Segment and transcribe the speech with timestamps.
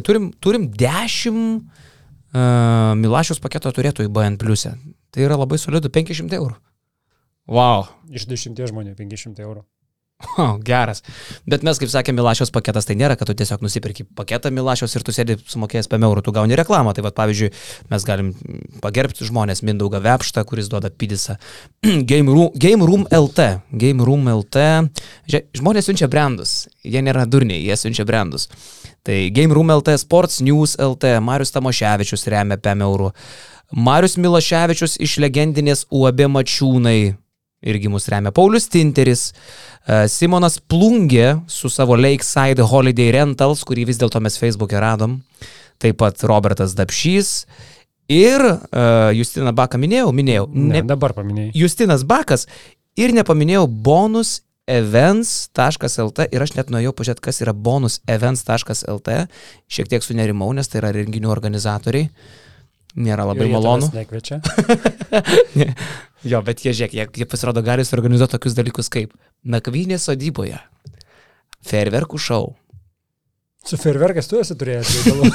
[0.00, 4.72] Tai turim, turim 10 uh, Milašiaus paketo turėtojų BN pliuse.
[5.12, 6.54] Tai yra labai solidu, 500 eurų.
[7.50, 7.84] Wow.
[8.08, 9.60] Iš 10 žmonių 500 eurų.
[10.36, 11.02] O, geras.
[11.48, 15.04] Bet mes, kaip sakė, Milašiaus paketas tai nėra, kad tu tiesiog nusipirki paketą Milašiaus ir
[15.06, 16.94] tu sėdi sumokėjęs 5 eurų, tu gauni reklamą.
[16.96, 17.50] Tai vad, pavyzdžiui,
[17.92, 18.32] mes galim
[18.84, 21.38] pagerbti žmonės Mindaugą Vepštą, kuris duoda pidisą.
[22.10, 23.48] Game, Room, Game Room LT.
[23.80, 24.66] Game Room LT.
[25.58, 26.66] Žmonės siunčia brandus.
[26.84, 28.48] Jie nėra durniai, jie siunčia brandus.
[29.06, 33.14] Tai Game Room LT, Sports News LT, Marius Tamoševičius remia 5 eurų.
[33.70, 37.14] Marius Miloševičius iš legendinės UAB Mačiūnai
[37.60, 38.32] irgi mus remia.
[38.32, 39.30] Paulius Tinteris,
[39.84, 45.20] e, Simonas Plungė su savo Lakeside Holiday Rentals, kurį vis dėlto mes Facebook'e radom.
[45.80, 47.46] Taip pat Robertas Dapšys.
[48.10, 50.48] Ir uh, Justiną Baką minėjau, minėjau.
[50.50, 51.52] Ne, dabar paminėjai.
[51.54, 52.48] Justinas Bakas
[52.98, 54.40] ir nepaminėjau bonus
[54.70, 59.16] events.lt ir aš net nuėjau pažiūrėti, kas yra bonusevents.lt.
[59.70, 62.10] Šiek tiek sunerimau, nes tai yra renginių organizatoriai.
[62.98, 63.90] Nėra labai jie malonu.
[63.94, 64.40] Nekviečia.
[66.26, 69.14] Jo, bet jie, žiūrėk, jie, jie pasirodo gali suorganizuoti tokius dalykus kaip
[69.48, 70.58] nakvynė sodyboje,
[71.64, 72.50] ferverkų šou.
[73.64, 75.30] Su ferverkais tu esi turėjęs reikalų.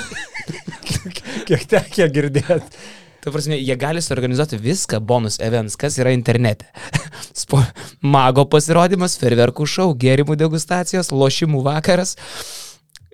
[1.49, 2.85] Kiek tekia girdėti.
[3.25, 6.69] Tai prasme, jie gali suorganizuoti viską, bonus events, kas yra internete.
[7.41, 7.63] Spo,
[8.05, 12.13] mago pasirodymas, ferverkų šou, gėrimų degustacijos, lošimų vakaras,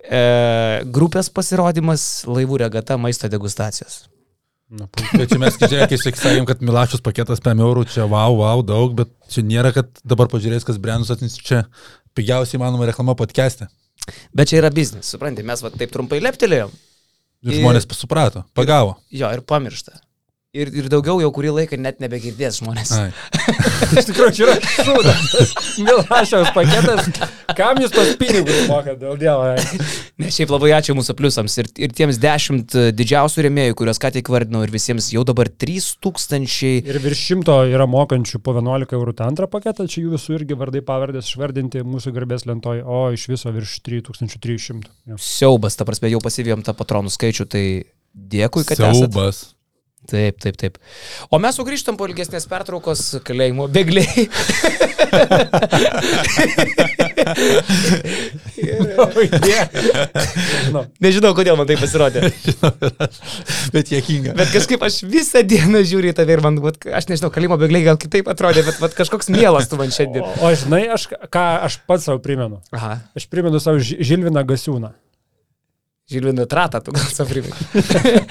[0.04, 0.22] e,
[0.92, 4.02] grupės pasirodymas, laivų regata, maisto degustacijos.
[4.72, 5.18] Puiku.
[5.20, 8.94] Bet čia mes, žiūrėk, kai sakėm, kad Milašius paketas 5 eurų, čia wow, wow, daug,
[8.96, 11.64] bet čia nėra, kad dabar pažiūrės, kas brandus atneš čia
[12.16, 13.68] pigiausiai įmanoma reklama podcast'e.
[14.32, 16.72] Bet čia yra biznis, suprantate, mes va taip trumpai leptelėjom.
[17.44, 18.96] Ir Ir- žmonės suprato, pagavo.
[19.12, 19.98] Jo, ir pamiršta.
[20.52, 22.90] Ir, ir daugiau jau kurį laiką net nebegirdės žmonės.
[23.96, 25.52] Iš tikrųjų, čia yra šūdas.
[25.80, 27.06] Milašiaus paketas.
[27.56, 29.46] Kam jūs tos pinigus mokat, dėl dievo?
[30.20, 34.28] Nes šiaip labai ačiū mūsų pliusams ir, ir tiems dešimt didžiausių rėmėjų, kuriuos ką tik
[34.34, 36.84] vardinau ir visiems jau dabar 3000.
[36.84, 40.60] Ir virš šimto yra mokančių po 11 eurų tą antrą paketą, čia jų visų irgi
[40.60, 44.92] vardai pavardės išvardinti mūsų garbės lentoj, o iš viso virš 3300.
[45.14, 45.16] Jo.
[45.16, 47.66] Siaubas, ta prasme, jau pasivijom tą patronų skaičių, tai
[48.12, 49.00] dėkui, kad esate.
[49.00, 49.44] Siaubas.
[50.10, 50.78] Taip, taip, taip.
[51.30, 54.26] O mes sugrįžtam po ilgesnės pertraukos kalėjimo bėgliai.
[60.72, 62.24] Nu, Nežinau, kodėl man tai pasirodė.
[63.74, 64.34] Bet jėkinga.
[64.38, 67.86] Bet kažkaip aš visą dieną žiūriu į tave ir man, vat, aš nežinau, kalėjimo bėgliai
[67.86, 70.24] gal kitaip atrodė, bet vat, kažkoks mielas tu man šiandien.
[70.26, 72.60] o, o žinai, aš, ką aš pats savo primenu?
[72.74, 74.92] Aha, Aš primenu savo Ži- Žilviną Gasiūną.
[76.12, 77.52] Žilviną tratą, tu gal savrimai.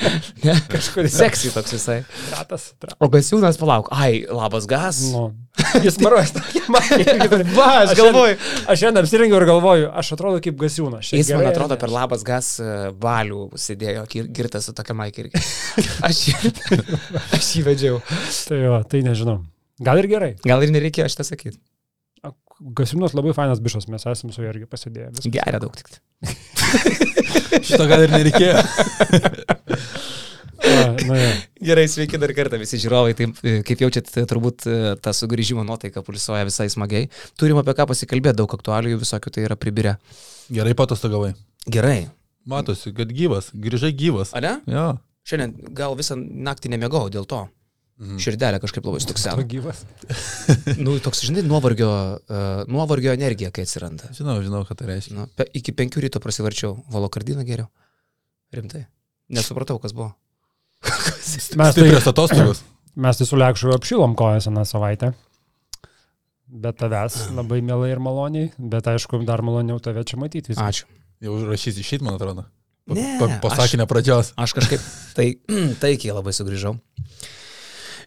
[0.74, 2.02] Kažkur seksy toks visai.
[2.34, 2.72] Ratas.
[2.82, 2.94] Tra.
[3.02, 3.90] O gasiūnas palauk.
[3.94, 5.02] Ai, labas gas.
[5.12, 5.32] Nu.
[5.86, 7.44] Jis maruojas tokia man.
[7.56, 8.38] Va, aš galvoju.
[8.72, 11.12] Aš šiandien apsirengiau ir galvoju, aš atrodo kaip Gasiūnas.
[11.16, 11.80] Jis man atrodo ne?
[11.82, 12.70] per labas gas e,
[13.02, 15.42] balių sėdėjo, kir- girtas su tokia maikė irgi.
[16.08, 16.22] Aš,
[17.38, 18.00] aš jį vedžiau.
[18.48, 19.42] Tai jo, tai nežinau.
[19.82, 20.32] Gal ir gerai.
[20.46, 21.58] Gal ir nereikėjo šitą sakyti.
[22.62, 25.10] Gasiūnas labai fainas bišas, mes esame su juo irgi pasidėję.
[25.16, 25.34] viskas.
[25.34, 25.90] Geria daug tik.
[27.68, 28.62] Šito gal ir nereikėjo.
[30.62, 31.30] A, nu, jo.
[31.66, 33.16] Gerai, sveiki dar kartą visi žiūrovai.
[33.18, 37.08] Taip, e, kaip jaučiat, e, turbūt e, ta sugrįžimo nuotaika pulsuoja visai smagiai.
[37.40, 39.96] Turim apie ką pasikalbėti, daug aktualijų visokių tai yra pribirę.
[40.54, 41.34] Gerai patostagavai.
[41.66, 42.12] Gerai.
[42.50, 44.36] Matosi, kad gyvas, grįžai gyvas.
[44.38, 44.54] Ar ne?
[44.70, 44.86] Jo.
[45.30, 47.44] Šiandien gal visą naktį nemiegau dėl to.
[48.02, 48.18] Mhm.
[48.18, 49.44] Širdelė kažkaip labai Tu stuksena.
[49.46, 49.84] gyvas.
[50.82, 54.10] Nu, toks, žinai, nuovargio, uh, nuovargio energija, kai atsiranda.
[54.18, 55.14] Žinau, žinau, ką tai reiškia.
[55.20, 57.70] Nu, pe, iki penkių ryto prasivarčiau, valokardiną geriau.
[58.58, 58.88] Rimtai.
[59.30, 60.16] Nesupratau, kas buvo.
[60.82, 62.64] Mes tai, Stiprios atostogos.
[62.98, 65.12] mes tai su Lekšu apšilom kojas aną savaitę.
[66.50, 70.52] Bet tavęs labai mielai ir maloniai, bet aišku, dar maloniau tave čia matyti.
[70.56, 70.66] viską.
[70.66, 70.90] Ačiū.
[71.22, 72.48] Jau rašys išeit, man atrodo.
[72.90, 74.34] Pa, Ne, pa, pasakinę pradžios.
[74.42, 74.82] Aš kažkaip
[75.14, 75.36] tai,
[75.86, 76.80] taikiai labai sugrįžau.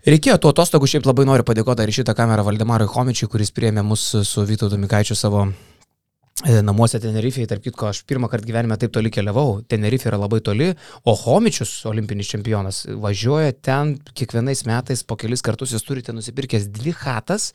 [0.05, 4.03] Reikėjo tų atostogų, šiaip labai noriu padėkoti į šitą kamerą Valdemarui Homičiui, kuris priėmė mus
[4.29, 7.47] su Vytautu Mikaičiu savo e, namuose Tenerife'ai.
[7.49, 9.63] Tarp kitko, aš pirmą kartą gyvenime taip toli keliavau.
[9.65, 10.69] Tenerife yra labai toli,
[11.09, 15.73] o Homičius, olimpinis čempionas, važiuoja ten kiekvienais metais po kelis kartus.
[15.73, 17.55] Jūs turite nusipirkęs dvi hatas,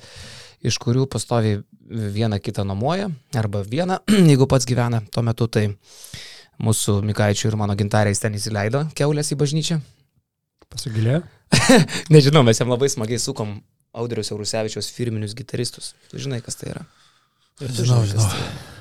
[0.66, 1.60] iš kurių pastovi
[2.18, 4.02] vieną kitą nuomoja, arba vieną,
[4.32, 5.46] jeigu pats gyvena tuo metu.
[5.54, 5.70] Tai
[6.66, 9.84] mūsų Mikaičių ir mano gintariais ten įsileido keulės į bažnyčią.
[10.74, 11.28] Pasigilėjo?
[12.14, 13.60] Nežinau, mes jam labai smagiai sukom
[14.00, 15.94] Audrius Eurusevičiaus firminius gitaristus.
[16.12, 16.84] Tu žinai, kas tai yra.
[17.60, 18.28] Ir tu Žinau, kas žinau.
[18.30, 18.76] tai yra.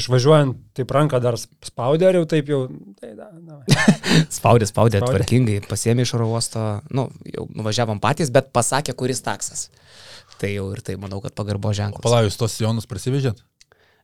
[0.00, 1.34] Išvažiuojant, taip ranką dar
[1.66, 2.60] spaudė, ar jau taip jau.
[3.00, 3.56] Tai da, da.
[4.38, 5.16] Spaudė, spaudė, Spaudė.
[5.16, 6.62] tvarkingai, pasėmė iš oro uosto,
[6.94, 9.66] nu, jau nuvažiavom patys, bet pasakė, kuris taksas.
[10.38, 12.06] Tai jau ir tai, manau, kad pagarbo ženklas.
[12.06, 13.42] Palajus tos sijonus prasivežėt?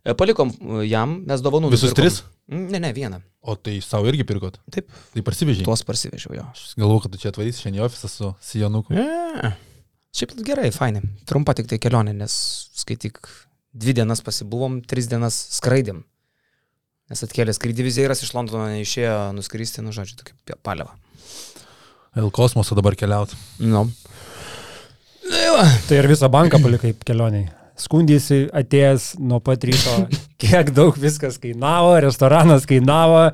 [0.07, 2.05] E, Palikom e, jam, mes dovanų Visus nupirkom.
[2.05, 2.21] tris?
[2.47, 3.19] Mm, Ne, ne, vieną.
[3.43, 4.61] O tai savo irgi pirkot.
[4.71, 5.65] Taip, Tai parsivežiai.
[5.67, 6.45] tuos parsivežiau jo.
[6.53, 8.95] Aš galvoju, kad tu čia atvarysi šiandien į ofisą su Sijonuku.
[8.95, 9.51] Ne.
[10.15, 11.03] Šiaip gerai, fainai.
[11.29, 12.33] Trumpa tik tai kelionė, nes
[12.79, 13.19] skaityk,
[13.75, 16.05] dvi dienas pasibuvom, tris dienas skraidėm.
[17.11, 20.95] Nes atkėlė skrydį vizieras iš Londono neišėjo nuskristi, nu žodžiu, tokia paliava.
[22.17, 23.37] L kosmoso dabar keliauti.
[23.63, 23.85] Nu.
[25.87, 27.51] Tai ir visą banką palikai kelioniai.
[27.77, 30.07] Skundėsi atėjęs nuo pat ryto,
[30.43, 33.29] kiek daug viskas kainavo, restoranas kainavo,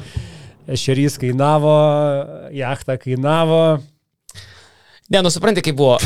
[0.70, 1.76] ešerys kainavo,
[2.54, 3.62] jachta kainavo.
[5.12, 5.98] Ne, nusipranti, kaip buvo.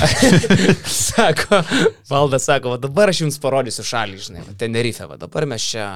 [1.11, 1.62] sako,
[2.11, 5.89] valdas sako, va dabar aš jums parodysiu šalį, žinai, Tenerife, va dabar mes čia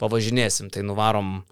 [0.00, 1.42] pavažinėsim, tai nuvarom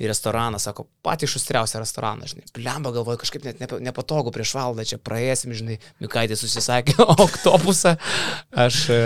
[0.00, 2.46] į restoraną, sako, patį šustriausią restoraną, žinai.
[2.56, 7.96] Blemba galvoju, kažkaip net nepa- nepatogu prieš valdą, čia praėsim, žinai, Mikaitė susisakė oktopusą.
[8.64, 9.00] Aš e,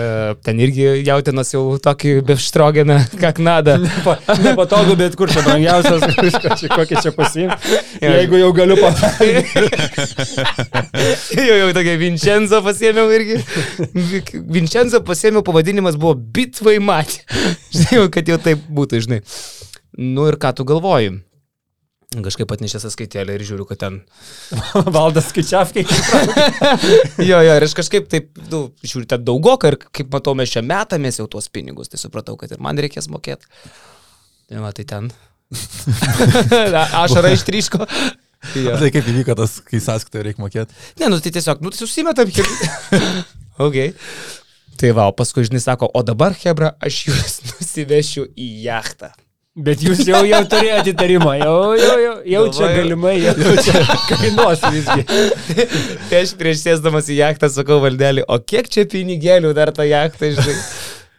[0.45, 3.75] ten irgi jautinas jau tokį befštrogeną, kaknadą.
[4.07, 6.05] Pa, nepatogu, bet kur čia brangiausias,
[6.77, 7.81] kokį čia pasiimti.
[7.99, 9.67] Jeigu jau galiu pamatyti.
[11.35, 13.41] jau, jau tokia Vincenzo pasėmiau irgi.
[14.55, 17.25] Vincenzo pasėmiau, pavadinimas buvo Bitvai Matė.
[17.75, 19.21] Žinai, kad jau taip būtų, žinai.
[19.97, 21.13] Nu ir ką tu galvoji?
[22.15, 23.97] Kažkaip atnešė sąskaitėlę ir žiūriu, kad ten.
[24.95, 25.83] Valdas skaičiavkai.
[27.29, 30.63] jo, jo, ir aš kažkaip taip, nu, žiūriu, ten daugoka ir kaip matau, mes čia
[30.63, 33.49] metamės jau tuos pinigus, tai supratau, kad ir man reikės mokėti.
[34.51, 35.09] Tai va, tai ten.
[37.03, 37.83] Ašara ištryško.
[38.55, 38.77] Jo.
[38.77, 40.75] Tai kaip įvyko tas, kai sąskaitą reikia mokėti?
[41.01, 42.31] Ne, nu tai tiesiog, nu tai susimetam.
[43.65, 43.79] ok.
[44.79, 49.15] Tai va, o paskui žinai sako, o dabar, Hebra, aš jūs nusivešiu į jachtą.
[49.55, 54.65] Bet jūs jau, jau turėjote įtarimą, jau, jau, jau, jau čia galimai, jau čia kainuos
[54.73, 55.05] visgi.
[56.09, 60.33] Tai aš prieš sėsdamas į jachtą sakau valdelį, o kiek čia pinigėlių dar tą jachtą,
[60.35, 60.57] žinai?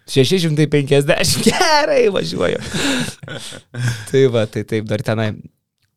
[0.07, 2.61] 650, gerai važiuoju.
[4.11, 5.31] tai va, tai taip, dar tenai.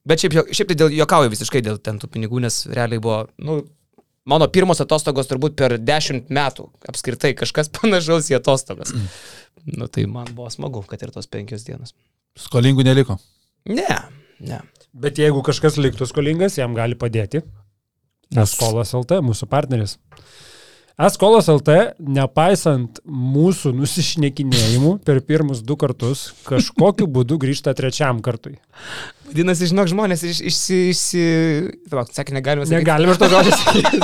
[0.08, 3.60] Bet šiaip, šiaip tai dėl, jokauju visiškai dėl ten tų pinigų, nes realiai buvo, nu,
[4.30, 8.96] mano pirmos atostogos turbūt per 10 metų apskritai kažkas panašaus į atostogas.
[9.68, 11.94] nu tai man buvo smagu, kad ir tos penkios dienos.
[12.40, 13.18] Skolingų neliko.
[13.70, 13.96] Ne,
[14.40, 14.60] ne.
[15.00, 17.44] Bet jeigu kažkas liktų skolingas, jam gali padėti.
[18.38, 19.98] Eskolas LT, mūsų partneris.
[21.00, 28.58] Eskolas LT, nepaisant mūsų nusišnekinėjimų per pirmus du kartus, kažkokiu būdu grįžta trečiam kartui.
[29.30, 30.80] Vadinasi, žinok, žmonės iš, išsi...
[30.92, 31.24] išsi...
[31.92, 32.82] Tavak, sakė, negalima sakyti.
[32.82, 33.98] Negalime ir to žodžio sakyti.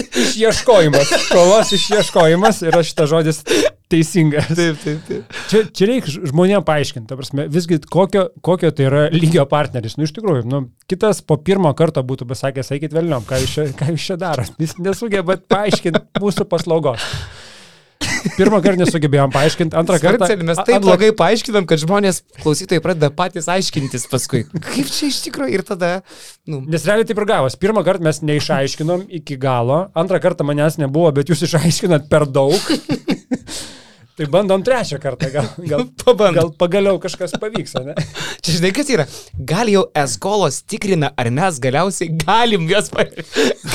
[0.14, 1.12] Išieškojimas.
[1.26, 3.40] Skolos išieškojimas yra šitas žodis
[3.90, 4.48] teisingas.
[4.54, 5.38] Taip, taip, taip.
[5.50, 9.98] Čia, čia reikia žmonėms paaiškinti, ta prasme, visgi kokio, kokio tai yra lygio partneris.
[9.98, 13.66] Nu, iš tikrųjų, nu, kitas po pirmo karto būtų pasakęs, eikit vėliau, ką jūs čia,
[13.78, 14.54] ką jūs čia darot.
[14.62, 17.04] Jis nesugebėt paaiškinti mūsų paslaugos.
[18.38, 20.28] Pirmą kartą nesugebėjom paaiškinti, antrą kartą...
[20.40, 24.44] Mes taip antrą- blogai paaiškinam, kad žmonės klausytojai pradeda patys aiškintis paskui.
[24.72, 25.92] Kaip čia iš tikrųjų ir tada,
[26.48, 27.58] nu, Nes realiai taip ir gavos.
[27.60, 32.56] Pirmą kartą mes neišaiškinom iki galo, antrą kartą manęs nebuvo, bet jūs išaiškinat per daug.
[34.16, 36.36] tai bandom trečią kartą, gal, gal, Pabandom.
[36.38, 37.96] gal pagaliau kažkas pavyks, ne?
[38.40, 39.06] čia žinai, kas yra.
[39.52, 42.92] Gal jau eskolos tikrina, ar mes galiausiai galim jas,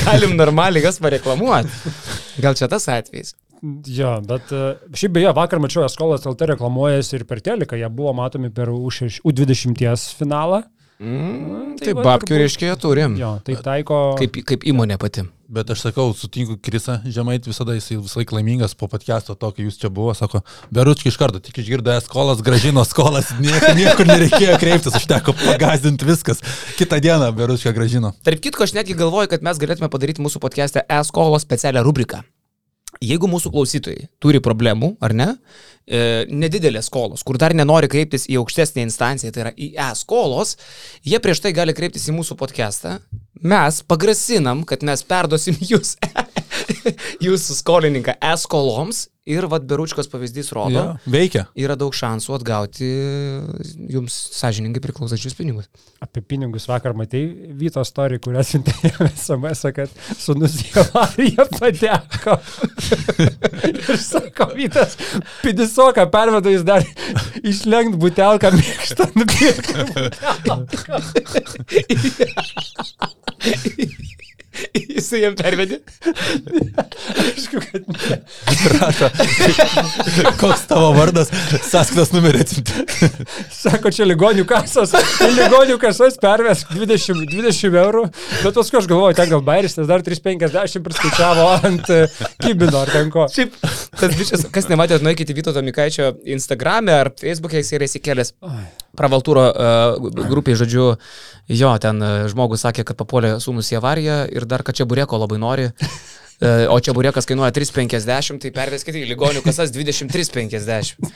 [0.00, 1.94] galim normaliai jas pareklamuoti.
[2.40, 3.34] Gal čia tas atvejis?
[3.60, 4.64] Jo, bet e,
[4.96, 9.20] šiaip beje, vakar mačiau Eskolas LT reklamuojasi ir per teleką, jie buvo matomi per U6
[9.26, 10.62] U20 finalą.
[11.00, 13.14] Mm, tai tai va, babkių reiškia turim.
[13.16, 13.98] Jo, tai taiko...
[14.20, 15.24] Kaip, kaip įmonė pati.
[15.50, 19.64] Bet aš sakau, sutinku Krisa Žemait visada, jis visą laiką laimingas po podcast'o to, kai
[19.64, 24.58] jūs čia buvo, sako, Beručki iš karto, tik išgirdo skolas, gražino skolas, niekur, niekur nereikėjo
[24.60, 26.44] kreiptis, užteko pagazdinti viskas.
[26.78, 28.12] Kitą dieną Beručka gražino.
[28.26, 32.20] Tarp kitko, aš netgi galvoju, kad mes galėtume padaryti mūsų podcast'e e-skolos specialią rubriką.
[33.00, 35.26] Jeigu mūsų klausytojai turi problemų, ar ne,
[35.88, 40.58] e, nedidelės skolos, kur dar nenori kreiptis į aukštesnę instanciją, tai yra į e-skolos,
[41.08, 42.98] jie prieš tai gali kreiptis į mūsų podcastą.
[43.40, 45.94] Mes pagrasinam, kad mes perdosim jūs,
[47.24, 51.44] jūsų skolininką e-skoloms ir vad Beručkos pavyzdys rodo, Ja, veikia.
[51.58, 52.88] yra daug šansų atgauti
[53.94, 55.68] jums sąžiningai priklausančius pinigus.
[56.02, 57.22] Apie pinigus vakar matai
[57.60, 62.36] Vyto story, kurias siuntėjome SMS, kad sunus į avariją pateko.
[63.70, 64.96] ir sako, Vytas,
[65.44, 66.82] pidisoką pervedu, jis dar
[67.42, 69.74] išlenkt butelką mėgstą nupirkti.
[74.94, 75.78] Jisai jam pervedė.
[77.22, 78.18] Aišku, kad ne.
[78.74, 79.08] Rašo,
[80.40, 81.30] koks tavo vardas,
[81.68, 82.84] sąskaitos numerį atsimti.
[83.54, 84.94] Sako, čia ligonių kasos,
[85.36, 88.04] ligonių kasas pervesk 20, 20 eurų,
[88.42, 92.02] bet paskui aš galvoju, ten gal bairis, nes dar 350 priskaičiavo ant e,
[92.42, 93.28] kibino ar ten ko.
[93.32, 93.56] Šiaip,
[93.96, 98.34] tas bičias, kas nematėt, nueikite Vyto Tomikaičio Instagram'e ar Facebook'e, jis yra įsikėlęs
[98.98, 100.86] pravaltūro uh, grupiai, žodžiu,
[101.50, 105.20] jo, ten uh, žmogus sakė, kad papuolė sūnus į avariją ir dar, kad čia bureko
[105.20, 105.70] labai nori.
[106.40, 111.10] Uh, o čia buriekas kainuoja 3,50, tai perveskite į ligonių kasas 23,50.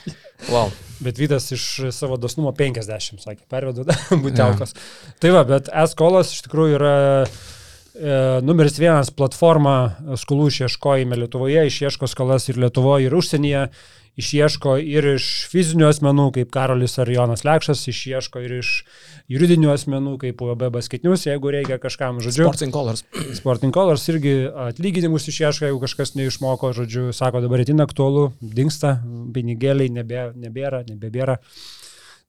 [0.53, 0.69] Wow.
[1.01, 1.65] Bet Vytas iš
[1.97, 3.87] savo dosnumo 50, sakė, pervedu
[4.25, 4.77] būtelkos.
[4.77, 5.15] Ja.
[5.25, 7.27] Tai va, bet eskolas iš tikrųjų yra e,
[8.45, 13.67] numeris vienas platforma skolų išieškojime Lietuvoje, išieško skolas ir Lietuvoje, ir užsienyje
[14.21, 18.73] išieško ir iš fizinių asmenų, kaip Karolis ar Jonas Lekšas, išieško ir iš
[19.33, 22.47] juridinių asmenų, kaip UAB basketinius, jeigu reikia kažkam, žodžiu.
[22.47, 23.05] Sporting Colors.
[23.41, 24.37] Sporting Colors irgi
[24.69, 28.99] atlyginimus išieško, jeigu kažkas neišmoko, žodžiu, sako, dabar itin aktualu, dinksta,
[29.35, 31.41] pinigėliai nebė, nebėra, nebebėra.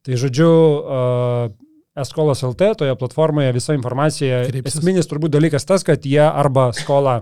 [0.05, 1.53] Tai žodžiu, uh,
[1.95, 4.41] Eskolos LT, toje platformoje visa informacija.
[4.49, 4.81] Kreipsis.
[4.81, 7.21] Esminis turbūt dalykas tas, kad jie arba skolą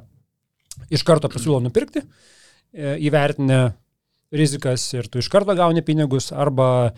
[0.94, 2.02] iš karto pasiūlo nupirkti,
[2.74, 3.60] e, įvertinę
[4.34, 6.92] rizikas ir tu iš karto gauni pinigus, arba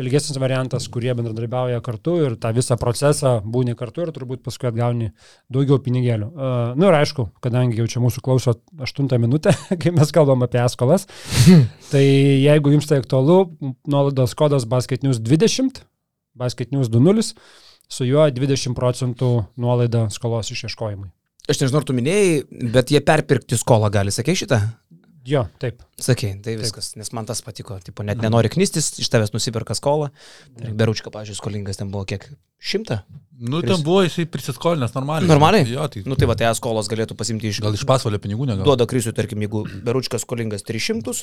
[0.00, 5.10] ilgesnis variantas, kurie bendradarbiauja kartu ir tą visą procesą būni kartu ir turbūt paskui atgauni
[5.52, 6.30] daugiau pinigėlių.
[6.30, 10.46] Uh, Na nu ir aišku, kadangi jau čia mūsų klauso 8 minutę, kai mes kalbam
[10.46, 11.06] apie eskolas,
[11.92, 13.42] tai jeigu jums tai aktualu,
[13.90, 15.84] nuolaidos kodas basketinius 20,
[16.40, 17.34] basketinius 20,
[17.90, 21.10] su juo 20 procentų nuolaida skolos išieškojimui.
[21.50, 22.34] Aš nežinau, ar tu minėjai,
[22.70, 24.60] bet jie perpirkti skolą gali, sakė šitą?
[25.28, 25.82] Jo, taip.
[26.00, 27.02] Sakė, tai viskas, taip.
[27.02, 27.76] nes man tas patiko.
[27.84, 30.08] Tipo, net nenori knistis, iš tavęs nusiperka skolą.
[30.56, 32.24] Beručka, pažiūrėjau, skolingas ten buvo kiek?
[32.60, 33.02] Šimtą?
[33.40, 35.28] Nu, ten buvo jisai prisiskolinęs normaliai.
[35.28, 35.68] Normaliai?
[35.68, 36.02] Jo, tai.
[36.08, 37.60] Nu, tai va, tai skolos galėtų pasimti iš...
[37.64, 38.68] Gal iš pasvalio pinigų negauti?
[38.68, 41.14] Duoda krisui, tarkim, jeigu Beručkas skolingas 300,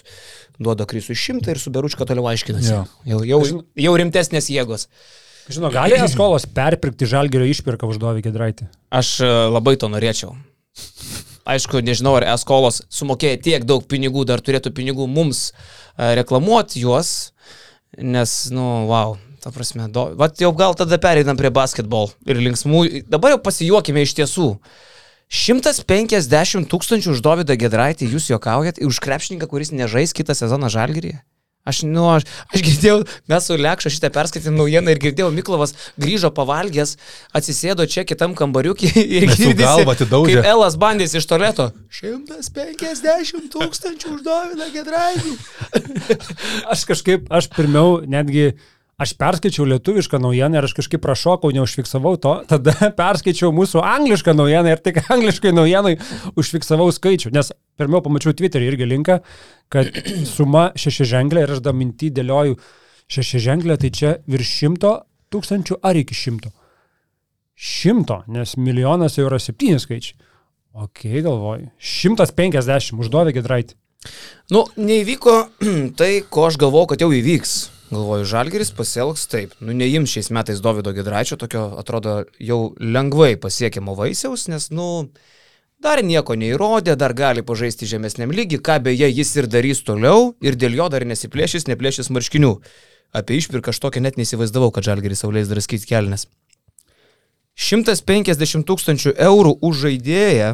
[0.62, 2.74] duoda krisui 100 ir su Beručka toliau aiškinasi.
[2.74, 2.84] Jo.
[3.06, 4.90] Jau, jau, jau rimtesnės jėgos.
[5.54, 8.68] Žinau, gali skolos perpirkti žalgerio išpirką už Dovį Gedraitį?
[8.92, 10.34] Aš e, labai to norėčiau.
[11.48, 17.32] Aišku, nežinau, ar eskolos sumokėję tiek daug pinigų, dar turėtų pinigų mums e, reklamuoti juos,
[17.96, 20.10] nes, nu, wow, ta prasme, do...
[20.20, 22.84] Vat jau gal tada pereinam prie basketbol ir linksmų.
[23.08, 24.50] Dabar jau pasijuokime iš tiesų.
[25.32, 31.20] 150 tūkstančių už Dovydą Gedraitį jūs juokaujat, už krepšininką, kuris nežais kitą sezoną žalgyrėje?
[31.68, 36.32] Aš, nu, aš, aš girdėjau, mes su Lekša šitą perskaitėm naujieną ir girdėjau, Miklovas grįžo
[36.36, 36.96] pavalgęs,
[37.36, 41.70] atsisėdo čia kitam kambariukį ir girdėjo, kaip Elas bandys iš toleto.
[42.00, 45.36] 150 tūkstančių uždovina Gedraitį.
[46.72, 48.54] aš kažkaip, aš pirmiau netgi
[48.98, 54.74] aš perskaičiau lietuvišką naujieną ir aš kažkaip prašokau, neužfiksavau to, tada perskaičiau mūsų anglišką naujieną
[54.74, 55.96] ir tik angliškai naujienai
[56.34, 59.20] užfiksavau skaičių, nes pirmiau pamačiau Twitter'į irgi linką,
[59.74, 59.94] kad
[60.36, 62.58] suma šeši ženklė ir aš dar mintį dėlioju
[63.14, 64.94] šeši ženklė, tai čia virš šimto
[65.34, 66.52] tūkstančių ar iki šimto.
[67.58, 70.18] Šimto, nes milijonas jau yra septyni skaičiai.
[70.78, 71.72] Ok, galvoju.
[71.82, 73.78] 150 uždovė Gedraitį.
[74.54, 75.40] Nu, neįvyko
[76.00, 77.58] tai, ko aš galvojau, kad jau įvyks.
[77.88, 79.54] Galvoju, Žalgeris pasielgs taip.
[79.64, 85.08] Nu, neims šiais metais Davido Gedraičio, tokio atrodo jau lengvai pasiekiamo vaisiaus, nes, nu,
[85.80, 90.60] dar nieko neįrodė, dar gali pažaisti žemesniam lygiui, ką beje jis ir darys toliau ir
[90.60, 92.58] dėl jo dar nesiplėšys, neplėšys marškinių.
[93.16, 96.28] Apie išpirką aš tokia net neįsivaizdavau, kad Žalgeris saulės draskys kelnes.
[97.56, 100.52] 150 tūkstančių eurų už žaidėją,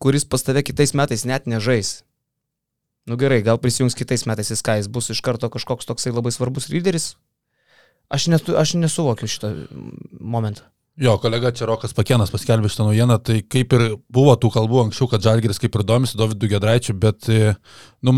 [0.00, 2.00] kuris pas tave kitais metais net nežais.
[3.06, 6.32] Nu gerai, gal prisijungs kitais metais į Sky, jis bus iš karto kažkoks toksai labai
[6.34, 7.14] svarbus lyderis.
[8.10, 9.52] Aš, netu, aš nesuvokiu šitą
[10.20, 10.66] momentą.
[10.96, 13.82] Jo, kolega Čerokas Pakienas paskelbė šitą naujieną, tai kaip ir
[14.12, 17.28] buvo tų kalbų anksčiau, kad Žalgeris kaip ir domisi Davidu Gedraičiu, bet
[18.00, 18.14] nu,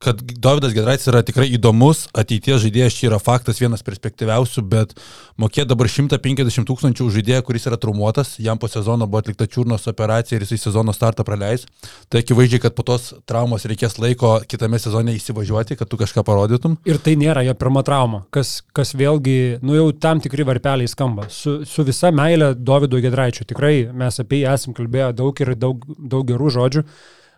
[0.00, 4.94] kad Davidas Gedraitis yra tikrai įdomus, ateities žaidėjas čia yra faktas vienas perspektyviausių, bet
[5.40, 10.38] mokė dabar 150 tūkstančių žaidėją, kuris yra traumuotas, jam po sezono buvo atlikta čiurnos operacija
[10.38, 11.66] ir jisai sezono startą praleis.
[12.08, 16.80] Tai akivaizdžiai, kad po tos traumos reikės laiko kitame sezone įsivažiuoti, kad tu kažką parodytum.
[16.88, 21.28] Ir tai nėra jo pirma trauma, kas, kas vėlgi, nu jau tam tikri varpeliai skamba.
[21.28, 25.84] Su, su visa meilė Davido Gedraičio, tikrai mes apie jį esam kalbėję daug ir daug,
[26.00, 26.88] daug gerų žodžių.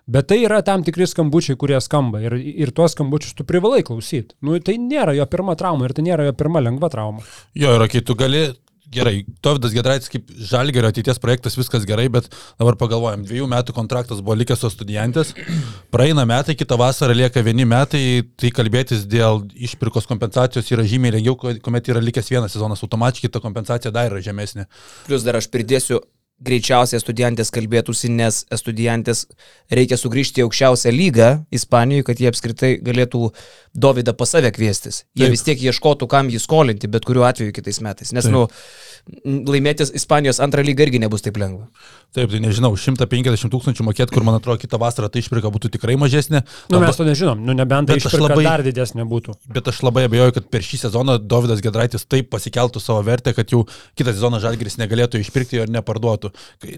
[0.06, 4.34] Bet tai yra tam tikri skambučiai, kurie skamba ir, ir tuos skambučius tu privalai klausyti.
[4.42, 7.22] Nu, tai nėra jo pirma trauma ir tai nėra jo pirma lengva trauma.
[7.54, 8.48] Jo, ir kai tu gali
[8.92, 12.28] gerai, Tovidas Gedraitis kaip žalgerio ateities projektas, viskas gerai, bet
[12.60, 15.32] dabar pagalvojam, dviejų metų kontraktas buvo likęs su studentės,
[15.94, 18.04] praeina metai, kitą vasarą lieka vieni metai,
[18.36, 23.42] tai kalbėtis dėl išpirkos kompensacijos yra žymiai lengviau, kuomet yra likęs vienas sezonas, automatiškai ta
[23.44, 24.68] kompensacija dar yra žemesnė.
[25.08, 26.02] Plus dar aš pridėsiu
[26.42, 29.26] greičiausiai studentės kalbėtųsi, nes studentės
[29.70, 33.28] reikia sugrįžti į aukščiausią lygą Ispanijoje, kad jie apskritai galėtų
[33.72, 35.04] Dovydą pas save kviestis.
[35.16, 35.36] Jie Taip.
[35.36, 38.12] vis tiek ieškotų, kam jį skolinti, bet kuriuo atveju kitais metais.
[38.12, 38.34] Nes, Taip.
[38.34, 38.46] nu,
[39.26, 41.66] laimėtis Ispanijos antrą lygą irgi nebus taip lengva.
[42.12, 45.94] Taip, tai nežinau, 150 tūkstančių mokėti, kur man atrodo kitą vasarą tai išpirka būtų tikrai
[45.96, 46.42] mažesnė.
[46.68, 49.34] Nu, Arba- mes to nežinom, nu, nebent tai Bet aš išpirka labai- dar didesnė būtų.
[49.48, 53.48] Bet aš labai abejoju, kad per šį sezoną Davidas Gedraitis taip pasikeltų savo vertę, kad
[53.48, 53.64] jau
[53.96, 56.32] kitą sezoną Žalgiris negalėtų išpirkti ir neparduotų.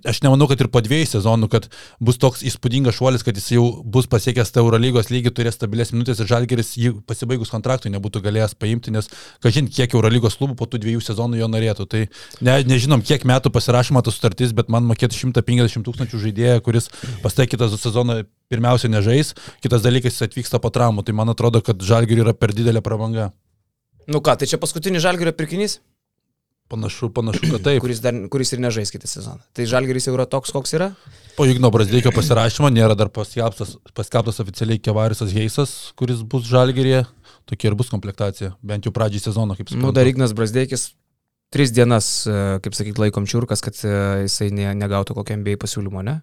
[0.07, 1.69] Aš nemanau, kad ir po dviejų sezonų, kad
[2.01, 6.21] bus toks įspūdingas šuolis, kad jis jau bus pasiekęs tą Eurolygos lygį, turės stabilės minutės
[6.23, 9.11] ir Žalgiris jį pasibaigus kontraktui nebūtų galėjęs paimti, nes
[9.43, 11.89] kažin kiek Eurolygos klubų po tų dviejų sezonų jo norėtų.
[11.91, 12.07] Tai
[12.45, 16.91] ne, nežinom, kiek metų pasirašoma ta sutartis, bet man mokėti 150 tūkstančių žaidėją, kuris
[17.25, 21.07] pastai kitą sezoną pirmiausia nežais, kitas dalykas jis atvyksta po traumų.
[21.07, 23.31] Tai man atrodo, kad Žalgiriui yra per didelė prabanga.
[24.11, 25.81] Nu ką, tai čia paskutinis Žalgirio pirkinys,
[26.69, 27.83] Panašu, panašu, kad taip.
[27.85, 29.43] kuris, dar, kuris ir nežais kitą sezoną.
[29.53, 30.95] Tai Žalgiris jau yra toks, koks yra.
[31.37, 37.05] Po Igno Brasdeikio pasirašymo nėra dar paskelbtas, paskelbtas oficialiai Kevarisas Heisas, kuris bus Žalgirėje.
[37.45, 40.95] Tokia ir bus komplektacija, bent jau pradžiai sezono, kaip Nu, dar Ignas Brasdeikis
[41.55, 43.95] tris dienas, e, kaip sakyt, laikom čiurkas, kad e,
[44.27, 46.19] jisai ne, negautų kokio MBA pasiūlymo, ne?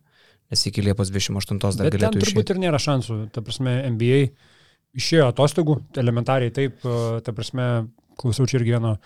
[0.51, 2.55] Nes iki Liepos 28 dar Bet galėtų turbūt išėti.
[2.57, 3.19] ir nėra šansų.
[3.31, 4.25] Ta prasme, NBA
[4.99, 7.67] išėjo atostogų, elementariai taip, e, ta prasme,
[8.19, 8.97] klausiau čia irgi vieno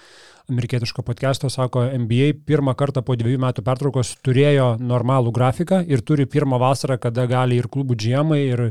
[0.50, 6.28] amerikietiško podcast'o, sako, NBA pirmą kartą po dviejų metų pertraukos turėjo normalų grafiką ir turi
[6.30, 8.64] pirmą vasarą, kada gali ir klubų džiemai, ir,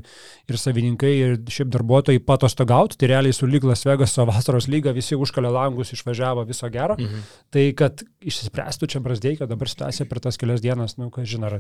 [0.51, 2.99] ir savininkai, ir šiaip darbuotojai patostogauti.
[3.01, 6.99] Tai realiai su lyg Las Vegaso vasaros lyga visi užkalė langus, išvažiavo viso gero.
[7.01, 7.25] Mhm.
[7.55, 11.59] Tai kad išsispręstų čia Brasdeikio dabar situacija per tas kelias dienas, nu, ką žinai, ar,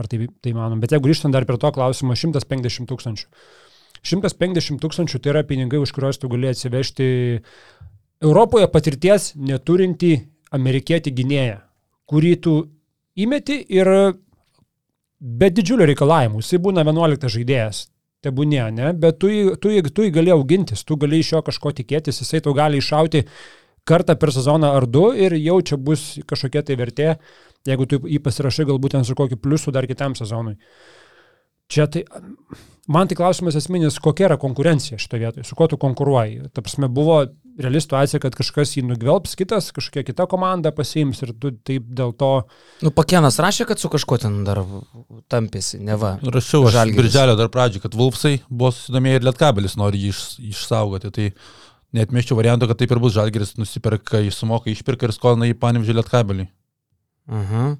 [0.00, 0.80] ar tai, tai manom.
[0.82, 3.28] Bet jeigu grįžtant dar prie to klausimo, 150 tūkstančių.
[4.02, 7.06] 150 tūkstančių tai yra pinigai, už kuriuos tu gali atsivežti
[8.22, 10.14] Europoje patirties neturinti
[10.54, 11.56] amerikietį gynėją,
[12.06, 12.54] kurį tu
[13.18, 13.88] įmeti ir
[15.22, 16.42] be didžiulio reikalavimų.
[16.42, 17.86] Jisai būna 11 žaidėjas.
[18.22, 18.92] Tebūnė, ne?
[18.94, 22.54] Bet tu, tu, tu jį gali augintis, tu gali iš jo kažko tikėtis, jisai tau
[22.54, 23.24] gali iššauti
[23.88, 27.08] kartą per sezoną ar du ir jau čia bus kažkokia tai vertė,
[27.66, 30.54] jeigu tu jį pasirašai galbūt ten su kokiu pliusu dar kitam sezonui.
[31.72, 32.04] Čia tai,
[32.86, 36.52] man tai klausimas esminis, kokia yra konkurencija šitoje vietoje, su kuo tu konkuruoji.
[36.54, 37.24] Ta prasme, buvo
[37.60, 42.14] reali situacija, kad kažkas jį nugvelbs, kitas, kažkokia kita komanda pasiims ir tu taip dėl
[42.18, 42.30] to...
[42.84, 44.62] Nu, Pakenas rašė, kad su kažkuo ten dar
[45.32, 46.14] tampėsi, neva.
[46.22, 47.00] Rašiau aš Žalgiris.
[47.00, 50.22] birželio dar pradžioje, kad Vulfsai buvo susidomėję ir Lietkabelis nori jį iš,
[50.54, 51.12] išsaugoti.
[51.12, 51.28] Tai
[52.00, 55.98] netmeščiau varianto, kad taip ir bus Žalgiris nusiperka, jis sumoka išpirka ir skolina į Panimžį
[56.00, 56.48] Lietkabelį.
[57.32, 57.76] Mhm.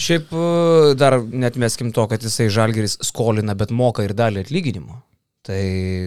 [0.00, 0.44] Šiaip e,
[0.96, 5.02] dar net meskim to, kad jisai Žalgeris skolina, bet moka ir dalį atlyginimo.
[5.42, 5.60] Tai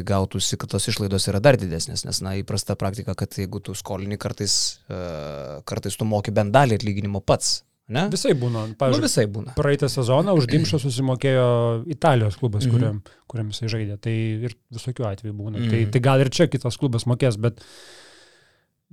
[0.05, 4.17] gautųsi, kad tos išlaidos yra dar didesnės, nes, na, įprasta praktika, kad jeigu tu skolini
[4.21, 7.63] kartais, uh, kartais tu moki bent dalį atlyginimo pats.
[7.89, 8.05] Ne?
[8.13, 8.61] Visai būna.
[8.69, 9.55] Nu, Pavyzdžiui, visai būna.
[9.57, 11.47] praeitą sezoną už Dimšą susimokėjo
[11.91, 12.71] Italijos klubas, Mhm.
[12.77, 13.97] kuriam, kuriam jisai žaidė.
[14.05, 14.13] Tai
[14.47, 15.57] ir visokių atvejų būna.
[15.59, 15.69] Mhm.
[15.73, 17.59] Tai, tai gal ir čia kitas klubas mokės, bet...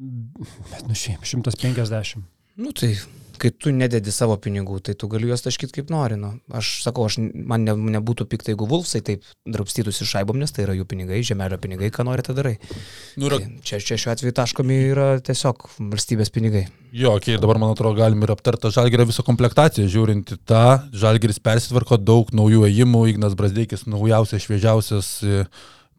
[0.01, 2.25] Bet nu šiaip, 150.
[2.61, 2.93] Nu tai,
[3.41, 6.19] kai tu nededi savo pinigų, tai tu gali juos taškyti kaip nori.
[6.21, 6.35] Nu.
[6.53, 10.77] Aš sakau, aš, man ne, nebūtų pikta, jeigu Vulfsai taip drapstytųsi šaibom, nes tai yra
[10.77, 12.59] jų pinigai, žemelio pinigai, ką nori, tą darai.
[13.17, 16.67] Nu, ir, Tai čia, čia šiuo atveju taškomi yra tiesiog valstybės pinigai.
[16.93, 19.89] jo, okay, dabar man atrodo galim ir aptarti Žalgirio visą komplektaciją.
[19.89, 25.45] Žiūrint į tą, Žalgiris persitvarko daug naujų ėjimų, Ignas Brasdeikis naujausias, šviežiausias e,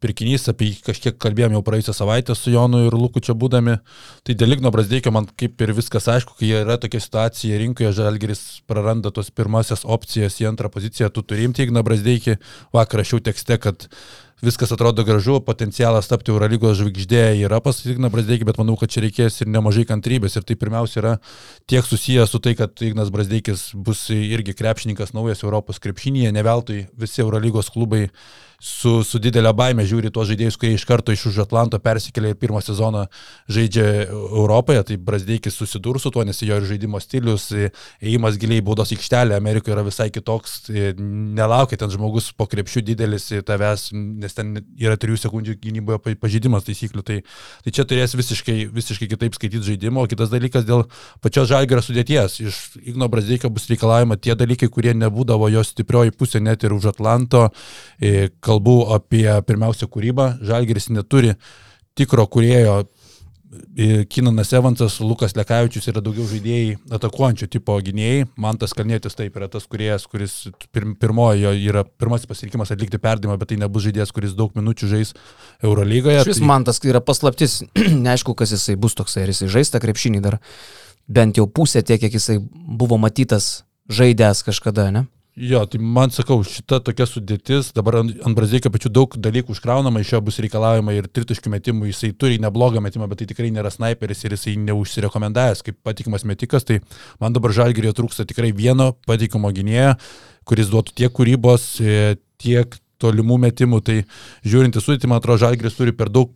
[0.01, 3.77] pirkinys, apie jį kažkiek kalbėjome jau praėjusią savaitę su Jonu ir Luku čia būdami.
[4.25, 8.43] Tai dėl Igno Brasdeikio man kaip ir viskas aišku, kai yra tokia situacija rinkoje, Žalgiris
[8.69, 12.39] praranda tos pirmasias opcijas į antrą poziciją, tu turi imti Igną Brasdeikį.
[12.75, 13.87] Vakar rašiau tekste, kad
[14.41, 19.03] viskas atrodo gražu, potencialas tapti Eurolygos žvaigždė yra pas Igną Brasdeikį, bet manau, kad čia
[19.05, 20.37] reikės ir nemažai kantrybės.
[20.39, 21.15] Ir tai pirmiausia yra
[21.69, 26.85] tiek susijęs su tai, kad Ignas Brasdeikis bus irgi krepšininkas naujas Europos krepšinėje, ne veltui
[26.97, 28.07] visi Eurolygos klubai
[28.62, 32.38] su, su didelė baime žiūri tuos žaidėjus, kurie iš karto iš už Atlanto persikėlė ir
[32.38, 33.08] pirmą sezoną
[33.50, 37.50] žaidžia Europoje, tai Brasdeikis susidurs su tuo, nes jo ir žaidimo stilius,
[38.02, 40.69] ėjimas giliai į baudos aikštelę Amerikoje yra visai kitoks,
[41.02, 46.67] nelaukia ten žmogus po krepšių didelis tavęs, nes ten yra 3 sekundžių gynyboje pa- pažeidimas
[46.67, 47.19] taisyklių, tai,
[47.65, 50.86] tai čia turės visiškai, visiškai kitaip skaityti žaidimo, o kitas dalykas dėl
[51.24, 52.38] pačios žalgerio sudėties.
[52.45, 52.62] Iš
[52.93, 57.47] Igno Brasdeikio bus reikalavima tie dalykai, kurie nebūdavo jo stiprioji pusė net ir už Atlanto.
[57.97, 60.33] E, Kalbu apie pirmiausia kūrybą.
[60.43, 61.37] Žalgeris neturi
[61.95, 62.81] tikro kurėjo.
[63.75, 68.25] E, Kinanas Evansas, Lukas Lekavičius yra daugiau žaidėjai atakuojančių tipo gynėjai.
[68.39, 70.35] Mantas Kalnėtis taip yra tas kuriejas, kuris
[70.71, 74.91] pir, pirmojo jo yra pirmasis pasirinkimas atlikti perdimą, bet tai nebus žaidėjas, kuris daug minučių
[74.93, 75.11] žais
[75.67, 76.23] Eurolygoje.
[76.27, 76.47] Šis tai...
[76.47, 77.59] man tas yra paslaptis,
[78.07, 80.39] neaišku, kas jisai bus toksai, ar jisai žais tą krepšinį dar
[81.11, 85.07] bent jau pusę tiek, kiek jisai buvo matytas žaidęs kažkada, ne?
[85.39, 90.01] Jo, tai man sakau, šita tokia sudėtis, dabar ant, ant Brazdeikio pačių daug dalykų užkraunama,
[90.03, 93.71] iš jo bus reikalaujama ir tritiškų metimų, jisai turi neblogą metimą, bet tai tikrai nėra
[93.71, 96.81] sniperis ir jisai neužsirekomendavęs kaip patikimas metikas, tai
[97.23, 99.95] man dabar žalgerio trūksta tikrai vieno patikimo gynėjo,
[100.51, 104.01] kuris duotų tiek kūrybos, e, tiek tolimų metimų, tai
[104.43, 106.35] žiūrint į sudėtį, man atrodo, žalgeris turi per daug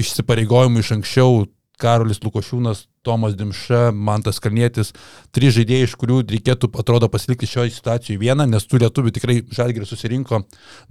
[0.00, 1.44] išsipareigojimų iš anksčiau,
[1.80, 4.90] Karolis Lukošiūnas, Tomas Dimša, Mantas Kalnietis,
[5.32, 9.88] trys žaidėjai, iš kurių reikėtų, atrodo, pasilikti šioje situacijoje vieną, nes tų lietuvių tikrai Žalgiris
[9.88, 10.42] susirinko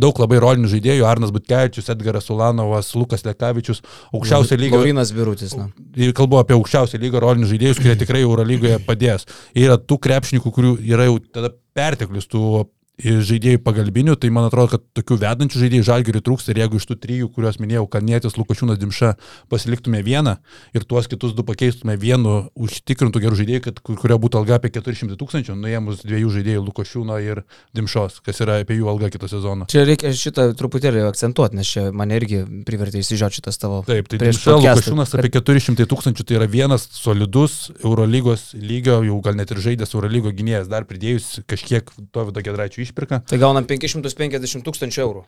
[0.02, 4.82] daug labai rolinių žaidėjų, Arnas Butkevičius, Edgaras Ulanovas, Lukas Lekavičius, aukščiausio lygio.
[4.82, 5.70] Laurinas Birutis, na.
[6.18, 9.30] Kalbu apie aukščiausio lygio rolinių žaidėjus, kurie tikrai Eurolygoje padės.
[9.54, 12.66] Yra tų krepšininkų, kurių yra jau tada perteklius tų
[13.00, 16.98] žaidėjų pagalbinių, tai man atrodo, kad tokių vedančių žaidėjų žalgirių trūksta ir jeigu iš tų
[17.00, 19.14] trijų, kuriuos minėjau, Kalnėtis, Lukošiūnas, Dimša,
[19.52, 20.36] pasiliktume vieną
[20.76, 25.16] ir tuos kitus du pakeistume vienu užtikrintų gerų žaidėjų, kad, kurio būtų alga apie 400
[25.20, 27.44] tūkstančių, nuėmus dviejų žaidėjų Lukošiūno ir
[27.78, 29.70] Dimšos, kas yra apie jų algą kitą sezoną.
[29.72, 33.82] Čia reikia šitą truputėlį akcentuoti, nes čia mane irgi privertė įsižiūrėti šitas tavo.
[33.88, 39.40] Taip, tai Dimša Lukošiūnas apie 400 tūkstančių, tai yra vienas solidus Eurolygos lygio, jau gal
[39.40, 43.22] net ir žaidęs Eurolygo gynėjas, dar pridėjus kažkiek to vido gedraičių išpirka.
[43.30, 45.26] Tai gaunam 550 tūkstančių eurų.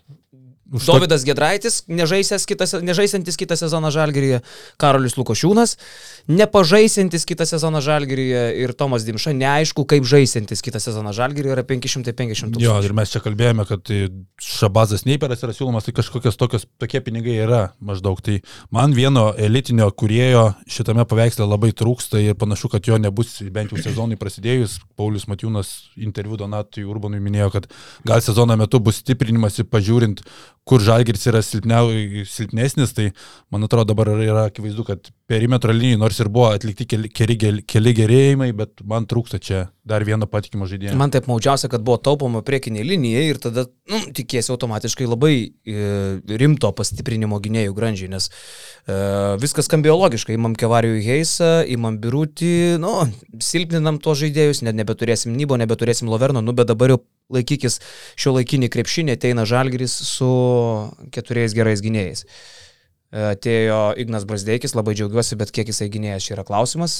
[0.71, 1.81] Už Dovydas Gedraitis,
[2.47, 4.39] kitą, nežaisantis kitą sezoną Žalgiryje,
[4.79, 5.75] Karolis Lukošiūnas,
[6.31, 12.55] nepažaisantis kitą sezoną Žalgiryje ir Tomas Dimša, neaišku, kaip žaisantis kitą sezoną Žalgiryje yra 550
[12.55, 12.63] tūkstančių.
[12.63, 13.99] Jo, ir mes čia kalbėjome, kad tai
[14.39, 18.23] Šabazas Neiperas yra siūlomas, tai kažkokios tokios, tokie pinigai yra maždaug.
[18.23, 18.39] Tai
[18.71, 23.83] man vieno elitinio kurėjo šitame paveiksle labai trūksta ir panašu, kad jo nebus bent jau
[23.83, 24.79] sezonui prasidėjus.
[24.95, 27.69] Paulius Matiūnas interviu Donatui Urbanui minėjo, kad
[28.07, 30.23] gal sezono metu bus stiprinimas, pažiūrint,
[30.67, 31.89] kur Žalgiris yra silpniau,
[32.29, 33.09] silpnesnis, tai
[33.53, 37.93] man atrodo dabar yra akivaizdu, kad perimetro linijai nors ir buvo atlikti keli, keli, keli
[37.97, 40.93] gerėjimai, bet man trūksta čia dar vieno patikimo žaidėjo.
[40.99, 45.87] Man taip maudžiausia, kad buvo taupoma priekinė linija ir tada nu, tikėsi automatiškai labai e,
[46.41, 48.99] rimto pastiprinimo gynėjų grandžiai, nes e,
[49.41, 50.37] viskas skambėjo logiškai.
[50.37, 52.93] Imam Kevarijų Heisą, imam Birutį, nu,
[53.41, 57.01] silpninam to žaidėjus, net nebeturėsim Nybo, nebeturėsim Loverno, nu, bet dabar jau
[57.33, 57.79] laikykis
[58.19, 60.31] šio laikinį krepšinį, ateina Žalgris su
[61.15, 62.25] keturiais gerais gynėjais.
[63.11, 66.93] Atėjo Ignas Brasdeikis, labai džiaugiuosi, bet kiek jisai gynėjas čia yra klausimas.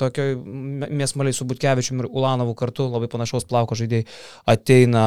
[0.00, 4.06] Tokio mėsmaliai su Butkevičiumi ir Ulanovu kartu, labai panašaus plauko žaidėjai.
[4.48, 5.02] Ateina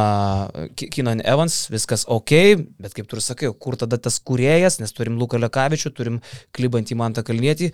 [0.78, 2.36] Kinan Evans, viskas ok,
[2.78, 6.22] bet kaip tu ir sakai, kur tada tas kuriejas, nes turim Luką Lekavičių, turim
[6.54, 7.72] klibantį Mantą Kalnėtį.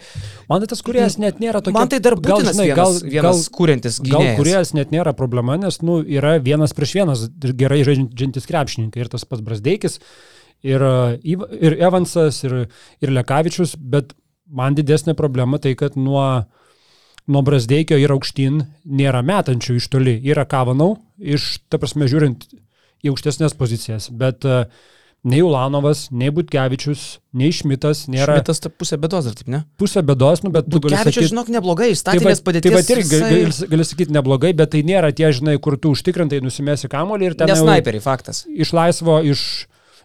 [0.48, 1.76] Man tai tas kuriejas net nėra tokia.
[1.82, 4.32] Man tai dar būtinas gal, žinai, vienas, gal, vienas gal, kuriantis gynėjas.
[4.32, 9.12] Gal kuriejas net nėra problema, nes nu, yra vienas prieš vienas gerai žaidžiantis krepšininkai ir
[9.12, 10.00] tas pats Brasdeikis
[10.66, 12.68] ir, e, ir Evansas, ir,
[13.04, 14.14] ir Lekavičius, bet
[14.48, 16.26] man didesnė problema tai, kad nuo,
[17.28, 20.18] nuo Brasdeikio ir aukštyn nėra metančių iš toli.
[20.26, 22.48] Yra Kavanau, iš, ta prasme, žiūrint
[23.06, 24.66] į aukštesnės pozicijas, bet uh,
[25.28, 27.04] nei Ulanovas, nei Butkevičius,
[27.38, 28.38] nei Šmitas nėra.
[28.38, 29.62] Šmitas ta pusė bėdos, ar taip ne?
[29.82, 31.04] Pusė bėdos, nu, bet tu gali sakyti.
[31.04, 32.72] Butkevičius, žinok, neblogai, statinės tai padėtis.
[32.72, 35.92] Taip pat irgi gali, gali, gali sakyti neblogai, bet tai nėra tie, žinai, kur tu
[35.96, 37.52] užtikrintai nusimesi kamolį ir ten...
[37.52, 38.46] Nesnaiperiai, faktas.
[38.48, 39.42] Iš laisvo, iš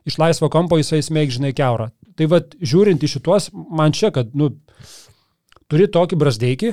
[0.09, 1.91] iš laisvo kampo jisai smėg, žinai, keurą.
[2.19, 4.51] Tai vad, žiūrint į šitos, man čia, kad, nu,
[5.71, 6.73] turi tokį brasdeikį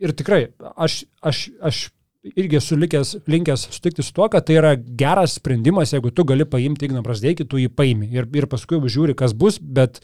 [0.00, 0.44] ir tikrai,
[0.76, 1.88] aš, aš, aš
[2.22, 6.46] irgi esu likęs, linkęs sutikti su tuo, kad tai yra geras sprendimas, jeigu tu gali
[6.48, 10.02] paimti Igną Brasdeikį, tu jį paimi ir, ir paskui žiūri, kas bus, bet,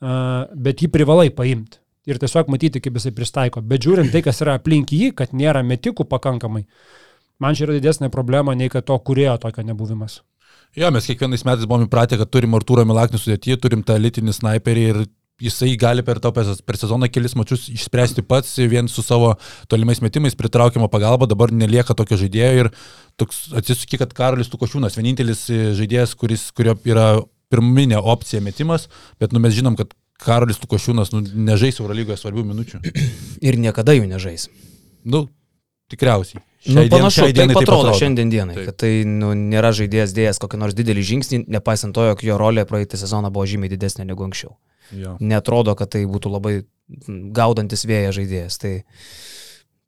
[0.00, 1.80] uh, bet jį privalai paimti.
[2.08, 3.60] Ir tiesiog matyti, kaip jisai pristaiko.
[3.62, 6.64] Bet žiūrint tai, kas yra aplink jį, kad nėra metikų pakankamai,
[7.38, 10.18] man čia yra didesnė problema, nei kad to kurėjo tokio nebuvimas.
[10.72, 14.84] Jo, mes kiekvienais metais buvome įpratę, kad turim Artūrą Milaknį sudėtį, turim tą elitinį sniperį
[14.88, 15.00] ir
[15.42, 19.34] jisai gali per, to, per sezoną kelis mačius išspręsti pats vien su savo
[19.68, 22.70] tolimais metimais, pritraukiamo pagalba, dabar nelieka tokio žaidėjo ir
[23.20, 25.44] toks atsisuki, kad Karolis Tukošiūnas, vienintelis
[25.76, 27.08] žaidėjas, kuris, kurio yra
[27.52, 28.88] pirminė opcija metimas,
[29.20, 32.80] bet nu, mes žinom, kad Karolis Tukošiūnas nu, nežais Eurolygoje svarbių minučių.
[33.44, 34.48] Ir niekada jų nežais.
[35.04, 35.26] Nu,
[35.92, 36.40] tikriausiai.
[36.62, 38.68] Nu, panašu, taip atrodo, atrodo šiandien dienai, taip.
[38.70, 42.62] kad tai nu, nėra žaidėjas dėjęs kokį nors didelį žingsnį, nepaisant to, jog jo rolė
[42.68, 44.54] praeitą sezoną buvo žymiai didesnė negu anksčiau.
[44.94, 45.16] Jo.
[45.18, 46.54] Netrodo, kad tai būtų labai
[47.34, 48.58] gaudantis vėją žaidėjas.
[48.62, 48.72] Tai,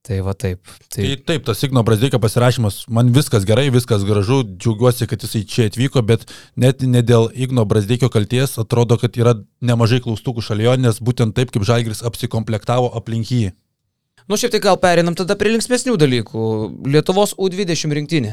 [0.05, 0.65] tai va taip.
[0.89, 0.99] Tai...
[0.99, 5.69] tai taip, tas Igno Brazdeikio pasirašymas, man viskas gerai, viskas gražu, džiaugiuosi, kad jisai čia
[5.71, 6.27] atvyko, bet
[6.61, 11.37] net ne dėl Igno Brazdeikio kalties atrodo, kad yra nemažai klaustukų šalia jo, nes būtent
[11.37, 13.53] taip, kaip Žalgris apsikomplektavo aplink jį.
[14.25, 16.45] Nu, šiaip tai gal perinam tada prie linksmėsnių dalykų.
[16.89, 18.31] Lietuvos U20 rinktinė.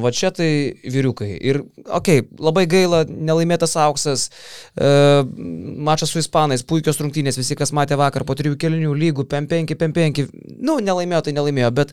[0.00, 0.48] Va čia tai
[0.80, 1.28] vyriukai.
[1.36, 4.30] Ir, okei, okay, labai gaila, nelaimėtas auksas,
[4.80, 5.28] uh,
[5.88, 10.24] mačas su ispanais, puikios rungtynės, visi, kas matė vakar po trijų kelinių lygų, PM5, PM5.
[10.56, 11.92] Nu, nelaimėjo, tai nelaimėjo, bet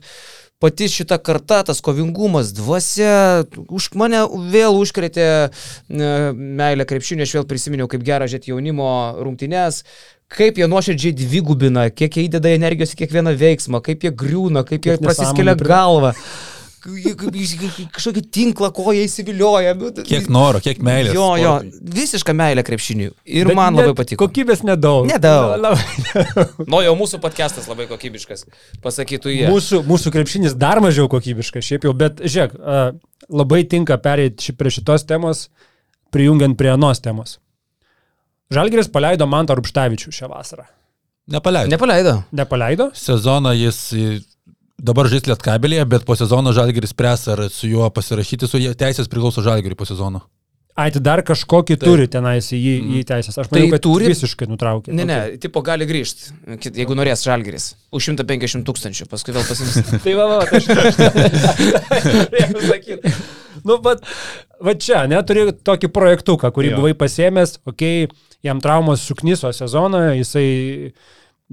[0.64, 5.48] pati šita karta, tas kovingumas, dvasia, už mane vėl užkrėtė e,
[6.32, 8.88] meilę krepšinio, aš vėl prisiminiau, kaip gerą žiūrėti jaunimo
[9.20, 9.82] rungtynes,
[10.34, 14.84] kaip jie nuoširdžiai dvigubina, kiek jie įdeda energijos į kiekvieną veiksmą, kaip jie griūna, kaip
[14.90, 16.12] jie prasiskelia galvą.
[16.84, 19.70] Kažkokį tinklą koją įsivilioja.
[19.78, 21.14] nu, Kiek noro, kiek meilės.
[21.16, 21.92] Jo, jo, sportui.
[21.96, 23.10] visiška meilė krepšiniui.
[23.24, 24.26] Ir Bet man labai patiko.
[24.26, 25.06] Kokybės nedaug.
[25.08, 25.54] Nedaug.
[25.62, 28.44] Labai- Nu, jau mūsų podcastas labai kokybiškas,
[28.84, 29.46] pasakytų jie.
[29.48, 32.92] Mūsų, mūsų krepšinis dar mažiau kokybiškas šiaip jau, bet žiūrėk, a,
[33.32, 35.46] labai tinka pereiti ši- prie šitos temos,
[36.12, 37.38] prijungiant prie anos temos.
[38.54, 40.66] Žalgeris paleido Mantą Rupštavičių šią vasarą.
[41.34, 41.72] Nepaleidžia.
[41.72, 42.14] Nepaleido.
[42.36, 42.90] Nepaleido?
[42.98, 43.78] Sezoną jis
[44.84, 49.08] dabar žais lietkabelėje, bet po sezono Žalgiris spręs, ar su juo pasirašyti, su jie teisės
[49.10, 50.24] priklauso Žalgiriui po sezono.
[50.74, 51.84] Ai, tai dar kažkokį Taip.
[51.86, 52.58] turi tenais į
[52.98, 53.36] į teisės.
[53.38, 54.08] Aš manau, Tai kad turi?
[54.10, 54.90] visiškai nutraukė.
[54.98, 56.32] Ne, ne, tipo gali grįžti,
[56.66, 57.68] jeigu norės žalgeris.
[57.94, 59.78] Už 150 tūkstančių, paskui vėl pasims.
[60.04, 60.66] Tai va, va, va, aš
[62.72, 63.14] sakyti.
[63.62, 64.02] Nu, bet,
[64.66, 66.82] va čia, neturi tokį projektuką, kurį jo.
[66.82, 70.92] buvai pasėmęs, okei, okay, jam traumos suknyso sezoną, jisai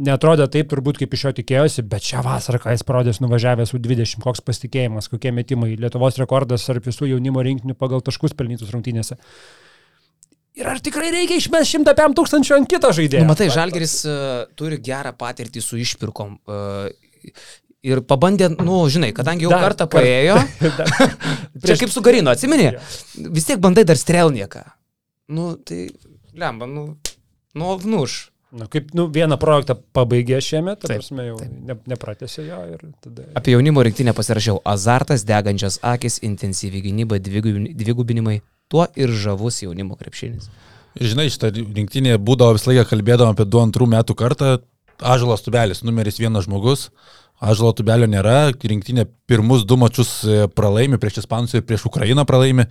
[0.02, 4.22] netrodė taip turbūt, kaip iš jo tikėjosi, bet šią vasarą, ką jis parodės nuvažiavęs U20,
[4.24, 9.20] koks pasitikėjimas, kokie metimai, Lietuvos rekordas tarp visų jaunimo rinktinių pagal taškus pelnytus rungtynėse.
[10.60, 13.24] Ir ar tikrai reikia išmesti 105 tūkstančių ant kito žaidėjo?
[13.24, 16.34] Nu, matai, žalgeris uh, turi gerą patirtį su išpirkom.
[16.44, 16.90] Uh,
[17.88, 20.36] ir pabandė, nu, žinai, kadangi jau Dar kartą kart- paėjo,
[21.66, 22.68] čia kaip su Garino, atsimeni,
[23.32, 24.66] vis tiek bandai dar strelnieką.
[25.32, 25.86] Nu, tai,
[26.36, 26.98] lemba, nu,
[27.56, 28.28] nu, vnuš.
[28.52, 31.52] Na, kaip, nu, vieną projektą pabaigė šiemet, ta Taip, prasme, jau taip.
[31.70, 33.24] ne, nepratėsi jo ir tada...
[33.40, 34.58] Apie jaunimo rinktinę pasirašiau.
[34.68, 38.42] Azartas, degančias akis, intensyvi gynyba, dvigubin- dvigubinimai.
[38.68, 40.50] Tuo ir žavus jaunimo krepšinis.
[41.00, 44.52] Ir žinai, šitą rinktinė būdavo visą laiką kalbėdama apie 2-2 metų kartą.
[45.00, 46.90] Ažalas tubelis, numeris vienas žmogus.
[47.42, 52.68] Ažalo tubelio nėra, rinktinė pirmus du mačius e, pralaimi, prieš Ispanus ir prieš Ukrainą pralaimi.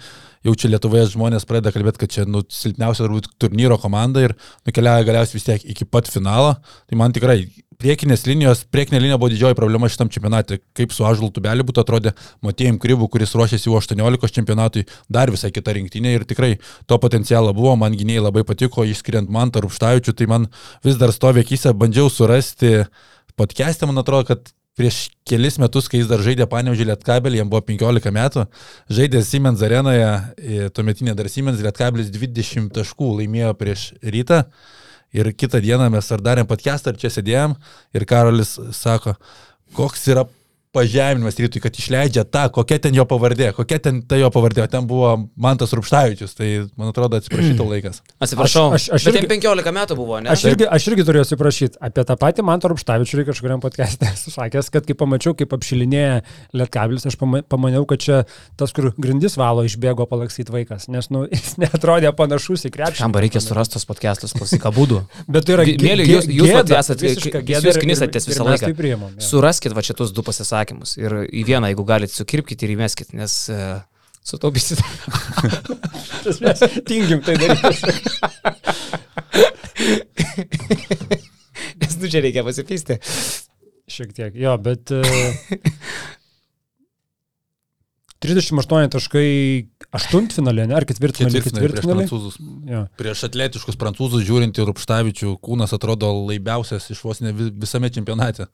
[0.47, 4.37] Jau čia Lietuvoje žmonės pradeda kalbėti, kad čia nu, silpniausia turbūt turnyro komanda ir
[4.69, 6.55] nukeliauja galiausiai vis tiek iki pat finalo.
[6.87, 7.43] Tai man tikrai
[7.81, 10.61] priekinės linijos, priekinė linija buvo didžioji problema šitam čempionatui.
[10.77, 15.51] Kaip su Ažalu tubeliu būtų atrodė Matėjim Krivų, kuris ruošiasi jau 18 čempionatui, dar visai
[15.55, 16.53] kita rinktinė ir tikrai
[16.87, 20.49] to potencialo buvo, man gynėjai labai patiko, išskiriant man tarp Štavičių, tai man
[20.87, 22.85] vis dar stovi akise, bandžiau surasti
[23.41, 27.61] podcast'e, man atrodo, kad prieš kelis metus, kai jis dar žaidė Panevežį Lietkabelį, jam buvo
[27.69, 28.47] 15 metų,
[28.89, 30.09] žaidė Siemens arenoje,
[30.41, 34.45] e, tuometinė dar Siemens Lietkabelis 20 taškų laimėjo prieš rytą.
[35.13, 37.57] Ir kitą dieną mes ar darėm podcastą, ar čia sėdėjom,
[37.99, 39.17] ir Karolis sako,
[39.77, 40.25] koks yra
[40.73, 44.71] pažeminimas rytui, kad išleidžia tą, kokia ten jo pavardė, kokia ten ta jo pavardė, o
[44.71, 47.99] ten buvo Mantas Rupštavičius, tai man atrodo atsiprašyto laikas.
[48.23, 48.69] Atsiprašau.
[48.77, 50.31] Aš- aš- aš irgi- jam 15 metų buvo, ne?
[50.31, 54.71] Aš irgi, aš irgi turėjau atsiprašyti apie tą patį Mantą Rupštavičių kažkuriam podcast'e esu sakęs,
[54.71, 56.21] kad kai pamačiau, kaip apšilinėja
[56.55, 58.21] Lietkabilis, aš pama- pamaniau, kad čia
[58.61, 63.03] tas, kur grindis valo, išbėgo palaksyti vaikas, nes nu, jis netrodė panašus į krepšį.
[63.03, 65.03] Šiam reikia surasti tos podcastus, klausyk, būdų.
[65.35, 66.55] Bet tai yra Gi- gė- Mėly, gė- jūs- jūs
[67.19, 68.71] jūs gėda ir- knisatės visą laiką.
[68.71, 69.27] Tai.
[69.31, 70.60] Suraskit va šitus du pasisakymus
[71.01, 73.81] ir į vieną, jeigu galite, sukirpkite ir įmeskit, nes uh,
[74.27, 74.81] sutaupysit.
[76.31, 77.75] Esmės, Tingim tai daryti.
[81.81, 82.99] nes nu čia reikia pasipysti.
[83.91, 84.93] Šiek tiek, jo, bet...
[84.95, 85.03] e,
[88.21, 89.29] 38 taškai
[89.97, 90.75] aštuntfinalė, ne?
[90.77, 91.41] Ar ketvirtfinalė?
[91.41, 92.05] Prieš Ketvirtfinalė.
[92.05, 92.35] prancūzus.
[92.69, 92.83] Jo.
[93.01, 98.45] Prieš atletiškus prancūzus žiūrinti Rupštavičių kūnas atrodo laibiausias iš vos ne vi- visame čempionate.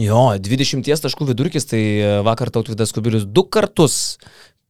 [0.00, 4.16] Jo, 20 taškų vidurkis, tai e, vakar tautvydas Kubilius du kartus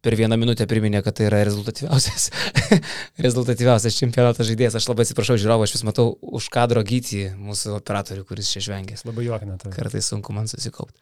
[0.03, 2.31] per vieną minutę priminė, kad tai yra rezultatyviausias,
[3.27, 4.81] rezultatyviausias čempionato žaidėjas.
[4.81, 9.07] Aš labai atsiprašau žiūrovą, aš vis matau už kadro gyti mūsų operatorių, kuris čia žvengęs.
[9.07, 9.71] Labai juokina tai.
[9.77, 10.99] Kartais sunku man susikaupti.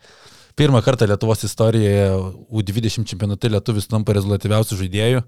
[0.58, 2.06] Pirmą kartą Lietuvos istorijoje
[2.50, 5.22] U20 čempionate Lietuvis tampa rezultatyviausiu žaidėju.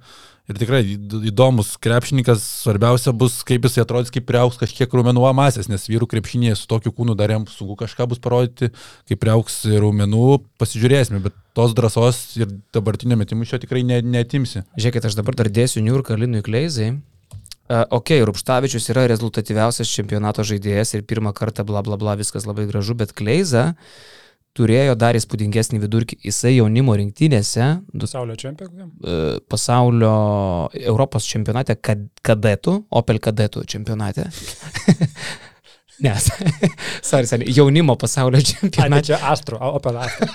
[0.50, 5.68] Ir tikrai įd- įdomus krepšininkas, svarbiausia bus, kaip jis atrodys, kaip priauks kažkiek raumenų masės,
[5.70, 8.72] nes vyrų krepšinėje su tokiu kūnu dar jam sunku kažką bus parodyti,
[9.06, 14.64] kaip priauks raumenų, pasižiūrėsime, bet tos drąsos ir dabartinio metimų iš jo tikrai ne, netimsi.
[14.74, 16.90] Žiūrėkit, aš dabar dar dėsiu Niurką Linui Kleizai.
[17.70, 22.66] Uh, ok, Rupštavičius yra rezultatyviausias čempionato žaidėjas ir pirmą kartą bla bla bla viskas labai
[22.66, 23.76] gražu, bet Kleiza
[24.58, 26.18] turėjo dar įspūdingesnį vidurkį.
[26.26, 28.88] Jisai jaunimo rinktynėse, du- Pasaulio čempionė.
[29.04, 30.12] e, pasaulio
[30.74, 34.28] Europos čempionate kad, kadetų, Opel kadetų čempionate.
[35.98, 36.28] Nes,
[37.02, 39.06] sorry, seniai, jaunimo pasaulio čempionate.
[39.06, 40.26] čia Astro, Opel Astro.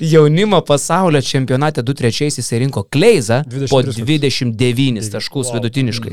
[0.00, 4.04] Jaunimo pasaulio čempionate 2-3 jisai rinko Kleizą po 23
[4.54, 5.54] 29 taškus Wow.
[5.54, 6.12] vidutiniškai.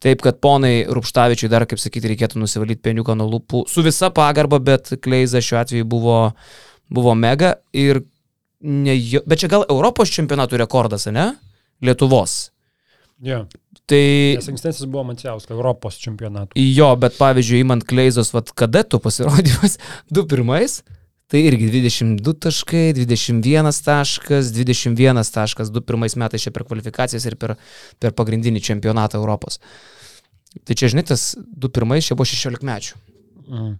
[0.00, 3.64] Taip, kad ponai Rupštavičiui dar, kaip sakyti, reikėtų nusivalyti peniuką nuo lūpų.
[3.68, 6.20] Su visa pagarba, bet Kleiza šiuo atveju buvo,
[6.88, 8.00] buvo mega ir
[8.60, 11.34] ne bet čia gal Europos čempionatų rekordas, ne?
[11.84, 12.50] Lietuvos.
[13.20, 13.44] Yeah.
[13.90, 14.00] Tai
[14.38, 16.56] Nes ankstesnis buvo Maciausko Europos čempionatų.
[16.56, 19.76] jo, bet pavyzdžiui, įmant Kleizos, vad kadetų pasirodymas,
[20.14, 20.78] du pirmais,
[21.30, 27.36] tai irgi 22 taškai, 21 taškas, 21 taškas, du pirmais metais čia per kvalifikacijas ir
[27.40, 27.58] per,
[28.00, 29.60] per pagrindinį čempionatą Europos.
[30.64, 32.98] Tai čia, žinai, tas du pirmais čia buvo 16 mečių.
[33.50, 33.76] Mm.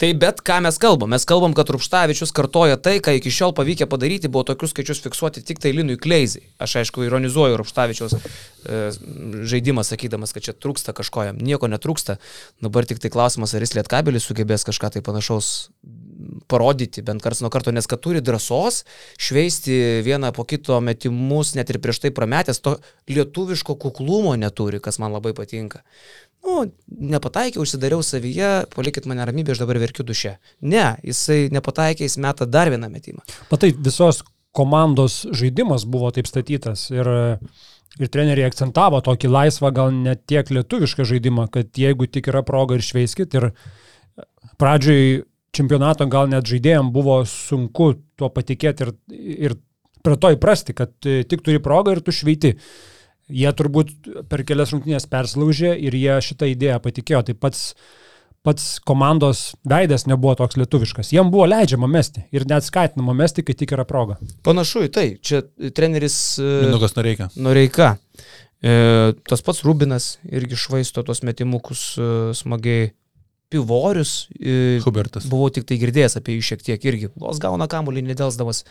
[0.00, 1.12] Tai bet ką mes kalbam?
[1.14, 5.44] Mes kalbam, kad Rupštavičius kartoja tai, ką iki šiol pavykę padaryti, buvo tokius skaičius fiksuoti
[5.46, 6.42] tik tai Linui Kleizai.
[6.62, 8.82] Aš aišku, ironizuoju Rupštavičiaus e,
[9.52, 11.40] žaidimą, sakydamas, kad čia trūksta kažko jam.
[11.42, 12.18] Nieko netrūksta.
[12.64, 15.52] Dabar tik tai klausimas, ar jis lietkabelis sugebės kažką tai panašaus
[16.50, 18.82] parodyti, bent karts nuo karto, nes kad turi drąsos
[19.20, 22.76] šveisti vieną po kito metimus, net ir prieš tai prametęs, to
[23.10, 25.82] lietuviško kuklumo neturi, kas man labai patinka.
[26.42, 26.64] Nu,
[27.12, 30.36] nepataikiau, užsidariau savyje, palikit mane ramybę, aš dabar verkiu duše.
[30.60, 33.22] Ne, jisai nepataikė, jis meta dar vieną metimą.
[33.52, 37.08] Matai, visos komandos žaidimas buvo taip statytas ir,
[37.98, 42.76] ir treneriai akcentavo tokį laisvą, gal net tiek lietuvišką žaidimą, kad jeigu tik yra proga
[42.76, 43.52] ir šveiskit ir
[44.60, 45.22] pradžioj
[45.56, 48.92] čempionato gal net žaidėjim buvo sunku tuo patikėti ir,
[49.48, 49.56] ir
[50.02, 52.56] prie to įprasti, kad tik turi progą ir tu šveiti.
[53.32, 53.92] Jie turbūt
[54.30, 57.22] per kelias rungtynės perslaužė ir jie šitą idėją patikėjo.
[57.28, 57.62] Tai pats,
[58.44, 61.12] pats komandos veidas nebuvo toks lietuviškas.
[61.14, 64.18] Jiem buvo leidžiama mesti ir net skatinama mesti, kai tik yra proga.
[64.46, 65.06] Panašu į tai.
[65.24, 65.42] Čia
[65.74, 67.30] treneris e, Minukas nereikia.
[67.40, 67.94] Noreika.
[68.62, 68.74] E,
[69.26, 72.92] tas pats Rubinas irgi švaisto tos metimukus e, smagiai.
[73.52, 74.30] Pivorius.
[74.40, 75.26] E, Hubertas.
[75.28, 77.10] buvau tik tai girdėjęs apie jį šiek tiek irgi.
[77.20, 78.64] Vos gauna kamuolį, nedelsdamas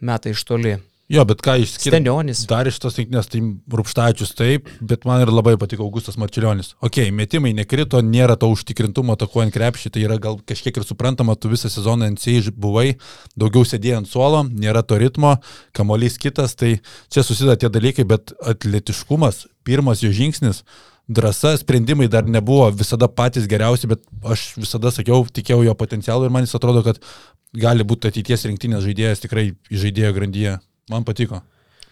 [0.00, 0.78] metai iš toli.
[1.12, 1.92] Jo, bet ką išskirti.
[1.92, 2.46] Stenionis.
[2.48, 3.42] Dar iš tos rinktinės, tai
[3.76, 6.70] Rupštačius taip, bet man ir labai patiko Augustas Marčiulionis.
[6.80, 11.50] Ok, metimai nekrito, nėra to užtikrintumo atakuojant krepšį, tai yra gal kažkiek ir suprantama, tu
[11.52, 12.94] visą sezoną NCI buvai,
[13.36, 15.34] daugiau sėdėjai ant suolo, nėra to ritmo,
[15.76, 16.78] kamolys kitas, tai
[17.12, 20.64] čia susideda tie dalykai, bet atletiškumas, pirmas jo žingsnis,
[21.12, 26.32] drąsa, sprendimai dar nebuvo visada patys geriausi, bet aš visada sakiau, tikėjau jo potencialų ir
[26.40, 27.04] man jis atrodo, kad
[27.52, 30.60] gali būti ateities rinktinės žaidėjas tikrai žaidėjo grandyje.
[30.92, 31.42] Man patiko.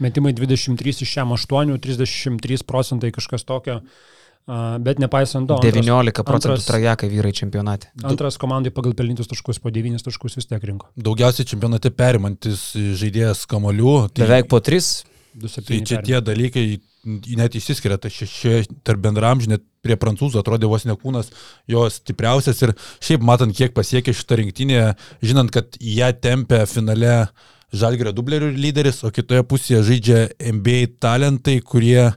[0.01, 3.81] Metimai 23 iš šiam 8, 33 procentai kažkas tokio,
[4.49, 5.59] a, bet nepaisant to.
[5.61, 7.91] antras- 19 procentų trajekai vyrai čempionate.
[8.09, 10.89] Antras komandai pagal pelnytus taškus po 9 taškus vis tiek rinko.
[10.97, 14.09] Daugiausiai čempionate perimantis žaidėjas kamolių.
[14.15, 14.81] Tai, Beveik po 3.
[15.41, 15.85] tai 2-7.
[15.87, 16.65] čia tie dalykai
[17.37, 21.31] net išsiskiria, tai šešie tarp bendramžių, net prie prancūzų atrodė vos ne kūnas
[21.71, 24.83] jo stipriausias ir šiaip matant, kiek pasiekė šitą rinktinę,
[25.25, 27.29] žinant, kad ją tempia finale
[27.73, 30.21] Žalgerio dublerių lyderis, o kitoje pusėje žaidžia
[30.53, 32.09] NBA talentai, kurie,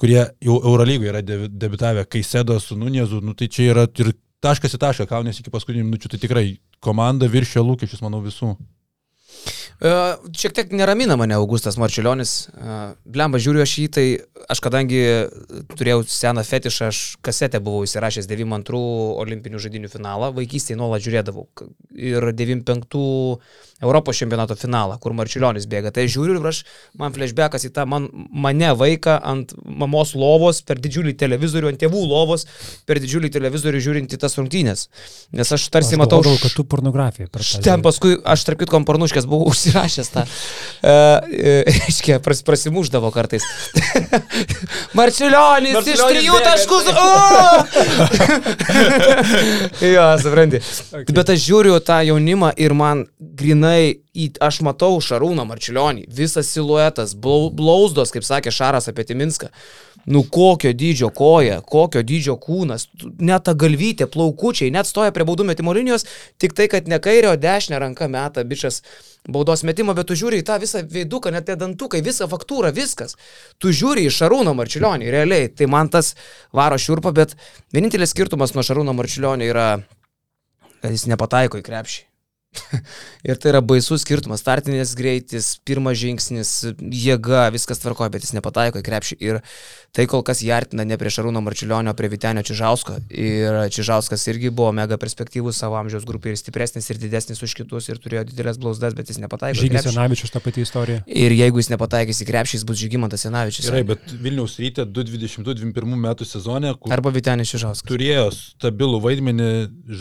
[0.00, 4.14] kurie jau Eurolygoje yra debi- debitavę, kai sėdo su Nuniezu, nu, tai čia yra ir
[4.42, 6.46] taškas į tašką, kaunės iki paskutinių minučių, tai tikrai
[6.82, 8.56] komanda viršė lūkesčius, manau, visų.
[9.76, 9.90] E,
[10.36, 12.30] Šiek tiek neramina mane Augustas Marčiulionis.
[12.48, 12.76] E,
[13.12, 14.04] Blemba, žiūriu aš jį, tai
[14.48, 15.00] aš kadangi
[15.76, 18.80] turėjau seną fetišą, aš kasetę buvau įsirašęs 92
[19.24, 21.44] olimpinių žaidinių finalą, vaikystėje nuolat žiūrėdavau.
[21.92, 22.96] Ir 95
[23.82, 25.90] Europos čempionato finalą, kur Marčiulionis bėga.
[25.92, 26.62] Tai aš žiūriu ir aš,
[26.96, 32.02] man flashbackas į tą man, mane vaiką ant mamos lovos, per didžiulį televizorių, ant tėvų
[32.08, 32.46] lovos,
[32.88, 34.86] per didžiulį televizorių žiūrint į tas rungtynės.
[35.36, 36.22] Nes aš tarsi matau...
[36.22, 37.60] Galvodavau, š- kad tu pornografiją tą.
[37.66, 40.24] Ten paskui aš tarp kitko pornuškės buvau užsirašęs tą.
[40.86, 43.44] Aiškiai, pras, prasimuždavo kartais.
[44.98, 46.48] Marčiulionis iš Marčiulionis trijų bėga.
[46.48, 46.84] taškus.
[46.96, 47.06] O!
[49.94, 50.60] jo, supranti.
[50.92, 51.12] Okay.
[51.16, 53.04] Bet aš žiūriu tą jaunimą ir man
[53.66, 59.50] grinai, į, aš matau Šarūną Marčiulionį, visas siluetas, blau- blauzdos, kaip sakė Šaras apie Timinską.
[60.06, 62.86] Nu kokio dydžio koja, kokio dydžio kūnas,
[63.18, 66.06] net ta galvytė, plaukučiai, net stoja prie baudų metimo linijos,
[66.38, 68.82] tik tai, kad ne kairė, o dešinė ranka meta bičias
[69.26, 73.16] baudos metimą, bet tu žiūri į tą visą veiduką, net tie dantukai, visą faktūrą, viskas.
[73.58, 76.14] Tu žiūri į Šarūną Marčiulionį, realiai, tai man tas
[76.54, 77.34] varo šiurpa, bet
[77.74, 79.70] vienintelis skirtumas nuo Šarūno Marčiulionio yra,
[80.82, 82.04] kad jis nepataiko į krepšį.
[83.28, 84.42] ir tai yra baisus skirtumas.
[84.44, 89.18] Startinės greitis, pirmas žingsnis, jėga, viskas tvarkoja, bet jis nepataiko į krepšį.
[89.24, 89.40] Ir
[89.96, 92.98] tai kol kas jartina ne prie Šarūno Marčiulionio, prie Vitenio Čižausko.
[93.10, 97.88] Ir Čižauskas irgi buvo mega perspektyvus savo amžiaus grupė ir stipresnis ir didesnis už kitus
[97.88, 99.60] ir turėjo didelės blauzdas, bet jis nepataiko.
[99.62, 99.88] Žygis.
[99.88, 101.02] Senavičius tą patį istoriją.
[101.06, 103.70] Ir jeigu jis nepataikys į krepšį, jis bus Žygimantas Senavičius.
[103.70, 107.86] Gerai, bet Vilniaus rytė 2020-2021 metų sezone, kur Arba Vitenis Čižauskas.
[107.88, 109.48] turėjo stabilų vaidmenį,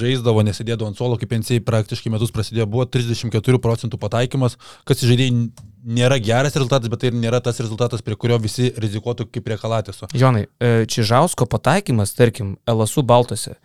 [0.02, 5.50] žaisdavo, nesėdėdavo ant suolo, kaip pensijai praktiškai metus prasidėjo, buvo 34 procentų pataikymas, kas žaidėjai
[5.86, 9.58] nėra geras rezultatas, bet tai ir nėra tas rezultatas, prie kurio visi rizikuotų kaip prie
[9.62, 10.10] Kalatiso.
[10.18, 13.60] Jonai, e, Čižausko pataikymas, tarkim, LSU Baltose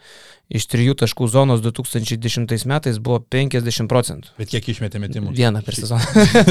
[0.50, 4.32] iš trijų taškų zonos 2010 metais buvo 50 procentų.
[4.40, 5.34] Bet kiek išmetė metimų?
[5.36, 6.02] Vieną per sezoną.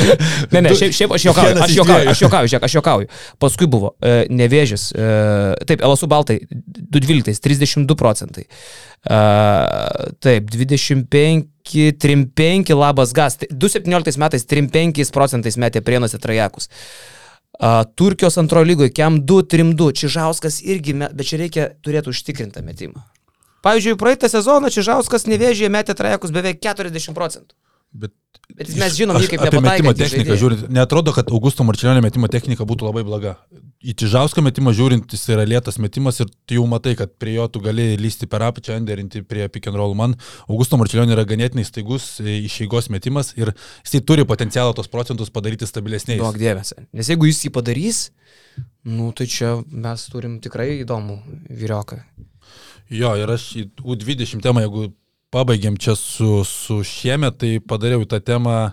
[0.55, 3.11] ne, ne, šiaip, šiaip aš juokauju, aš juokauju, aš juokauju, žiūrėk, aš juokauju.
[3.43, 5.11] Paskui buvo e, nevėžis, e,
[5.67, 8.47] taip, LSU Baltai 212, 32 procentai.
[8.47, 9.21] E,
[10.23, 11.47] taip, 25,
[11.99, 13.39] 35 labas gas.
[13.43, 16.71] Tai 2017 metais 35 procentais metė prienuose trajekus.
[17.59, 22.63] Uh, Turkijos antro lygoje Kem 2, 3-2, Čižauskas irgi, me, bet čia reikia turėti užtikrintą
[22.63, 23.03] metimą.
[23.65, 27.55] Pavyzdžiui, praeitą sezoną Čižauskas nevėžėje metė trajekus beveik 40 procentų.
[27.93, 28.13] Bet
[28.49, 30.37] Bet mes žinom jį kaip apie metimo techniką žaidėją.
[30.41, 33.35] žiūrint, netrodo, kad Augusto Marčiulionio metimo technika būtų labai bloga.
[33.79, 37.45] Į Čižauską metimą žiūrint, jis yra lėtas metimas ir tu jau matai, kad prie jo
[37.47, 39.93] tu gali lysti per apačią, enderinti prie pick and roll.
[39.95, 40.17] Man
[40.49, 43.53] Augusto Marčiulionio yra ganėtinai staigus e, išeigos metimas ir
[43.85, 46.19] jisai turi potencialą tos procentus padaryti stabilesniais.
[46.19, 46.73] Duok dievės.
[46.89, 48.01] Nes jeigu jis jį padarys,
[48.89, 51.21] nu tai čia mes turim tikrai įdomų
[51.53, 52.01] vyrioką.
[52.89, 54.87] Jo, ir aš į U20 temą, jeigu
[55.33, 58.71] pabaigiam čia su, su šiemet, tai padariau tą temą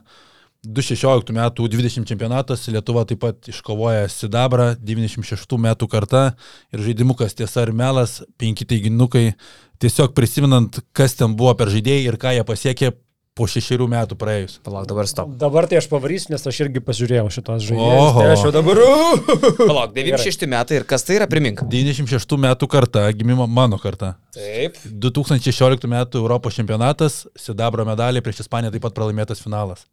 [0.67, 6.25] 2016 metų U20 čempionatas, Lietuva taip pat iškovoja Sidabrą, 96 metų karta
[6.73, 9.35] ir žaidimukas tiesa ar melas, penki teiginukai,
[9.83, 12.93] tiesiog prisimenant, kas ten buvo per žaidėjai ir ką jie pasiekė
[13.37, 14.57] po šešerių metų praėjus.
[14.64, 15.34] Palauk, dabar stop.
[15.41, 18.14] Dabar tai aš pavarysiu, nes aš irgi pasižiūrėjau šitos žaidėjus.
[18.16, 18.80] Tai aš jau dabar...
[19.70, 21.61] Palauk, 96 metai ir kas tai yra, primink.
[21.72, 24.14] 96 metų karta, gimimo mano karta.
[24.37, 24.80] Taip.
[24.89, 29.84] 2016 metų Europos čempionatas, Sidabro medaliai prieš Ispaniją taip pat pralaimėtas finalas.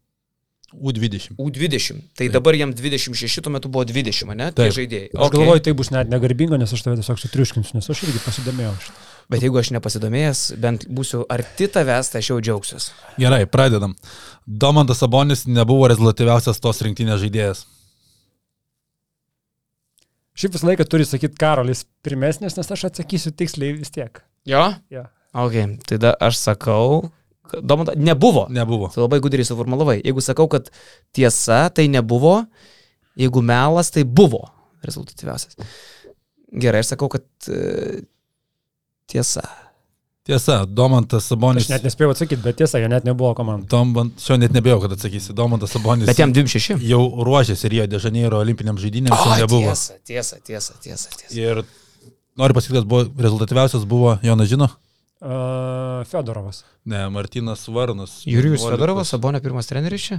[0.73, 1.37] U20.
[1.37, 2.03] U20.
[2.17, 4.51] Tai dabar jam 26, tuo metu buvo 20, ne?
[4.51, 4.75] Tai Taip.
[4.77, 5.09] žaidėjai.
[5.13, 5.39] Aš okay.
[5.39, 8.77] galvoju, tai bus net negarbinga, nes aš tave tiesiog sutriuškinsiu, nes aš irgi pasidomėjau.
[8.85, 9.09] šitą.
[9.31, 12.91] Bet jeigu aš nepasidomėjęs, bent būsiu arti tavęs, tai aš jau džiaugsiuosi.
[13.21, 13.95] Gerai, pradedam.
[14.45, 17.63] Domantas Sabonis nebuvo rezultatyviausias tos rinktinės žaidėjas.
[20.33, 24.23] Šiaip visą laiką turi sakyti Karolis pirmesnis, nes aš atsakysiu tiksliai vis tiek.
[24.49, 24.65] Jo?
[24.91, 25.07] Ja.
[25.33, 25.55] Ok,
[25.87, 27.03] tai da aš sakau,
[27.53, 28.47] kad Domanta nebuvo.
[28.53, 28.89] Nebuvo.
[28.93, 29.99] Tu labai gudriai suformulavai.
[30.03, 30.67] Jeigu sakau, kad
[31.15, 32.39] tiesa, tai nebuvo,
[33.19, 34.43] jeigu melas, tai buvo
[34.83, 35.55] rezultatyviausias.
[36.53, 38.01] Gerai, aš sakau, kad e,
[39.09, 39.45] tiesa.
[40.23, 41.65] Tiesa, Domantas Sabonis.
[41.65, 43.67] Aš net nespėjau atsakyti, bet tiesa, jo net nebuvo komandų.
[43.71, 45.33] Domant, šio net nebėjau, kad atsakysi.
[45.35, 46.07] Domantas Sabonis.
[46.07, 46.77] Bet jam 26.
[46.87, 49.73] jau ruošėsi Rio de Janeiro olimpiniam žaidynėms, O, jau nebuvo.
[49.73, 51.33] tiesa, tiesa, tiesa, tiesa, tiesa.
[51.35, 51.59] Ir
[52.39, 54.69] noriu pasakyti, kad buvo rezultatyviausias buvo, Jonas žino,
[55.23, 56.65] Uh, Fedorovas.
[56.83, 58.23] ne, Martinas Varnas.
[58.27, 58.75] Jurijus 11.
[58.75, 60.17] Fedorovas, Sabonio pirmas treneris čia?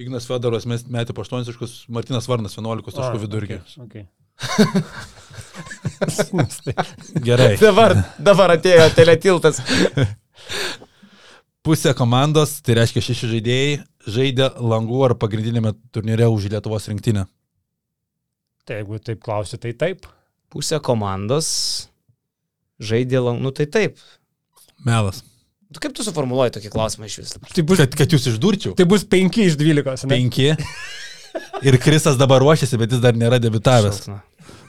[0.00, 3.60] Ignas Fedorovas mes metė po 8 taškus, Martinas Varnas 11 taškų vidurkį.
[3.84, 4.08] Okay.
[7.28, 7.56] Gerai.
[7.66, 9.60] Dabar, dabar atėjo teletiltas.
[11.66, 13.74] Pusė komandos, tai reiškia šeši žaidėjai,
[14.08, 17.26] žaidė langų ar pagrindinėme turnyre už Lietuvos rinktinę.
[18.64, 20.08] Tai jeigu taip klausi, tai taip.
[20.48, 21.89] Pusė komandos
[22.80, 23.98] žaidė, lang- nu tai taip.
[24.84, 25.22] Melas.
[25.72, 27.34] Tu kaip tu suformuoluoji tokį klausimą iš vis?
[27.54, 28.72] Tai bus, Kad, kad jūs išdurčiau.
[28.74, 30.06] tai bus 5 iš 12.
[30.08, 30.16] Ne?
[30.16, 30.48] Penki.
[31.62, 34.00] Ir Krisas dabar ruošiasi, bet jis dar nėra debitavęs.
[34.02, 34.22] Šaltna.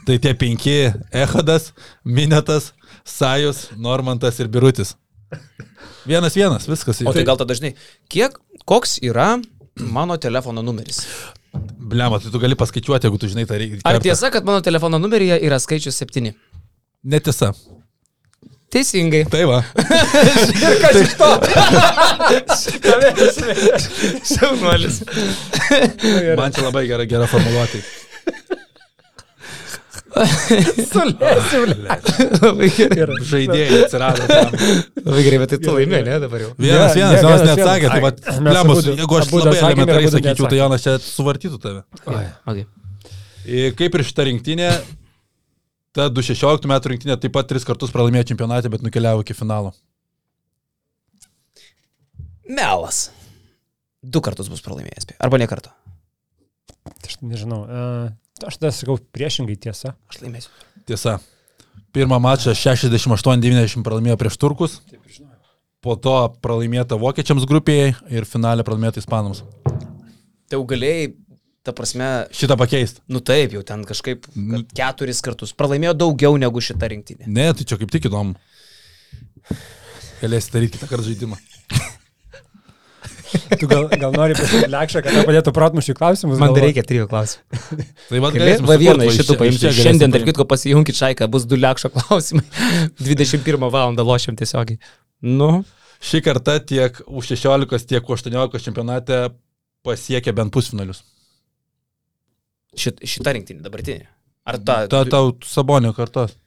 [0.05, 0.75] Tai tie penki-
[1.23, 1.71] Ehadas,
[2.05, 2.71] Minetas,
[3.05, 4.93] Sajus, Normantas ir Birutis.
[6.05, 7.01] Vienas vienas, viskas.
[7.05, 7.73] O tai gal tada dažnai,
[8.09, 9.41] kiek, koks yra
[9.77, 11.05] mano telefono numeris?
[11.53, 13.81] Blema, tai tu gali paskaičiuoti, jeigu tu žinai tą reikia.
[13.85, 16.33] Ar tiesa, kad mano telefono numeryje yra skaičius 7?
[17.03, 17.53] Netiesa.
[18.71, 19.25] Teisingai.
[19.31, 19.57] Tai va.
[20.83, 21.31] Kas iš to?
[24.31, 25.01] Šaunuolis.
[26.39, 27.81] Man čia labai gera, gera formuluotė.
[30.11, 31.61] Sulėsiu.
[32.41, 33.17] Labai gerai.
[33.31, 34.25] Žaidėjai atsirado.
[34.27, 34.55] Tam.
[35.05, 36.49] Labai gerai, bet tai tu laimė, ne dabar jau.
[36.59, 37.91] Vienas, vienas, vienas, neatsakė.
[37.91, 38.27] Tai va, vienas.
[38.27, 40.59] Ai, mes blemus, abudu- jeigu aš labai elementariai sakyčiau, tai.
[40.59, 41.83] Jonas čia suvartytų tave.
[42.03, 42.65] Okay.
[43.51, 44.71] Ir Kaip ir šita rinktinė,
[45.95, 49.73] ta 2016 metų rinktinė taip pat tris kartus pralaimėjo čempionatą, bet nukeliavo iki finalo.
[52.51, 53.09] Melas.
[54.01, 55.13] Du kartus bus pralaimėjęs.
[55.21, 55.73] Arba ne kartą.
[57.05, 57.61] Aš nežinau.
[57.67, 59.93] Uh, aš tada sakau priešingai tiesa.
[60.09, 60.49] Aš laimėsiu.
[60.89, 61.19] Tiesa.
[61.95, 64.79] Pirmą mačą 68-90 pralaimėjo prieš turkus.
[65.81, 69.43] Po to pralaimėta vokiečiams grupėje ir finale pralaimėta ispanams.
[69.65, 71.11] Tai jau galėjai,
[71.63, 73.01] ta prasme, Šitą pakeisti.
[73.11, 74.63] nu taip, jau ten kažkaip Nu.
[74.77, 77.27] keturis kartus pralaimėjo daugiau negu šita rinktinė.
[77.27, 78.35] Ne, tai čia kaip tik įdomu.
[80.21, 81.37] Galėsi daryti kitą kartą žaidimą.
[83.31, 86.39] Tu gal, gal nori pasakyti lekšą, kad padėtų protmušių klausimus?
[86.39, 86.65] Man dar galvot?
[86.67, 87.59] reikia trijų klausimų.
[88.09, 89.71] Tai va, Galėtum va vieną iš šitų paimti.
[89.77, 92.43] Šiandien, tarp kitko, pasijungit šaiką, bus du lekšo klausimai.
[92.99, 93.95] 21 val.
[93.95, 94.81] lošiam tiesiogiai.
[95.23, 95.61] Nu,
[96.01, 99.19] Šį kartą tiek U16, tiek U18 čempionate
[99.85, 101.03] pasiekia bent pusfinalius.
[102.77, 104.07] Šit, šita rinktinė dabartinė.
[104.47, 106.37] Ar ta, Ta tau Sabonio kartos.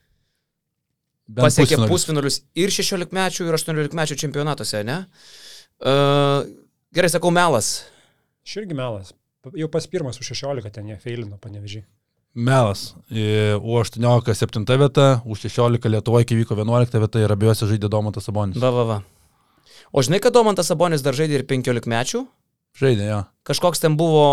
[1.25, 1.93] Bent pasiekė pusfinalius.
[1.93, 4.97] pusfinalius ir 16 mečių, ir 18 mečių čempionatuose, ne?
[5.81, 6.45] Uh,
[6.97, 7.87] gerai, sakau, melas.
[8.45, 9.15] Aš irgi melas.
[9.57, 11.85] Jau pas pirmas už 16 ten jie feilino panevežiai.
[12.35, 12.95] Melas.
[13.13, 18.59] E, U18 7 vieta, U16 Lietuvoje, kai vyko 11 vieta ir abiejose žaidė Domantas Sabonis.
[18.59, 18.97] Va, va, va.
[19.95, 22.25] O žinai, kad Domantas Sabonis dar žaidė ir 15 mečių?
[22.81, 23.21] Žaidė, jo.
[23.47, 24.25] Kažkoks ten buvo...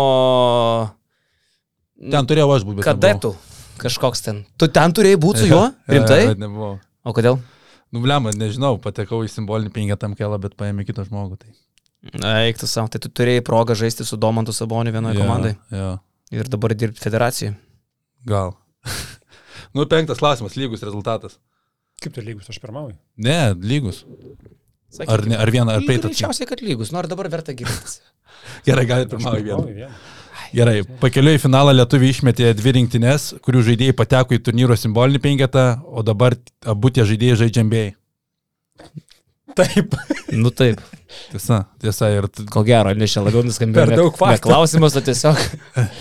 [1.98, 2.84] Ten turėjau aš būti.
[2.86, 3.34] Kadetų.
[3.82, 4.42] Kažkoks ten.
[4.60, 5.64] Tu ten turėjai būti su juo?
[5.90, 6.20] Rimtai?
[6.32, 6.76] Bet nebuvau.
[7.04, 7.38] O kodėl?
[7.92, 11.36] Nu, blemą, nežinau, patekau į simbolinį penketam kelą, bet paėmė kitą žmogų.
[11.42, 11.52] Tai.
[12.46, 15.90] Eik tu savo, tai tu turėjai progą žaisti su Domantu Saboniu vienoje Jo, komandai Jo,
[16.34, 17.52] ir dabar dirbti federacijai.
[18.26, 18.54] gal.
[19.76, 21.36] nu, penktas klausimas, lygus rezultatas.
[22.02, 22.96] Kaip tai lygus, aš pirmauju.
[23.22, 24.02] Ne, lygus.
[24.92, 26.10] Sakyk, Ar, ne, ar vieną, ar peitą.
[26.10, 28.00] Greičiausiai, kad lygus, nors dabar verta gilintis.
[28.66, 29.92] Gerai, gali Aš pirmauju vieną.
[30.52, 35.66] Gerai, pakeliui į finalą lietuviai išmetė dvi rinktinės, kurių žaidėjai pateko į turnyro simbolinį penketą,
[35.88, 36.36] o dabar
[36.68, 37.84] abu tie žaidėjai žaidžia MBA.
[39.56, 39.94] Taip.
[40.32, 40.80] nu taip,
[41.32, 42.08] Tiesa, tiesa.
[42.12, 43.84] Ir ko gero, ne čia labiau nuskambėjo.
[43.88, 44.46] Per daug faktų.
[44.46, 45.40] Klausimas, o tiesiog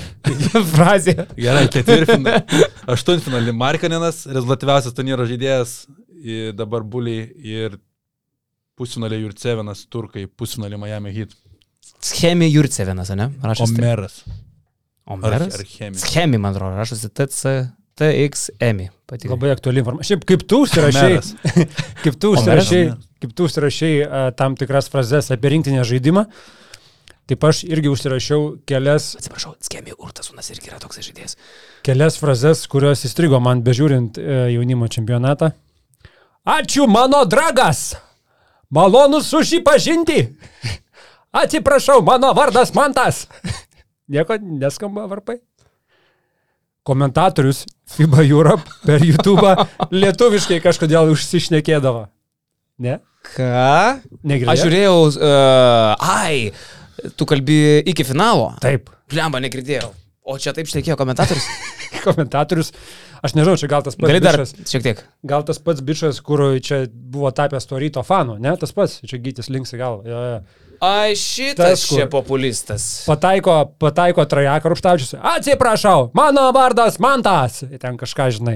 [0.73, 1.15] frazė.
[1.35, 2.59] gerai, ketvirtfinalį.
[2.95, 5.75] Aštuntfinalį Markaninas, rezultatyviausias turnyro žaidėjas,
[6.57, 7.79] dabar Buliai ir
[8.79, 11.35] pusfinalį Jurcevinas, Turkai, pusfinalį Miami Heat.
[12.01, 13.29] Schemi Jurcevinas, ne?
[13.43, 13.75] Rašosi.
[13.77, 14.21] taip.
[15.05, 15.41] Omeras.
[15.53, 15.99] Ar, ar Chemija.
[16.05, 17.53] Schemi, man atrodo, rašosi TC,
[17.99, 18.85] TXM.
[19.09, 19.33] Patikrai.
[19.35, 20.15] Labai aktuali informacija.
[20.15, 21.33] Šiaip kaip tu užsirašai, Omeras.
[22.03, 22.41] kaip tu Omeras?
[22.41, 22.83] užsirašai,
[23.21, 26.25] kaip tu užsirašai uh, tam tikras frazes apie rinktinę žaidimą,
[27.29, 31.35] taip aš irgi užsirašiau kelias, Atsiprašau, Schemi Urtasunas irgi yra toks žaidėjas.
[31.85, 35.51] kelias frazes, kurios įstrigo man bežiūrint uh, jaunimo čempionatą.
[36.47, 37.91] Ačiū mano dragas!
[38.71, 40.23] Malonu susipažinti!
[41.31, 43.27] Atsiprašau, mano vardas Mantas!
[44.11, 45.37] Nieko neskamba varpai.
[46.83, 49.53] Komentatorius FIBA Europe per YouTube
[49.93, 52.07] lietuviškai kažkodėl užsišnekėdavo.
[52.81, 52.97] Ne?
[53.35, 54.01] Ką?
[54.25, 54.55] Negirdėjai?
[54.55, 56.49] Aš žiūrėjau, uh, ai,
[57.19, 58.49] tu kalbi iki finalo.
[58.63, 58.89] Taip.
[59.13, 59.91] Lemba, negirdėjau.
[60.25, 61.45] O čia taip šnekėjo komentatorius.
[62.07, 62.73] Komentatorius.
[63.21, 65.01] Aš nežinau, čia gal tas pats Gali dar bičas, šiek tiek.
[65.29, 68.55] gal tas pats bičias, kur čia buvo tapęs to ryto fanu, ne?
[68.57, 70.01] Tas pats, čia gytis linksi gal.
[70.07, 70.70] Jo, jo.
[70.81, 72.85] Ai, Tas, šitas čia populistas.
[73.05, 75.13] Pataiko, pataiko trajeką rūpštaučius.
[75.21, 77.59] Atsiprašau, mano vardas Mantas.
[77.77, 78.55] Ten kažką žinai.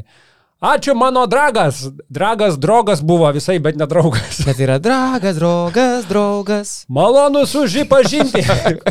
[0.63, 1.91] Ačiū mano dragas.
[2.09, 4.39] Dragas, draugas buvo visai, bet nedraugas.
[4.47, 6.69] Bet yra dragas, draugas, draugas.
[6.89, 8.39] Malonu sužipažinti.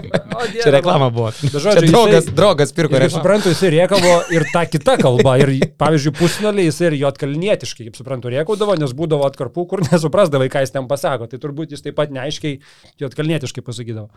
[0.63, 1.33] Čia reklama buvo.
[1.41, 3.17] Bet Čia žodžiu, draugas, jisai- draugas pirko Ir kaip reklamą.
[3.17, 5.35] suprantu, jis riekavo ir tą kitą kalbą.
[5.41, 10.51] Ir, pavyzdžiui, pusfinaliai jis ir jo atkalnietiškai, kaip suprantu, riekaudavo, nes būdavo atkarpų, kur nesuprasdavai,
[10.53, 11.31] ką jis ten pasako.
[11.33, 12.61] Tai turbūt jis taip pat neaiškiai
[13.01, 14.11] jo atkalnietiškai pasakydavo.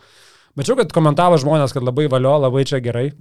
[0.60, 3.12] Mačiau, kad komentavo žmonės, kad labai valio, labai čia gerai.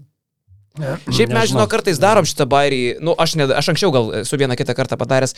[0.76, 4.58] Šiaip mes, žinau, kartais darom šitą bairį, nu, aš, ne, aš anksčiau gal esu vieną
[4.58, 5.36] kitą kartą padaręs,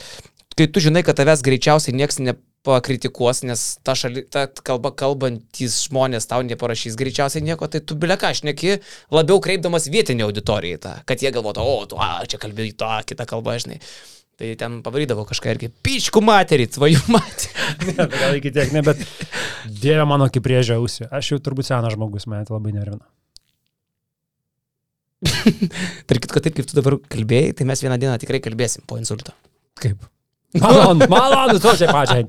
[0.59, 6.28] kai tu žinai, kad tavęs greičiausiai niekas nepakritikuos, nes ta, šali, ta kalba kalbantys žmonės
[6.30, 8.78] tau neparašys greičiausiai nieko, tai tu bileka, aš neki
[9.14, 12.95] labiau kreipdamas vietinį auditoriją į tą, kad jie galvotų, o, tu, a, čia kalbėjai tą
[13.12, 13.82] kitą kalbą, žinai.
[14.39, 17.55] Tai ten pavarydavo kažką irgi, pičkų materį, tvajų materį.
[17.89, 19.01] Ne, gal iki tiek, ne, bet
[19.68, 21.09] Dieve mano, kaip priežia ausį.
[21.14, 23.05] Aš jau turbūt senas žmogus, mane tai labai nervina.
[26.08, 29.34] Tarkit, kad taip kaip tu dabar kalbėjai, tai mes vieną dieną tikrai kalbėsim po insulto.
[29.82, 29.98] Kaip?
[30.62, 32.24] Malonu, malonu, tu čia pačiai.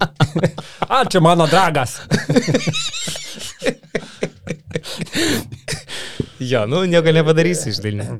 [0.99, 2.01] Ačiū mano dragas.
[6.39, 8.19] Jo, nu, nieko nepadarysi iš dalinė.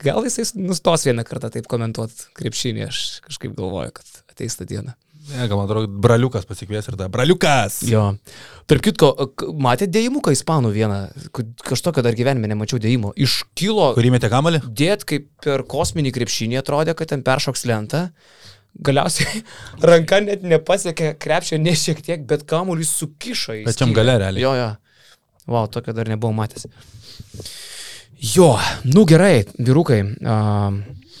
[0.00, 4.92] Gal jisai nustos vieną kartą taip komentuoti krepšinį, aš kažkaip galvoju, kad ateis tą dieną.
[5.24, 7.06] Ne, gal man atrodo, braliukas pasikvies ir ta.
[7.08, 7.78] Braliukas!
[7.88, 8.02] Jo.
[8.68, 9.08] Tarp kitko,
[9.64, 10.98] matėte dėjimuką ispanų vieną,
[11.32, 13.14] K- kažtokio dar gyvenime nemačiau dėjimo.
[13.16, 14.60] Iškilo Kurį metė kamalį?
[14.68, 18.02] dėt kaip per kosminį krepšinį atrodė, kad ten peršoks lentą.
[18.84, 19.40] Galiausiai
[19.90, 24.42] ranka net nepasiekė krepšio ne šiek tiek, bet kamuolys sukišo į Pačiam gale realiai.
[24.44, 24.68] Jo, jo.
[25.48, 26.66] Wow, tokio dar nebuvau matęs.
[28.34, 28.54] Jo,
[28.88, 30.02] nu gerai, vyrukai.
[30.24, 30.36] A,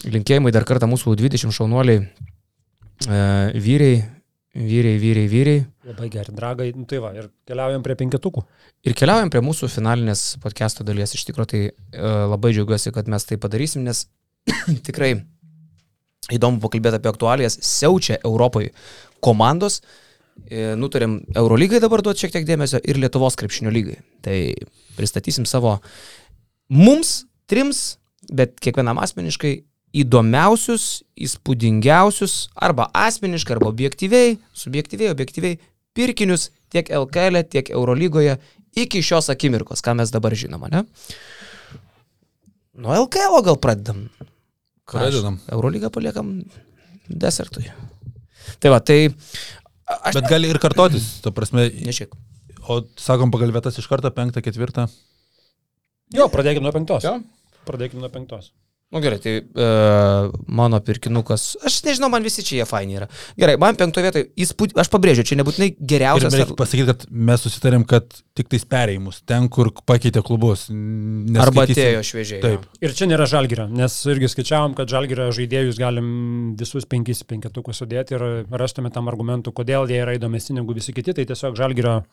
[0.08, 2.04] linkėjimai dar kartą mūsų 20 šaunuoliai.
[3.08, 4.02] A, vyriai,
[4.54, 5.64] vyriai, vyriai, vyriai.
[5.84, 6.70] Labai gerai, dragai.
[6.76, 8.44] Nu, tai va, ir keliaujam prie penketukų.
[8.86, 11.12] Ir keliaujam prie mūsų finalinės podcast'o dalies.
[11.16, 14.06] Iš tikrųjų, tai e, labai džiaugiuosi, kad mes tai padarysim, nes
[14.86, 15.12] tikrai
[16.32, 17.58] įdomu pakalbėti apie aktualijas.
[17.66, 18.72] Siaučia Europoje
[19.24, 19.82] komandos.
[20.48, 24.00] E, nutarėm Eurolygai dabar duoti šiek tiek dėmesio ir Lietuvos krepšinio lygai.
[24.24, 24.38] Tai
[24.96, 25.76] pristatysim savo
[26.72, 27.98] mums, trims,
[28.32, 29.58] bet kiekvienam asmeniškai
[29.94, 35.58] įdomiausius, įspūdingiausius, arba asmeniškai, arba objektyviai, subjektyviai, objektyviai
[35.94, 38.36] pirkinius tiek LKL, e, tiek Eurolygoje
[38.74, 40.82] iki šios akimirkos, ką mes dabar žinom, ne?
[42.74, 44.08] Nuo LKL gal pradedam.
[44.90, 45.38] Pradedam.
[45.54, 46.40] Eurolygą paliekam
[47.08, 47.68] desertui.
[48.60, 48.98] Tai va, tai
[49.86, 50.16] aš...
[50.16, 52.10] Bet gali ir kartotis, ta prasme, Nešiek.
[52.66, 54.88] o sakom pagal vietas iš karto, penktą, ketvirtą.
[56.14, 57.06] Jo, pradėkime nuo penktos.
[57.06, 57.20] Jo.
[57.64, 58.50] Pradėkime nuo penktos.
[58.94, 59.68] Na nu, gerai, tai e,
[60.46, 63.08] mano pirkinukas, aš nežinau, man visi čia jie faini yra.
[63.34, 64.76] Gerai, man penktoje vietoje, įspūd...
[64.78, 66.36] aš pabrėžiu, čia nebūtinai Ir geriausias.
[66.38, 68.06] reikia pasakyti, kad mes susitarėm, kad
[68.38, 70.68] tik tais perėjimus, ten, kur pakeitė klubus.
[71.42, 72.38] Arba atėjo šviežiai.
[72.44, 72.68] Taip.
[72.86, 76.06] Ir čia nėra žalgerio, nes irgi skaičiavom, kad žalgerio žaidėjus galim
[76.60, 81.16] visus penkis penketukus sudėti ir rastume tam argumentų, kodėl jie yra įdomesni negu visi kiti,
[81.18, 82.04] tai tiesiog žalgerio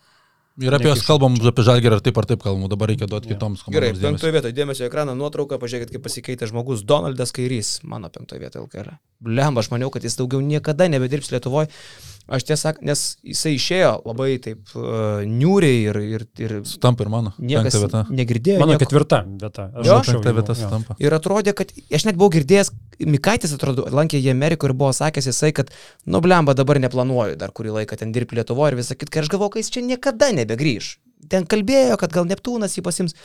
[0.60, 3.36] Ir apie juos kalbam, apie žalgerį ar taip ar taip kalbam, dabar reikia duoti Jo.
[3.38, 4.02] kitoms Gerai, komandoms.
[4.02, 4.08] dėmesio.
[4.12, 8.66] penktoje vietoje dėmesio į ekraną nuotrauką, pažiūrėkit, kaip pasikeitė žmogus Donaldas Kairys, mano penktoje vietoje
[8.68, 8.98] LKR.
[9.24, 11.70] Blemba, aš maniau, kad jis daugiau niekada nebedirbs Lietuvoje.
[12.30, 17.34] Aš tiesą, nes jisai išėjo labai taip uh, niūriai ir, ir, ir Sutampa ir mano.
[17.42, 18.04] niekas vieta.
[18.14, 18.60] negirdėjo.
[18.62, 18.86] Mano nieko.
[18.86, 19.68] ketvirta vieta.
[19.74, 19.98] Aš Jo?
[20.06, 20.96] Penkta vieta sutampa.
[21.02, 25.32] Ir atrodė, kad aš net buvau girdėjęs, Mikaitis atrodo, lankė jį Amerikoje ir buvo sakęs
[25.32, 25.72] jisai, kad,
[26.06, 29.18] nu blemba, dabar neplanuoju dar kurį laiką ten dirbti Lietuvoje ir visą kitką.
[29.18, 30.92] Ir aš galvoju, kad jis čia niekada nebegrįž.
[31.32, 33.18] Ten kalbėjo, kad gal Neptūnas jį pasims.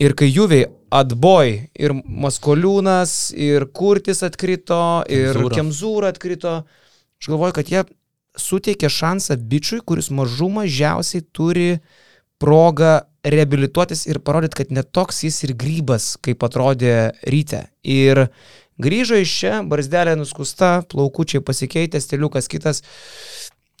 [0.00, 1.94] Ir kai Juviai atboj ir
[2.24, 5.58] Maskoliūnas, ir Kurtis atkrito, ir Kemzūra.
[5.58, 6.54] Kemzūra atkrito,
[7.20, 7.84] aš galvoju, kad jie
[8.38, 11.78] suteikė šansą bičiui, kuris mažų mažiausiai turi
[12.42, 17.64] progą reabilituotis ir parodyti, kad netoks jis ir grybas, kaip atrodė ryte.
[17.86, 18.26] Ir
[18.82, 22.82] grįžo iš čia, barzdelė nuskusta, plaukučiai pasikeitė, stiliukas kitas.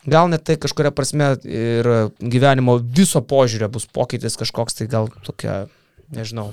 [0.04, 1.88] Gal net tai kažkuria prasme ir
[2.20, 5.64] gyvenimo viso požiūrio bus pokytis kažkoks, tai gal tokia,
[6.12, 6.50] nežinau,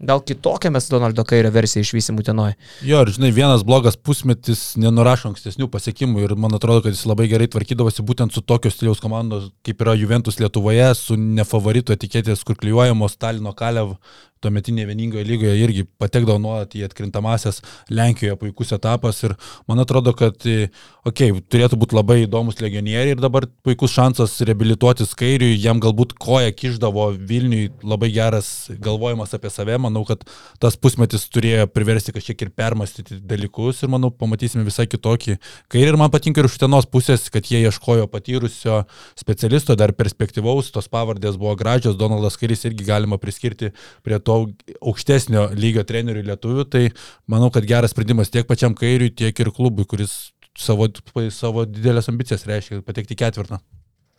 [0.00, 2.56] gal kitokią mes Donaldo Kairio versiją išvysim Utenoje.
[2.86, 7.28] Jo, ir žinai, vienas blogas pusmetis nenurašo ankstesnių pasiekimų ir man atrodo, kad jis labai
[7.30, 12.58] gerai tvarkydavosi būtent su tokio stiliaus komandos, kaip yra Juventus Lietuvoje, su nefavorito etiketės, kur
[12.60, 13.96] klyjuojamos Stalino Kalev,
[14.44, 19.34] tuometinėje vieningoje lygoje irgi patekdavo nuolat į atkrintamasias Lenkijoje puikus etapas ir
[19.70, 25.14] man atrodo, kad, okei, okay, turėtų būti labai įdomus legionieriai ir dabar puikus šansas reabilituotis
[25.18, 28.50] kairiui, jam galbūt koja kiždavo Vilniui, labai geras
[28.84, 30.24] galvojimas apie save, manau, kad
[30.62, 35.38] tas pusmetis turėjo priversti kažkiek ir permastyti dalykus ir manau, pamatysime visai kitokį
[35.72, 38.82] kairį ir man patinka ir iš tenos pusės, kad jie ieškojo patyrusio
[39.18, 43.72] specialisto, dar perspektyvaus, tos pavardės buvo gražios, Donaldas Kairis irgi galima priskirti
[44.04, 44.33] prie to
[44.80, 46.84] aukštesnio lygio trenerių lietuvių, tai
[47.30, 50.88] manau, kad geras sprendimas tiek pačiam kairiui, tiek ir klubui, kuris savo,
[51.34, 53.60] savo didelės ambicijas reiškia patekti į ketvirtą.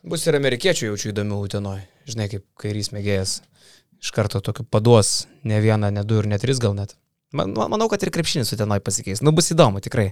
[0.05, 1.87] Bus ir amerikiečių jaučiu įdomių Utenoje.
[2.05, 3.39] Žinai, kaip kairys mėgėjas.
[4.03, 6.93] Iš karto tokiu paduos ne vieną, ne du ir ne tris gal net.
[7.33, 9.23] Man, man- manau, kad ir krepšinis Utenoje pasikeis.
[9.25, 10.11] Nu, bus įdomu, tikrai.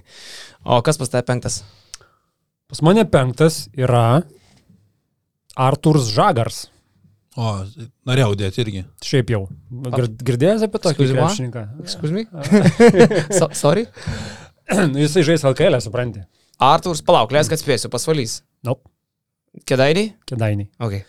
[0.66, 1.60] O kas pas tave penktas?
[2.66, 4.24] Pas mane penktas yra
[5.54, 6.64] Arturs Žagars.
[7.34, 7.50] O,
[8.06, 8.82] norėjau dėti irgi.
[9.02, 9.40] Šiaip jau.
[9.96, 11.62] Gir- Girdėjęs apie tokį krepšininką?
[11.82, 12.24] Excuse me?
[13.38, 13.86] so, sorry?
[14.70, 16.22] Nu, Jisai žais LKL, supranti.
[16.62, 18.38] Arturs, palauk, leisk atspėsiu, pasvalys.
[18.64, 18.86] Nope.
[19.66, 20.12] Kedainiai?
[20.30, 20.68] Kedainiai.
[20.82, 21.02] Okay.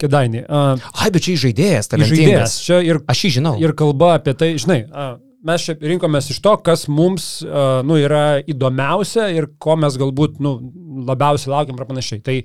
[0.00, 0.44] Kedainiai.
[0.46, 1.90] Uh, Ai, bet čia žaidėjas, žaidėjas.
[1.90, 2.54] talentingas.
[2.64, 3.52] Čia ir, Aš jį žinau.
[3.62, 5.16] ir kalba apie tai, žinai, uh,
[5.46, 10.38] mes čia rinkomės iš to, kas mums uh, nu, yra įdomiausia ir ko mes galbūt
[10.42, 10.56] nu,
[11.10, 12.22] labiausiai laukiam ir panašiai.
[12.26, 12.38] Tai,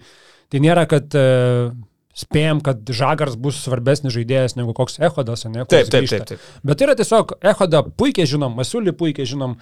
[0.54, 1.72] tai nėra, kad uh,
[2.18, 5.66] spėjom, kad Žagars bus svarbesnis žaidėjas negu koks Ehodas, ne?
[5.70, 6.48] Taip, taip, taip, taip.
[6.66, 9.58] Bet yra tiesiog Ehodą puikiai žinom, Masiulį puikiai žinom.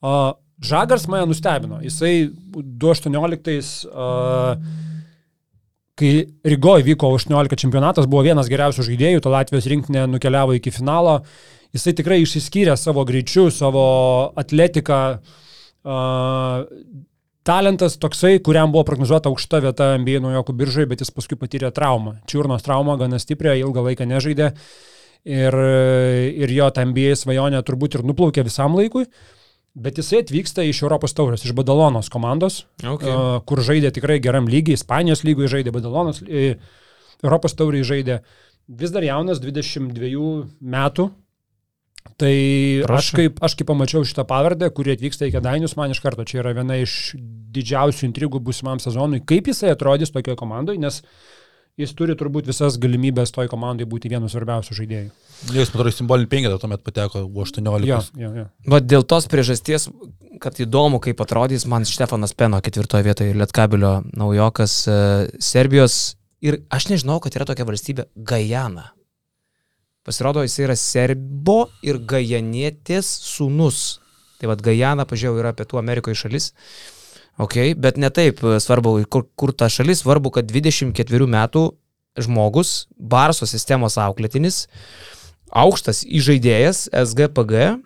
[0.00, 0.32] Uh,
[0.64, 1.80] Žagars mane nustebino.
[1.84, 4.56] Jisai 2018, uh,
[6.00, 6.10] kai
[6.54, 11.20] Rygoje vyko 18 čempionatas, buvo vienas geriausių žaidėjų, to Latvijos rinktinė nukeliavo iki finalo.
[11.76, 13.84] Jisai tikrai išsiskyrė savo greičiu, savo
[14.40, 15.02] atletiką.
[15.80, 16.64] Uh,
[17.46, 22.18] talentas toksai, kuriam buvo prognozuota aukšta vieta NBA naujokų biržai, bet jis paskui patyrė traumą.
[22.30, 24.52] Čiurnos traumą gana stiprią, ilgą laiką nežaidė.
[25.28, 25.54] Ir,
[26.40, 29.04] ir jo ta NBA svajonė turbūt ir nuplaukė visam laikui.
[29.76, 33.06] Bet jisai atvyksta iš Europos taurės, iš Badalonos komandos, Okay.
[33.06, 36.56] uh, kur žaidė tikrai geram lygiai, Ispanijos lygoje žaidė, Badalonos, e,
[37.22, 38.18] Europos tauriai žaidė.
[38.66, 41.10] Vis dar jaunas, 22 metų.
[42.20, 42.32] Tai
[42.84, 43.16] aš Prašau.
[43.16, 46.52] kaip, aš kaip pamačiau šitą pavardę, kurie atvyksta į Kedainius, man iš karto čia yra
[46.56, 47.14] viena iš
[47.54, 51.00] didžiausių intrigų būsimam sezonui, kaip jisai atrodys tokioje komandoje, nes
[51.80, 55.10] jis turi turbūt visas galimybės toj komandai būti vienu svarbiausių žaidėjų.
[55.48, 57.88] Jis, man atrodo, simbolinį penketą tuomet pateko, buvo 18.
[57.88, 58.46] Jo, jo, jo.
[58.68, 59.88] Va dėl tos priežasties,
[60.44, 65.02] kad įdomu, kaip atrodys man Štefanas Peno ketvirtoje vietoje, Lietkabilio naujokas e,
[65.40, 66.18] Serbijos.
[66.44, 68.90] Ir aš nežinau, kad yra tokia valstybė Gajana.
[70.10, 74.00] Pasirodo, jis yra serbo ir gajanėtės sūnus.
[74.42, 76.48] Tai vad Gajana, pažiūrėjau, yra Pietų Amerikoje šalis.
[77.38, 81.62] Ok, bet ne taip svarbu, kur, kur ta šalis, svarbu, kad 24 metų
[82.18, 84.64] žmogus, Barso sistemos auklėtinis,
[85.54, 87.78] aukštas įžaidėjas, SGPG,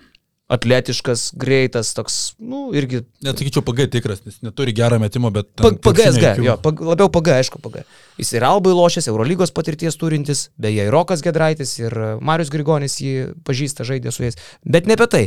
[0.53, 5.49] atletiškas, greitas, toks, nu, irgi Net sakyčiau, PG tikras, nes neturi gerą metimo, bet...
[5.57, 7.84] PGSG, jo, pag, labiau PG, aišku, PG.
[8.20, 12.99] Jis ir Albai lošęs, Eurolygos patirties turintis, beje, ir Rokas Gedraitis, ir e, Marius Grigonis
[13.01, 14.36] jį pažįsta, žaidė su jais.
[14.68, 15.24] Bet ne apie tai.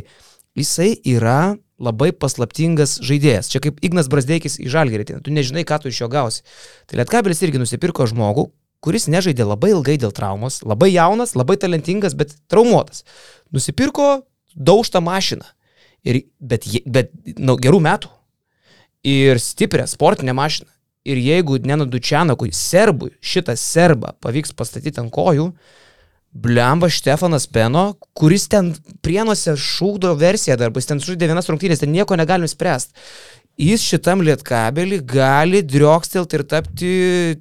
[0.58, 3.50] Jisai yra labai paslaptingas žaidėjas.
[3.54, 6.46] Čia kaip Ignas Brasdeikis į Žalgerį, tu nežinai, ką tu iš jo gausi.
[6.90, 8.48] Tai Lietkabelis irgi nusipirko žmogų,
[8.86, 13.04] kuris nežaidė labai ilgai dėl traumos, labai jaunas, labai talentingas, bet traumuotas.
[13.54, 14.10] Nusipirko
[14.58, 15.46] daužtą mašiną.
[16.08, 18.12] Ir, bet bet nu, gerų metų
[19.08, 20.72] ir stiprią sportinę mašiną.
[21.08, 25.54] Ir jeigu Nenadu Čianakui, serbui, šitą serbą pavyks pastatyti ant kojų,
[26.36, 32.18] blemba Štefanas Peno, kuris ten prienuose šūkdo versiją darbus, ten žaidė vienas rungtynės, ten nieko
[32.20, 32.94] negalim spręsti.
[33.58, 36.90] Jis šitam lietkabelį gali driokstelti ir tapti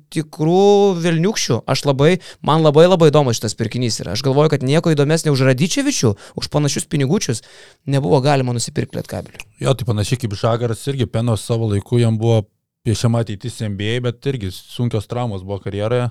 [0.09, 1.59] tikrų Vilniukščių.
[1.69, 4.15] Aš labai, man labai labai įdomus šitas pirkinys yra.
[4.17, 7.45] Aš galvoju, kad nieko įdomesnio už Radyčevičių, už panašius pinigučius
[7.85, 9.45] nebuvo galima nusipirkti lietkabelį.
[9.61, 12.47] Jo, tai panašiai kaip Žagaras irgi Penos savo laiku jam buvo
[12.89, 16.09] piešiama ateitis NBA, bet irgi sunkios traumos buvo karjeroje.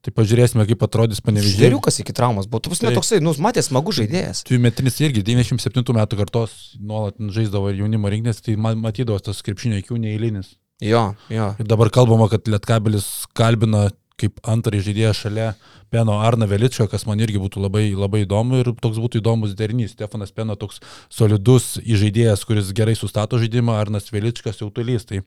[0.00, 1.58] Tai pažiūrėsime, kaip atrodys panevižė.
[1.58, 2.62] Žvėriukas iki traumos buvo.
[2.64, 2.96] Tu pasme Taip.
[2.96, 4.40] toksai, nu, matė, smagu žaidėjas.
[4.48, 9.82] Tu metinis irgi 97 metų kartos nuolat žaisdavo ir jaunimo rinkinės, tai matydavo tas krepšinio
[9.82, 10.54] įkių neįlinis.
[10.80, 11.50] Jo, jo.
[11.60, 13.90] Ir dabar kalbama, kad Lietkabelis kalbina
[14.20, 15.50] kaip antrąjį žaidėją šalia
[15.90, 19.96] Peno Arna Veličką, kas man irgi būtų labai, labai įdomu ir toks būtų įdomus derinys.
[19.96, 20.78] Stefanas Peno toks
[21.10, 25.08] solidus žaidėjas, kuris gerai sustato žaidimą, Arnas Veličkas jautulys.
[25.08, 25.24] Tai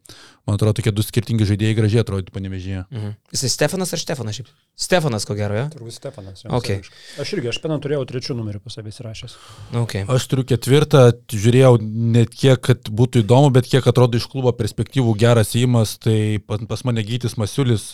[0.47, 2.85] man atrodo, tokie du skirtingi žaidėjai gražiai atrodytų panevežėje.
[2.93, 3.15] Mhm.
[3.35, 4.53] Jisai Stefanas ar Stefanas šiaip?
[4.79, 5.65] Stefanas, ko gero, jo?
[5.75, 6.45] Turbūt Stefanas.
[6.47, 6.71] Ok.
[7.19, 9.35] Aš irgi, aš peną turėjau trečių numerių pas savęs įrašęs.
[9.83, 10.07] Okay.
[10.09, 15.13] Aš turiu ketvirtą, žiūrėjau net kiek, kad būtų įdomu, bet kiek atrodo iš klubo perspektyvų
[15.19, 17.91] geras įimas, tai pas, mane Gytis Masiulis,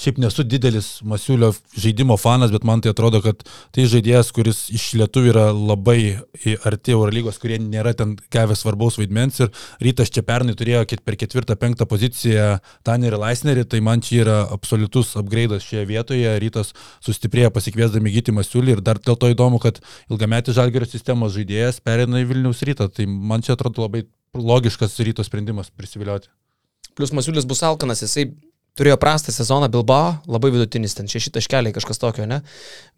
[0.00, 3.42] šiaip nesu didelis Masiulio žaidimo fanas, bet man tai atrodo, kad
[3.74, 5.98] tai žaidėjas, kuris iš lietuvių yra labai
[6.66, 9.40] arti Eurolygos, kurie nėra ten gavęs svarbaus vaidmens.
[9.44, 9.50] Ir
[9.84, 12.48] rytas čia pernai turėjo per ketvirtą, penktą poziciją
[12.86, 16.74] Tanerį Laisnerį, tai man čia yra absoliutus upgraidas šioje vietoje, rytas
[17.04, 22.22] sustiprėjo pasikviesdami Gytį Masiulį ir dar dėl to įdomu, kad ilgametis žalgerio sistemos žaidėjas perina
[22.22, 26.30] į Vilniaus rytą, tai man čia atrodo labai logiškas ryto sprendimas prisivilioti.
[26.98, 28.30] Plus Masiulis bus alkanas, jisai
[28.80, 32.40] turėjo prastą sezoną Bilbao, labai vidutinis ten, šeši taškeliai kažkas tokio, ne?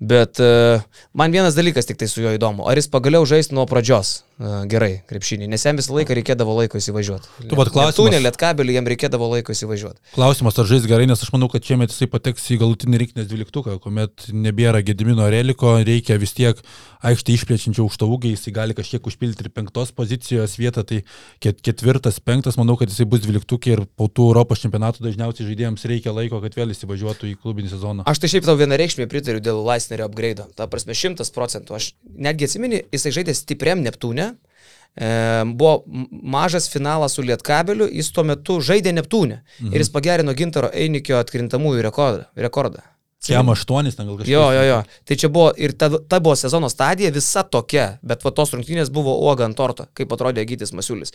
[0.02, 0.82] Bet uh,
[1.18, 4.62] man vienas dalykas tik tai su juo įdomu, ar jis pagaliau žais nuo pradžios uh,
[4.70, 7.28] gerai krepšinį, nes jam visą laiką reikėdavo laiko įsivažiuoti.
[7.50, 9.98] Tu vat klausimas- Tu nelietkabelį, jam reikėdavo laiko įsivažiuoti.
[10.14, 13.76] Klausimas, ar žais gerai, nes aš manau, kad šiemet jisai pateks į galutinį rinkinės dvyliktuką,
[13.82, 16.58] kuomet nebėra Gedimino reliko, reikia vis tiek
[17.06, 21.02] aikštį išplėčiančio aukštaūgį, jisai gali kažkiek užpildyti ir penktos pozicijos vietą, tai
[21.42, 25.86] ket, ketvirtas, penktas, manau, kad jisai bus dvyliktukė ir po tų Europos čempionatų dažniausiai žaidėjams
[25.90, 28.06] reikia laiko, kad vėl įsivažiuotų į klubinį sezoną.
[28.10, 30.46] Aš tai šiaip tau vienareikšmiai pritariu dėl Laisnerio upgrade.
[30.58, 31.76] Ta prasme, šimtas procentų.
[31.78, 34.32] Aš netgi atsimeni, jisai žaidė stipriam Neptūne.
[34.92, 35.08] E,
[35.56, 39.42] buvo mažas finalas su Lietkabeliu, jis tuo metu žaidė Neptūne.
[39.58, 39.72] Mhm.
[39.72, 42.28] Ir jis pagerino Gintaro Einikio atkrintamųjų rekordą.
[42.36, 42.84] rekordą.
[43.30, 44.32] Jam aštuonis, ten gal kažkas.
[44.32, 44.78] Jo, jo, jo.
[45.06, 48.90] Tai čia buvo ir ta, ta buvo sezono stadija visa tokia, bet va tos rungtynės
[48.90, 51.12] buvo uoga ant torto, kaip atrodė Gytis Masiulis.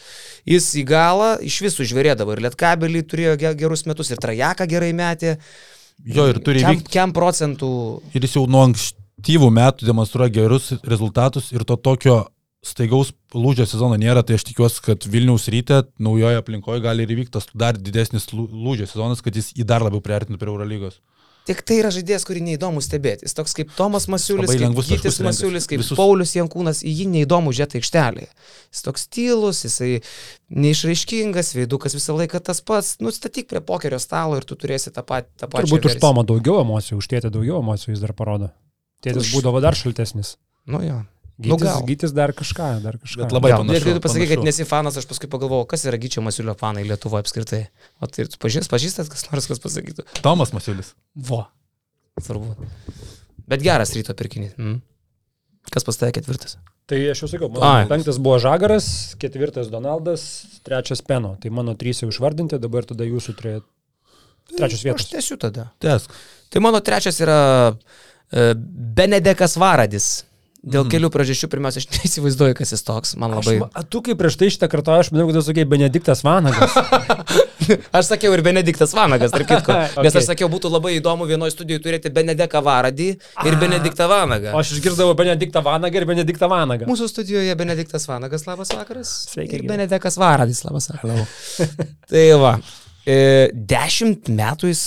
[0.47, 4.93] Jis į galą iš visų žvėrėdavo ir Lietkabelį turėjo ge- gerus metus ir Trajaką gerai
[4.95, 5.35] metė.
[6.05, 6.91] Jo, ir turi vykti.
[6.93, 7.69] kem procentų
[8.15, 12.27] Ir jis jau nuo ankstyvų metų demonstruoja gerus rezultatus ir to tokio
[12.63, 17.35] staigaus lūžio sezono nėra, tai aš tikiuosi, kad Vilniaus ryte naujoje aplinkoje gali ir įvykti
[17.35, 20.99] tas dar didesnis lū- lūžio sezonas, kad jis jį dar labiau priartintų prie Eurolygos.
[21.47, 23.23] Tik tai yra žaidėjas, kurį neįdomu stebėti.
[23.23, 25.19] Jis toks kaip Tomas Masiulis, kaip Gytis.
[25.23, 28.27] Masiulis, kaip Visus- Paulius Jankūnas, į jį neįdomu žiūrėti aikštelėje.
[28.73, 30.01] Jis toks tylus, jisai
[30.51, 32.97] neišraiškingas, veidukas visą laiką tas pats.
[33.03, 35.47] Nustatyk prie pokerio stalo ir tu turėsi tą, pat, tą.
[35.51, 35.97] Turbūt už.
[36.03, 38.51] Tomą daugiau emocijų, už tėtį daugiau emocijų jis dar parodo.
[39.03, 40.35] Tėtis Už- būdavo dar šaltesnis.
[40.67, 41.01] Nu jo.
[41.37, 41.83] Gytis, gal.
[41.85, 43.21] gytis dar kažką, dar kažką.
[43.21, 45.99] Bet labai panašu, ir kai tu pasakai, kad nesi fanas, aš paskui pagalvojau, kas yra
[46.01, 47.59] Gyčio Masiulio fanai Lietuvoje apskritai.
[48.01, 50.07] O tai tu pažįstas, pažįstas, kas nors kas pasakytų.
[50.25, 50.95] Tomas Masiulis.
[51.13, 51.43] Vo.
[52.17, 52.55] Svarbu.
[53.47, 54.57] Bet geras ryto pirkinys.
[54.57, 54.79] Mm.
[55.69, 56.57] Kas pastakė ketvirtas?
[56.87, 57.83] Tai aš jau sakiau, Ai.
[57.83, 58.87] mano penktas buvo Žagaras,
[59.19, 60.21] ketvirtas Donaldas,
[60.65, 61.35] trečias Peno.
[61.43, 63.57] Tai mano trys jau išvardinti, dabar tada jūsų tre...
[64.53, 65.09] trečios Aš vietos.
[65.11, 65.67] tiesiu tada.
[65.83, 66.15] Tesk.
[66.49, 67.39] Tai mano trečias yra
[67.75, 70.07] e, Benedekas Varadis.
[70.65, 70.89] Dėl mm.
[70.89, 73.13] kelių priežasčių, pirmiausia, aš neįsivaizduoju, kas jis toks.
[73.21, 73.59] Man labai...
[73.67, 76.73] Aš, tu kaip prieš tai šitą kartą, aš manau, kad tu sakai Benediktas Vanagas.
[77.97, 79.75] aš sakiau ir Benediktas Vanagas, tarp kitko.
[79.75, 80.03] okay.
[80.07, 83.59] Nes aš sakiau, būtų labai įdomu vienoje studijoje turėti Benedeką Varadį ir.
[83.61, 84.55] Benediktą Vanagą.
[84.55, 86.89] O aš išgirdau Benediktą Vanagą ir Benediktą Vanagą.
[86.89, 89.13] Mūsų studijoje Benediktas Vanagas, labas vakaras.
[89.31, 89.61] Sveiki.
[89.61, 91.63] Ir Benedekas Varadis, labas vakaras.
[92.09, 92.57] tai va.
[93.07, 94.81] E, dešimt metų jis,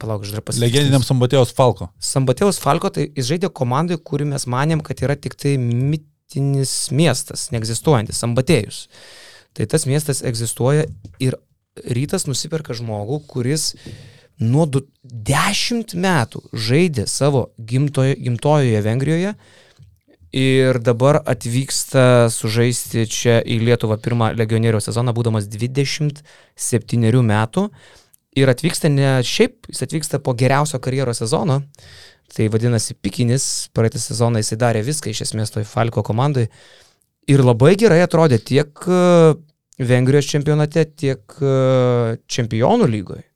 [0.00, 0.64] palauk, aš dar pasakysiu.
[0.64, 1.92] Legendiniam Sambatėjos Falko.
[2.02, 7.50] Sambatėjos Falko, tai jis žaidė komandai, kuri mes manėm, kad yra tik tai mitinis miestas,
[7.54, 8.86] neegzistuojantis, Sambatėjus.
[9.54, 10.88] Tai tas miestas egzistuoja
[11.22, 11.38] ir
[11.86, 13.76] rytas nusiperka žmogų, kuris
[14.42, 19.36] nuo 10 metų žaidė savo gimtoje, gimtojoje Vengrijoje
[20.32, 27.66] ir dabar atvyksta sužaisti čia į Lietuvą pirmą legionierių sezoną, būdamas 27 metų.
[28.40, 31.60] Ir atvyksta ne šiaip, jis atvyksta po geriausio karjeros sezono.
[32.32, 36.46] Tai vadinasi pikinis, praeitą sezoną jisai darė viską iš esmės toj Falko komandai.
[37.28, 39.34] Ir labai gerai atrodė tiek e,
[39.84, 41.52] Vengrijos čempionate, tiek e,
[42.24, 43.26] čempionų lygoje.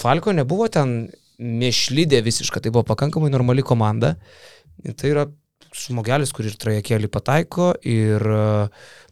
[0.00, 4.14] Falko nebuvo ten mėšlydė visiška, tai buvo pakankamai normali komanda.
[4.96, 5.26] Tai yra
[5.86, 8.24] žmogelis, kur ir trajekėlį pataiko ir,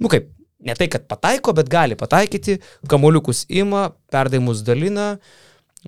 [0.03, 0.31] nu kaip,
[0.67, 2.59] ne tai, kad pataiko, bet gali pataikyti,
[2.91, 5.15] kamoliukus ima, perdavimus dalina,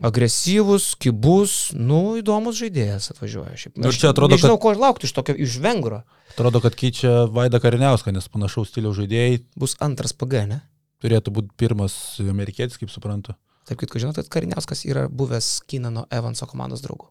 [0.04, 3.56] agresyvus, kibus, nu, įdomus žaidėjas atvažiuoja.
[3.58, 4.76] Šiaip, nu, ir čia atrodo, nežinau, kad...
[4.78, 6.02] ko laukti iš tokio, iš vengro.
[6.34, 9.42] Atrodo, kad keičia Vaida Kariniauską, nes panašaus stiliaus žaidėjai.
[9.58, 10.60] Bus antras PG, ne?
[11.02, 13.34] Turėtų būti pirmas amerikietis, kaip suprantu.
[13.68, 17.10] Taip, kaip žinot, kad Kariniauskas yra buvęs Kinano Evanso komandos draugu.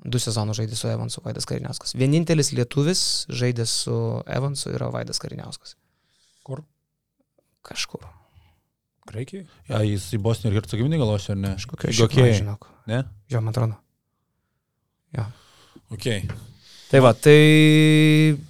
[0.00, 1.92] Du sezonus žaidė su Evansu Vaidas Kariniauskas.
[1.98, 3.94] Vienintelis lietuvis žaidė su
[4.30, 5.76] Evansu yra Vaidas Kariniauskas.
[6.46, 6.62] Kur?
[7.66, 8.06] Kažkur.
[9.10, 9.44] Graikijai?
[9.68, 11.52] Ja, jis į Bosniją ir Hercegoviną gal aš ar ne?
[11.58, 12.26] Kažkokia šokė.
[12.38, 12.68] Žinok.
[12.88, 13.02] Ne?
[13.32, 13.76] Jo, man atrodo.
[15.16, 15.26] Jo.
[15.92, 16.06] Ok.
[16.90, 17.36] Tai va, tai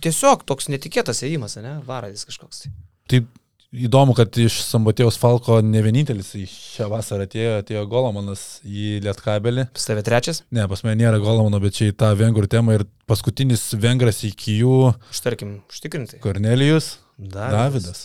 [0.05, 1.79] tiesiog toks netikėtas ėjimas, ne?
[1.89, 2.69] Varadis kažkoks.
[3.11, 3.25] Tai.
[3.71, 9.69] Įdomu, kad iš Sambatėjos Falko ne vienintelis šią vasarą atėjo, atėjo Golomanas į Lietkabelį.
[9.77, 10.41] Pas tave trečias?
[10.51, 14.57] Ne, pas mane nėra Golomano, bet čia į tą vengrų temą ir paskutinis vengras iki
[14.65, 14.79] jų.
[15.15, 16.19] Užtarkim, užtikrinti.
[16.25, 16.97] Kornelijus.
[17.15, 17.53] Davidas.
[17.55, 18.01] Davidas.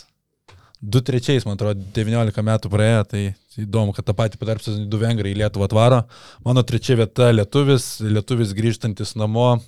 [0.85, 3.23] Du trečiais, man atrodo, 19 metų praėjo, tai
[3.63, 6.03] įdomu, kad tą patį patarpsas du vengrai į Lietuvą atvaro.
[6.45, 9.63] Mano trečia vieta- lietuvis, lietuvis grįžtantis namo,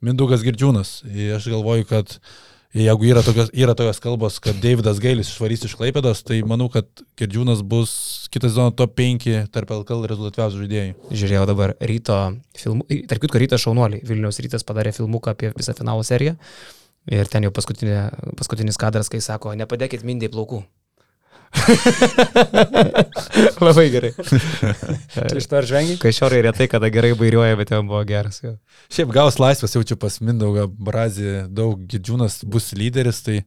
[0.00, 1.02] Mindugas Girdžiūnas.
[1.12, 2.16] Ir aš galvoju, kad
[2.72, 6.86] Jeigu yra tokios, yra tokios kalbos, kad Davidas Gailis išvarys iš Klaipėdos, tai manau, kad
[7.20, 7.90] Kirdžiūnas bus
[8.32, 10.94] kitą sezoną top 5 tarp LKL rezultatyviausių žaidėjų.
[11.12, 12.16] Žiūrėjau dabar ryto
[12.56, 14.00] filmų, tarp kitko ryto šaunuoliai.
[14.08, 16.38] Vilniaus rytas padarė filmuką apie visą finalo seriją.
[17.12, 20.62] Ir ten jau paskutinis kadras, kai sako, nepadėkit mindai plaukų.
[23.64, 24.12] Labai gerai.
[25.38, 25.98] Iš to ar žvengiai?
[26.00, 28.40] Kai šiorai retai kada gerai vairiuoja, bet jau buvo geras.
[28.44, 28.54] Jau.
[28.92, 33.42] Šiaip gaus laisvės, jaučiu pas Mindaugą Brazį, daug Gidžiūnas bus lyderis, tai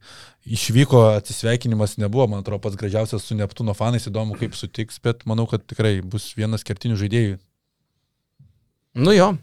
[0.45, 5.47] išvyko atsisveikinimas nebuvo, man atrodo, pats gražiausias su Neptūno fanais, įdomu kaip sutiks, bet manau,
[5.49, 7.41] kad tikrai bus vienas kertinių žaidėjų.
[8.95, 9.33] Nu jo,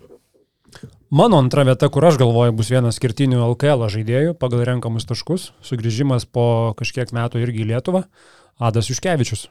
[1.12, 6.24] Mano antra vieta, kur aš galvoju, bus vienas skirtinių LKL žaidėjų pagal renkamus taškus, sugrįžimas
[6.24, 8.00] po kažkiek metų irgi į Lietuvą.
[8.58, 9.48] Adas Juškevičius.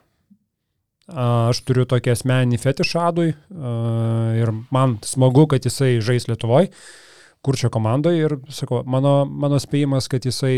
[1.11, 6.69] Aš turiu tokį asmeninį fetišą Adui ir man smagu, kad jisai žais Lietuvoje,
[7.43, 10.53] kurčio komandoje ir sakau, mano, mano spėjimas, kad jisai,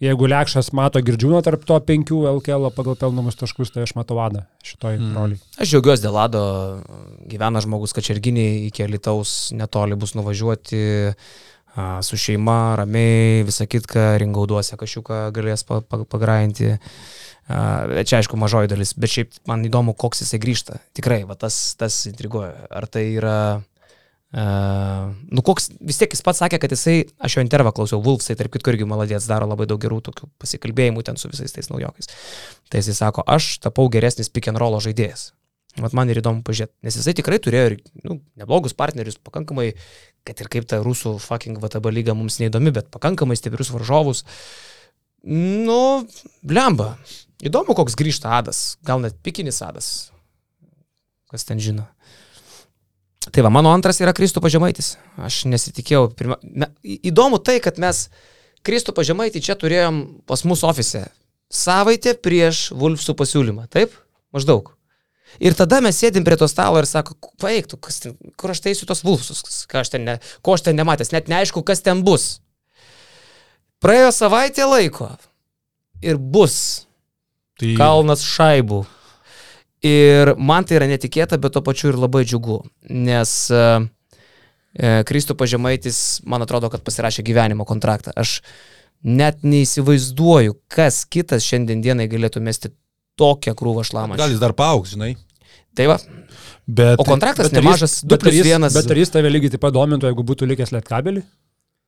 [0.00, 4.46] jeigu Lekšas mato girdžiūną tarp to penkių LKL pagal pelnamus taškus, tai aš matau Adą
[4.64, 5.16] šitoj mm.
[5.18, 5.42] roliai.
[5.58, 6.44] Aš džiaugiuosi dėl Ado,
[7.28, 10.86] gyvena žmogus Kačerginiai, iki Lietaus netoli bus nuvažiuoti
[12.06, 16.76] su šeima, ramiai, visą kitką, ringauduose kažką galės pagrainti.
[17.44, 20.80] Čia aišku mažoji dalis, bet šiaip man įdomu, koks jisai grįžta.
[20.96, 22.56] Tikrai, va, tas, tas intriguoja.
[22.72, 23.38] Ar tai yra...
[24.34, 28.34] Uh, nu, koks, vis tiek jis pats sakė, kad jisai, aš jo intervą klausiau, Vulfsai,
[28.34, 32.10] tarp kitko irgi maladės daro labai daug gerų tokių pasikalbėjimų ten su visais tais naujokais.
[32.66, 35.28] Tai jisai sako, aš tapau geresnis pick and roll žaidėjas.
[35.84, 39.72] Vat man ir įdomu pažiūrėti, nes jisai tikrai turėjo ir nu, neblogus partnerius, pakankamai,
[40.26, 44.24] kad ir kaip ta rusų fucking VTB lyga mums neįdomi, bet pakankamai stiprius varžovus.
[45.26, 46.04] Nu,
[46.42, 46.96] blemba.
[47.44, 49.88] Įdomu, koks grįžta adas, gal net pikinis adas.
[51.28, 51.84] Kas ten žino.
[53.24, 54.94] Tai va, mano antras yra Kristupo Žemaitis.
[55.20, 56.08] Aš nesitikėjau.
[56.16, 56.38] Pirma...
[56.42, 56.70] Me...
[56.82, 58.06] Įdomu tai, kad mes
[58.64, 61.04] Kristupo Žemaitį čia turėjom pas mūsų ofise.
[61.52, 63.68] Savaitę prieš Vulfsų pasiūlymą.
[63.72, 63.92] Taip?
[64.34, 64.72] Maždaug.
[65.42, 67.80] Ir tada mes sėdim prie to stalo ir sako, paeiktų,
[68.38, 72.04] kur aš teisiu tos Vulfsus, aš ne, ko aš ten nematęs, net neaišku, kas ten
[72.06, 72.38] bus.
[73.82, 75.08] Praėjo savaitė laiko
[76.04, 76.86] ir bus
[77.60, 77.74] Tai...
[77.78, 78.84] Kalnas šaibų.
[79.84, 83.84] Ir man tai yra netikėta, bet to pačiu ir labai džiugu, nes uh,
[84.74, 88.10] E, Kristupas Žemaitis, man atrodo, kad pasirašė gyvenimo kontraktą.
[88.18, 88.40] Aš
[89.06, 92.72] net neįsivaizduoju, kas kitas šiandien dienai galėtų mesti
[93.20, 94.18] tokią krūvą šlamą.
[94.18, 95.12] Gal jis dar paaugs, žinai.
[95.78, 95.98] Tai va.
[96.66, 98.74] Bet, O kontraktas Bet nemažas, jis- 2 bet ar plus jis- 1.
[98.74, 101.22] Bet ar jis tave lygiai taip pat domintų, jeigu būtų likęs lietkabelį?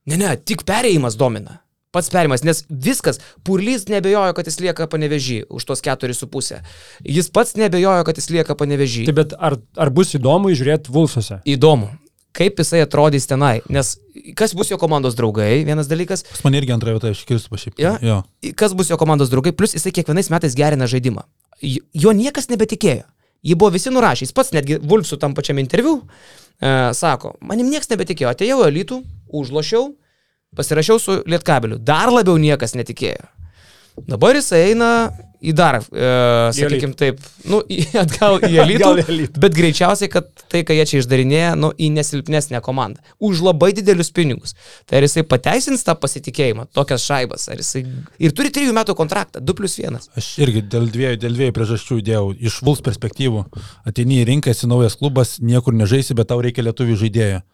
[0.06, 1.62] Ne, ne, tik perėjimas domina.
[1.95, 6.59] Pats perėjimas, nes viskas, Purlys nebejojo, kad jis lieka panevežį už tos 4,5.
[7.07, 9.07] Jis pats nebejojo, kad jis lieka panevežį.
[9.09, 11.39] Tai bet ar, ar bus įdomu žiūrėti Vulsuose?
[11.49, 11.89] Įdomu,
[12.37, 13.95] kaip jisai atrodys tenai, nes
[14.37, 17.80] kas bus jo komandos draugai, vienas dalykas, pas mane irgi antrąją vietą iškirstų pašiaip.
[17.80, 17.97] Jo?
[18.05, 18.20] jo.
[18.59, 21.24] kas bus jo komandos draugai, plus jisai kiekvienais metais gerina žaidimą.
[21.97, 23.07] Jo niekas nebetikėjo.
[23.47, 24.26] Jį buvo visi nurašę.
[24.26, 28.32] Jis pats netgi Vulfsų tam pačiam interviu e, sako, manim niekas nebetikėjo.
[28.32, 29.01] Atėjau į elitų,
[29.41, 29.93] užlošiau,
[30.57, 31.78] pasirašiau su Lietkabeliu.
[31.78, 33.28] Dar labiau niekas netikėjo.
[34.04, 34.90] Dabar jisai eina
[35.40, 36.09] į dar, e,
[36.57, 38.90] sakykim taip, nu, į, atgal į elitų.
[39.40, 43.00] bet greičiausiai, kad tai, ką jie čia išdarinėja, nu, į nesilpnesnę komandą.
[43.24, 44.57] Už labai didelius pinigus.
[44.88, 47.84] Tai ar jisai pateisins tą pasitikėjimą, tokias šaibas, ar jisai...
[48.20, 50.11] Ir turi trijų metų kontraktą, 2 plus 1.
[50.20, 52.30] Aš irgi dėl dviejų, dėl dviejų priežasčių įdėjau.
[52.50, 53.44] Iš Vuls perspektyvų.
[53.88, 57.44] Ateini į rinką, esi naujas klubas, niekur nežaisi, bet tau reikia lietuvių žaidėjų.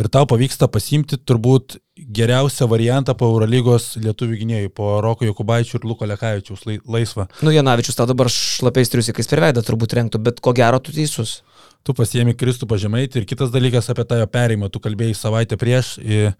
[0.00, 1.74] Ir tau pavyksta pasimti turbūt
[2.16, 7.26] geriausią variantą po Eurolygos lietuvių gynėjų, po Roko Jokubaičių ir Luko Lekavičiaus lai, laisvą.
[7.44, 11.42] Nu, Janavičius tau dabar šlapiais triusikais per veidą turbūt renktų, bet ko gero tu teisus.
[11.84, 14.70] Tu pasiemi Kristų pažemaitį ir kitas dalykas apie tą jo perėjimą.
[14.72, 16.32] Tu kalbėjai savaitę prieš, į-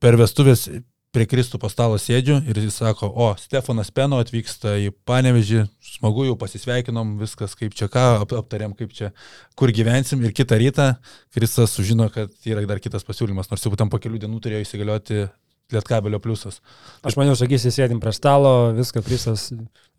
[0.00, 0.68] per vestuvės
[1.14, 5.64] prie Kristų stalo sėdžiu ir jis sako, o, Stefanas Peno atvyksta į Panevežį,
[5.96, 9.10] smagu jau pasisveikinom, viskas kaip čia ką, ap, aptarėm kaip čia,
[9.58, 10.88] kur gyvensim ir kitą rytą
[11.34, 15.26] Kristas sužino, kad yra dar kitas pasiūlymas, nors jau tam po kelių dienų turėjo įsigalioti
[15.70, 16.58] Lietkabelio pliusas.
[17.06, 19.52] Aš maniau, sakysi, sėdim prie stalo, viską prisas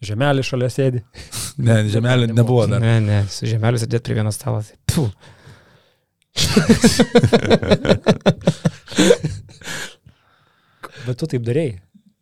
[0.04, 1.00] žemelį šalia sėdi.
[1.62, 2.80] Ne, žemelė nebuvo dar.
[2.82, 4.64] Ne, ne, su žemeliu sėdėt prie vieno stalo.
[11.08, 11.80] Bet tu taip darėjai.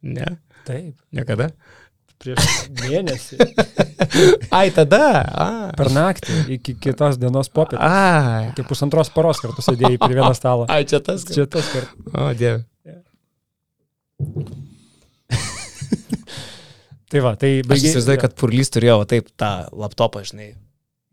[0.10, 0.28] Ne,
[0.68, 0.96] Taip.
[1.16, 1.50] niekada.
[2.20, 3.38] Prieš mėnesį.
[4.58, 5.02] Ai, tada.
[5.24, 5.48] A.
[5.78, 7.80] Per naktį iki kitos dienos popietės.
[7.84, 8.50] Ai.
[8.52, 10.68] Iki pusantros paros kartu sėdėjai prie vieno stalo.
[10.72, 11.24] Ai, čia tas.
[11.28, 11.96] Čia tas kartas.
[12.12, 12.66] O, dieve.
[17.10, 17.90] Tai va, tai Aš baigiai.
[17.90, 20.52] įsivaizduoju, kad Purlys turėjo va taip tą laptopą, žinai,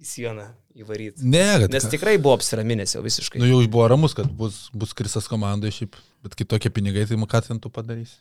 [0.03, 1.25] į sieną įvaryti.
[1.25, 1.73] Ne, kad...
[1.73, 3.41] Nes tikrai buvo apsiraminęs jau visiškai.
[3.41, 7.43] Nu jau buvo ramus, kad bus, bus Krisas komandai šiaip, bet kitokie pinigai, tai ką
[7.49, 8.19] ten tu padarysi?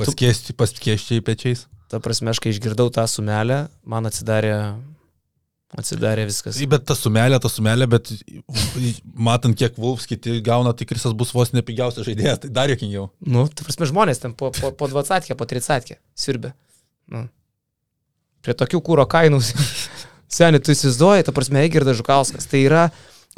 [0.00, 1.66] Paskėsti, paskėsti į pečiais.
[1.92, 4.54] Ta prasme, aš kai išgirdau tą sumelę, man atsidarė,
[5.76, 6.56] atsidarė viskas.
[6.56, 8.12] Tai bet ta sumelė, ta sumelė, bet
[9.12, 13.10] matant, kiek Vulfs kiti gauna, tai Krisas bus vos nepigiausias žaidėjas, tai dar jokingiau.
[13.20, 16.54] Nu, ta prasme, žmonės ten po, po, po 20, po 30 sirbė.
[17.10, 17.26] Nu.
[18.40, 19.42] Prie tokių kūro kainų.
[20.30, 22.46] Seniai, tu įsivaizduoji, ta prasme, Egirdas Žukauskas.
[22.50, 22.86] Tai yra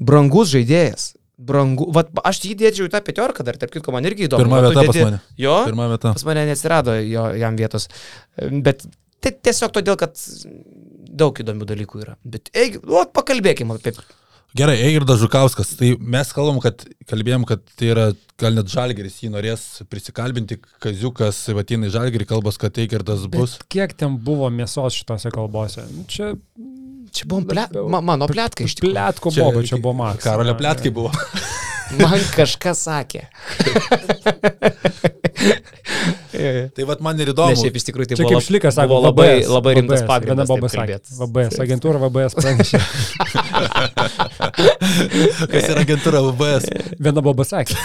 [0.00, 1.12] brangus žaidėjas.
[1.42, 1.88] Brangu.
[1.94, 4.44] Vat aš jį dėčiau į tą petiorką dar, tarp kitko, man irgi įdomu.
[4.44, 5.20] Pirma vieta pas dedi- mane.
[5.40, 5.56] Jo?
[5.66, 6.12] Pirma vieta.
[6.14, 7.88] Pas mane neatsirado jo, jam vietos.
[8.36, 8.84] Bet
[9.22, 10.20] tai tiesiog todėl, kad
[11.22, 12.16] daug įdomių dalykų yra.
[12.24, 13.96] Bet eik, o, pakalbėkime apie...
[14.52, 18.06] Gerai, Eigirdas Žukauskas, tai mes kalbam, kad kalbėjom, kad tai yra
[18.40, 23.56] gal net Žalgeris, jį norės prisikalbinti, Kaziukas, Vatinai Žalgerį kalbas, kad Eigirdas bus.
[23.62, 25.86] Bet kiek ten buvo mėsos šitose kalbose?
[25.88, 26.34] Nu, Čia
[27.12, 27.66] Čia buvo ple...
[27.92, 28.94] Ma, mano plėtka iš tikrųjų.
[28.96, 30.24] plėtko buvo, čia buvo Maks.
[30.24, 31.12] Karolio plėtkai buvo.
[32.00, 33.26] Man kažkas sakė.
[36.76, 37.56] tai vad man ir Ne, įdomu.
[37.58, 40.08] šiaip iš tikrųjų tai Čia buvo, kaip šlikas, sako, buvo labai, VBS, labai rimtas VBS,
[40.08, 40.48] pagrindas.
[40.48, 41.12] VBS, kalbėt.
[41.20, 42.80] VBS, agentūra VBS pranešė.
[45.52, 46.70] Kas yra agentūra VBS?
[47.02, 47.76] Viena boba sakė.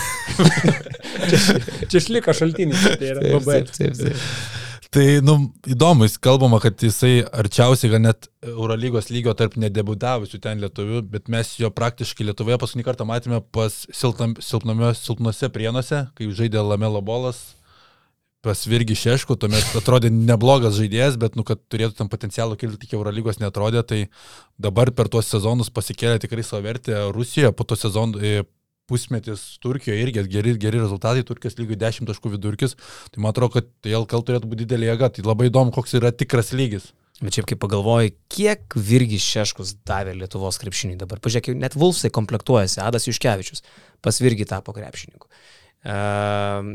[1.32, 1.42] čia,
[1.90, 2.86] čia šlika šaltinis.
[2.98, 3.76] Tai yra VBS.
[3.76, 4.66] taip, taip, taip.
[4.94, 5.34] Tai, nu,
[5.68, 11.28] įdomu, jis kalbama, kad jisai arčiausiai gal net Eurolygos lygio tarp nedebutavusių ten lietuvių, bet
[11.32, 17.57] mes jo praktiškai Lietuvoje paskutinį kartą matėme pas silpnose prienuose, kai žaidė Lamelo bolas,
[18.46, 22.98] pas Virgi Šešku, tuomet atrodė neblogas žaidėjas, bet, nu, kad turėtų tam potencialų kilti iki
[22.98, 24.04] Eurolygos netrodė, tai
[24.62, 28.46] dabar per tuos sezonus pasikėlė tikrai savo vertę Rusijoje, po to sezonų e,
[28.88, 32.78] pusmetis Turkijoje irgi geri, geri rezultatai, Turkijos lygių 10 taškų vidurkis,
[33.12, 36.14] tai man atrodo, kad tai LKL turėtų būti didelė jėga, tai labai įdomu, koks yra
[36.16, 36.92] tikras lygis.
[37.18, 41.18] Bet šiaip kaip pagalvoji, kiek Virgis Šeškus davė Lietuvos krepšiniui dabar.
[41.18, 43.64] Pažiūrėk, net Vulfsai komplektuojasi, Adas Juškevičius
[44.06, 45.26] pas Virgį tapo krepšininku.
[45.86, 46.72] Ehm,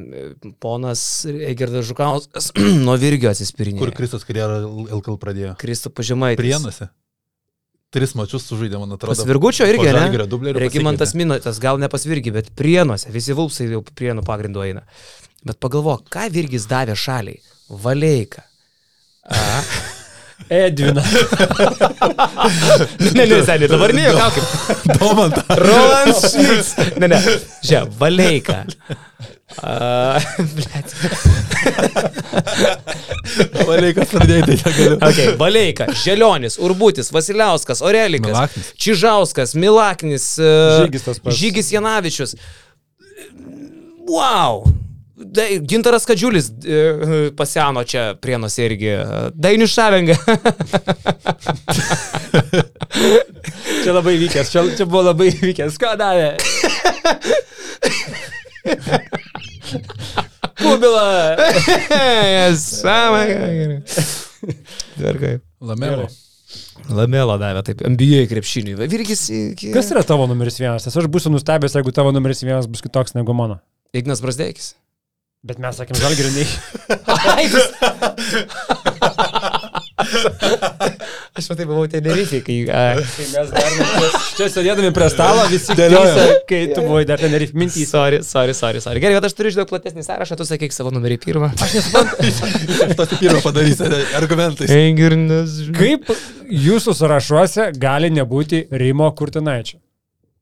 [0.63, 2.53] Ponas Egirdas Žukauskas
[2.87, 3.83] nuo Virgio atsispirinėjo.
[3.83, 4.61] Kur Kristas karjerą
[4.99, 5.55] LKL pradėjo?
[5.61, 6.35] Kristų pažymai.
[6.39, 6.89] Prienuose.
[7.93, 9.13] Tris mačius sužaidė, man atrodo.
[9.13, 10.55] Pas Virgučio irgi, ne?
[10.57, 11.13] Regimantas.
[11.19, 14.87] Minutas, gal ne pas Virgį, bet Prienuose, visi Vulpsai jau Prienų pagrindu eina.
[15.45, 17.43] Bet pagalvok, ką Virgis davė šaliai?
[17.83, 18.47] Valeiką.
[20.49, 21.07] A, Edvinas.
[23.13, 24.45] Ne, ne, seniai, dabar nejuokaukit.
[25.01, 25.43] Domantą.
[25.61, 26.75] Roland Schmitz.
[27.01, 27.23] Ne, ne.
[27.63, 28.63] Žiūrėk, Valeika.
[29.61, 30.17] Uh,
[33.69, 34.97] Valeikas pradėjai, tai negaliu.
[34.97, 38.71] okay, Valeika, Želionis, Urbutis, Vasiliauskas, Orelikas, Milaknis.
[38.81, 41.05] Čižauskas, Milaknis, uh, Žygis.
[41.43, 42.33] Žygis Janavičius.
[44.09, 44.65] Wow.
[45.23, 48.93] Da, Gintaras Kadžiulis e, paseno čia prienuose irgi.
[49.35, 50.17] Dainius Šavenga.
[53.83, 55.79] Čia labai vykęs, čia, čia buvo labai vykęs.
[55.81, 56.37] Ką davė?
[60.63, 61.37] Kubila.
[62.57, 63.27] Samai.
[64.99, 65.39] Tvarkai.
[65.63, 66.07] Lamelo.
[66.93, 68.77] Lamelo davė taip, NBA krepšiniui.
[68.91, 69.27] Virkis.
[69.75, 70.87] Kas yra tavo numeris vienas?
[70.87, 73.61] Nes aš būsiu nustebęs, jeigu tavo numeris vienas bus kitoks negu mano.
[73.97, 74.73] Ignas Brasdeikis.
[75.43, 76.47] Bet mes sakėm, žalgiriniai.
[81.39, 82.57] Aš matai buvau Tenerifei, kai...
[82.69, 86.19] A, Kai mes dar čia, čia sėdėdami prie stalo, visi Dėliojam.
[86.19, 87.89] dėlioja, kai tu buvai dar ten ir mintys.
[87.91, 89.03] sorry, sorry, sorry, sorry.
[89.03, 91.53] Gerai, bet aš turiu žinok platesnį sąrašą, tu sakyk savo numerį pirmą.
[91.57, 93.89] Aš Aš to pirmą padarysiu
[94.19, 94.73] argumentais.
[94.75, 95.57] Engirnas.
[95.77, 96.13] Kaip
[96.53, 99.81] jūsų sąrašuose gali nebūti Rimo Kurtinaičio?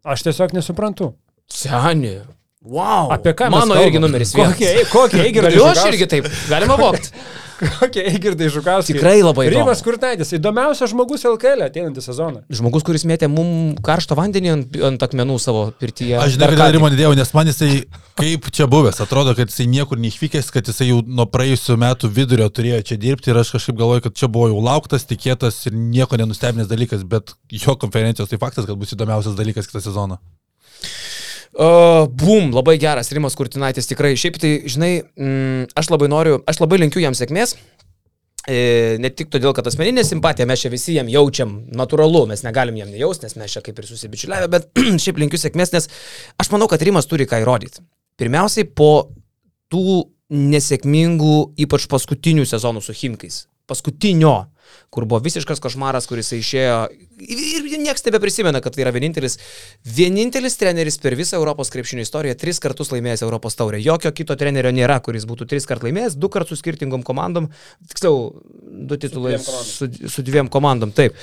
[0.05, 1.13] Aš tiesiog nesuprantu.
[1.51, 2.19] Seni.
[2.61, 3.09] Wow.
[3.13, 3.87] Apie ką Mano kalbam?
[3.87, 4.53] irgi numeris vienas.
[4.53, 6.27] Kokie, kokie Eigirdai Galiu aš irgi taip.
[6.49, 7.09] Galima vokti.
[7.81, 8.95] Kokie Eigirdai Žukauskai.
[8.97, 9.63] Tikrai labai įdomu.
[9.65, 12.43] Rimas Kurtinaitis, įdomiausias žmogus LKL ateinantį sezoną.
[12.57, 16.17] Žmogus, kuris mėtė mum karštą vandenį ant, ant akmenų savo pirtyje.
[16.21, 16.65] Aš ką tik.
[16.77, 17.71] Rimo nedėjau, nes man jisai
[18.21, 19.03] kaip čia buvęs.
[19.05, 23.33] Atrodo, kad jisai niekur neišvykęs, kad jisai jau nuo praėjusių metų vidurio turėjo čia dirbti
[23.33, 27.37] ir aš kažkaip galvoju, kad čia buvo jau lauktas, tikėtas ir nieko nenustebinęs dalykas, bet
[27.53, 30.21] jo konferencijos tai faktas, kad bus įdomiausias dalykas kitą sezoną.
[31.51, 34.15] Uh, bum, labai geras Rimas Kurtinaitis tikrai.
[34.19, 37.57] Šiaip tai, žinai, mm, aš labai noriu, aš labai linkiu jam sėkmės.
[38.49, 42.79] E, ne tik todėl, kad asmeninė simpatija, mes čia visi jam jaučiam, natūralu, mes negalim
[42.79, 44.71] jam nejausti, nes mes čia kaip ir susibičiuliavę, bet
[45.03, 45.91] šiaip linkiu sėkmės, nes
[46.41, 47.85] aš manau, kad Rimas turi ką įrodyti.
[48.21, 49.11] Pirmiausiai po
[49.71, 51.37] tų nesėkmingų,
[51.67, 53.43] ypač paskutinių sezonų su Himkais.
[53.71, 54.50] Paskutinio,
[54.91, 56.79] kur buvo visiškas košmaras, kuris išėjo
[57.21, 59.39] ir, niekas tebe prisimena, kad tai yra vienintelis,
[59.97, 63.81] vienintelis treneris per visą Europos krepšinio istoriją, tris kartus laimėjęs Europos taurę.
[63.83, 67.51] Jokio kito trenerio nėra, kuris būtų tris kartus laimėjęs, du kartus su skirtingom komandom,
[67.91, 68.31] tiksliau,
[68.91, 69.66] du titulai komandom.
[69.71, 71.18] su, su dviem komandom, taip.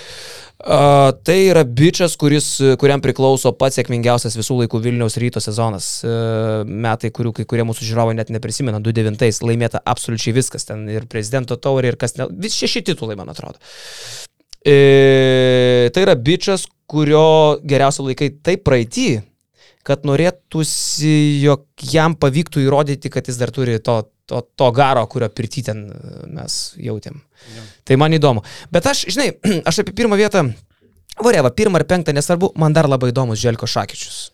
[0.58, 2.48] Uh, tai yra bičias, kuris,
[2.82, 5.90] kuriam priklauso pats sėkmingiausias visų laikų Vilniaus ryto sezonas.
[6.02, 11.06] Uh, metai, kurių kai kurie mūsų žiūrovai net neprisimena, 2009 laimėta absoliučiai viskas, ten ir
[11.12, 13.62] prezidento taurė, ir kas, ne, vis šeši titulai, man atrodo.
[14.68, 19.10] E, tai yra bičias, kurio geriausi laikai taip praeitį,
[19.88, 25.30] kad norėtųsi, jog jam pavyktų įrodyti, kad jis dar turi to, to, to garo, kurio
[25.34, 27.20] pirti ten e, mes jautėm.
[27.56, 27.66] Jo.
[27.88, 28.44] Tai man įdomu.
[28.74, 29.32] Bet aš, žinai,
[29.70, 30.46] aš apie pirmą vietą,
[31.24, 34.28] voreva, pirmą ar penktą, nesvarbu, man dar labai įdomus Želko Šakyčius.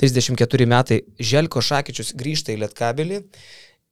[0.00, 3.20] 34 metai Želko Šakyčius grįžta į Lietkabelį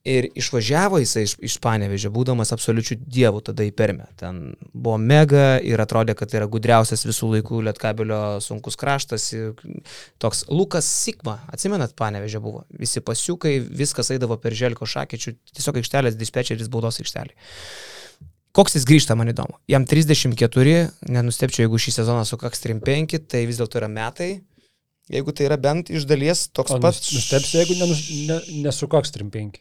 [0.04, 4.06] ir išvažiavo jisai iš, iš Panevežio, būdamas absoliučių dievų tada į Permę.
[4.20, 9.28] Ten buvo mega ir atrodė, kad tai yra gudriausias visų laikų Lietkabelio sunkus kraštas.
[10.22, 12.64] Toks Lukas Sigma, atsimenat, Panevežio buvo.
[12.80, 17.36] Visi pasiukai, viskas eidavo per Želko Šakyčių, tiesiog aikštelės dispečeris baudos aikštelė.
[18.56, 19.60] Koks jis grįžta, man įdomu.
[19.70, 24.32] Jam 34, nenustepčiau, jeigu šį sezoną sukaks 35, tai vis dėlto yra metai.
[25.10, 27.12] Jeigu tai yra bent iš dalies toks pats.
[27.14, 29.60] nustepsi, jeigu nenus, ne, nesukoks 3-5.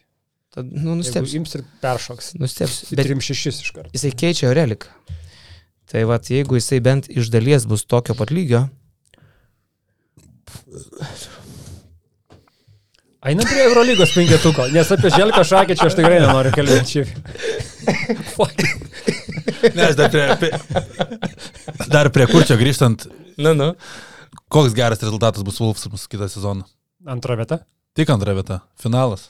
[0.50, 1.38] Tad, nu, Jeigu nustepsiu.
[1.40, 2.32] ims ir peršoks.
[2.42, 2.88] Nustepsiu.
[2.90, 3.90] Į Bet 3-6 iš karto.
[3.94, 4.90] jisai keičia Aureliką.
[5.90, 8.64] Tai vad, jeigu jisai bent iš dalies bus tokio pat lygio,
[13.20, 17.02] Einam prie Eurolygos penketuko, nes apie Želką šakį čia aš tikrai nenoriu kalbėti.
[18.34, 18.62] Fuck.
[19.76, 20.48] Ne, aš dar prie, prie,
[21.92, 23.02] dar prie kurčio grįžtant,
[23.36, 23.66] nu, nu.
[24.48, 26.64] koks geras rezultatas bus Wolfsams kitą sezoną.
[27.04, 27.58] Antra vieta.
[27.92, 28.62] Tik antra vieta.
[28.80, 29.26] Finalas.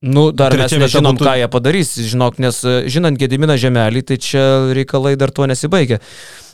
[0.00, 3.56] Nu, dar mes Trečia vieta nežinom, būtų- ką jie padarys, žinok, nes e, žinant Gediminą
[3.58, 5.98] Žemelį, tai čia reikalai dar tuo nesibaigia.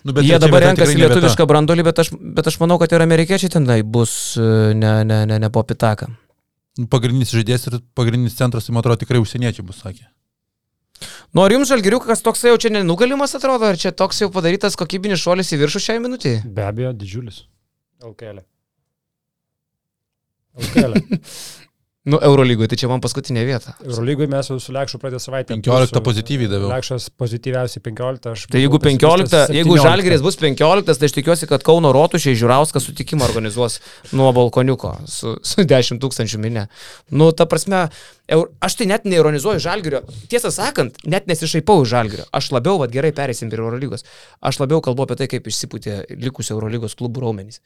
[0.04, 3.82] Nu, Jie dabar renkasi lietuvišką brandolį, bet aš, bet aš manau, kad ir amerikiečiai tenai
[3.82, 6.08] bus e, ne, ne, ne, ne po pitaką.
[6.78, 10.08] Nu, Pagrindinis žaidėjas ir pagrindinis centras, tai man atrodo, tikrai užsieniečiai bus sakė.
[11.34, 15.20] Nu, ar jums žalgiriukas toks jau čia nenugalimas atrodo, ar čia toks jau padarytas kokybinis
[15.20, 16.34] šuolis į viršų šiai minutį?
[16.48, 17.44] Be abejo, didžiulis.
[18.00, 18.40] LKL.
[20.64, 20.96] LKL.
[22.04, 23.72] Nu, Eurolygoje, tai čia man paskutinė vieta.
[23.80, 25.54] Eurolygoje mes jau su Lekšu pradėjo savaitę.
[25.56, 26.68] 15 pozityviai daviau.
[26.68, 28.26] Lekšas pozityviausiai 15.
[28.28, 29.86] Aš Tai jeigu buvau pesimistas 15, jeigu 17.
[29.86, 33.78] Žalgeris bus 15, tai aš tikiuosi, kad Kauno Rotušiai Žiūrauskas sutikimą organizuos
[34.12, 36.66] nuo balkoniuko su, su 10 tūkstančių minė.
[37.08, 37.86] Nu, ta prasme,
[38.28, 40.02] eur- aš tai net neironizuoju Žalgerio.
[40.28, 42.26] Tiesą sakant, net nesišaipau iš Žalgerio.
[42.36, 44.04] Aš labiau, vad gerai, perėsim prie Eurolygos.
[44.44, 47.62] Aš labiau kalbu apie tai, kaip išsipūtė likusio Eurolygos klubų raumenys.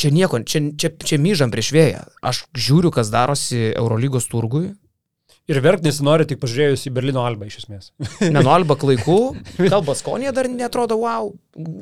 [0.00, 2.04] Čia nieko, čia, čia, čia myžam prieš vėją.
[2.26, 4.70] Aš žiūriu, kas darosi Eurolygos turgui.
[5.50, 7.88] Ir verkt nesinori tik pažiūrėjus į Berlyno albą iš esmės.
[8.36, 9.16] Nenolba klaikų,
[9.72, 11.32] kalba skonė dar netrodo, wow,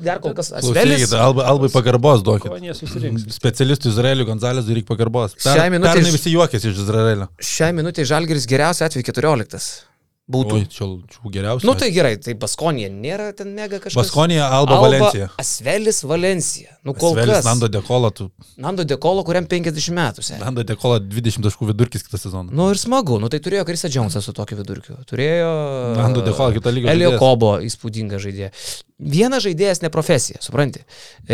[0.07, 1.05] dar kol kas asvelis.
[1.05, 2.55] Klausykit, albai, albai pagarbos duokit.
[2.79, 3.27] susirinks.
[3.37, 5.37] Specialistų Izraeliui Gonzalės reikia pagarbos.
[5.75, 7.29] Minutei Pernai iš- visi juokėsi iš Izraelio.
[7.45, 9.88] Šią minutę Žalgeris geriausia atveju 14.
[10.29, 10.57] Būtų.
[10.59, 11.65] Oi, čia čia geriausia.
[11.65, 13.97] Nu tai gerai, tai Baskonija nėra ten mega kažkas.
[13.97, 15.31] Baskonija, Alba, Valencija.
[15.41, 16.75] Asvelis Valencija.
[16.85, 17.47] Nu kol Svelis kas.
[17.47, 18.27] Nando Dekola, tu.
[18.61, 20.25] Nando Dekolo, kuriam 50 metų.
[20.27, 20.43] seniai.
[20.43, 22.53] Nando Dekola 20 taškų vidurkis kitą sezoną.
[22.53, 24.99] Nu ir smagu, nu tai turėjo Krisa Džonsas su tokiu vidurkiu.
[25.09, 25.49] Turėjo...
[25.97, 26.91] Nando Dekola kitą lygą.
[26.93, 27.23] Elio žaidėjas.
[27.23, 28.51] Kobo įspūdinga žaidėja.
[28.99, 30.83] Vienas žaidėjas ne profesija, supranti.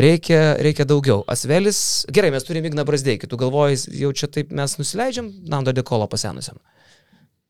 [0.06, 1.24] Reikia, reikia daugiau.
[1.34, 6.06] Asvelis, gerai, mes turime Igną Brasdeikį, tu galvoji, jau čia taip mes nusileidžiam Nando Dekolo
[6.12, 6.62] pasenusiam.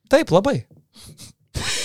[0.08, 0.62] Taip, labai.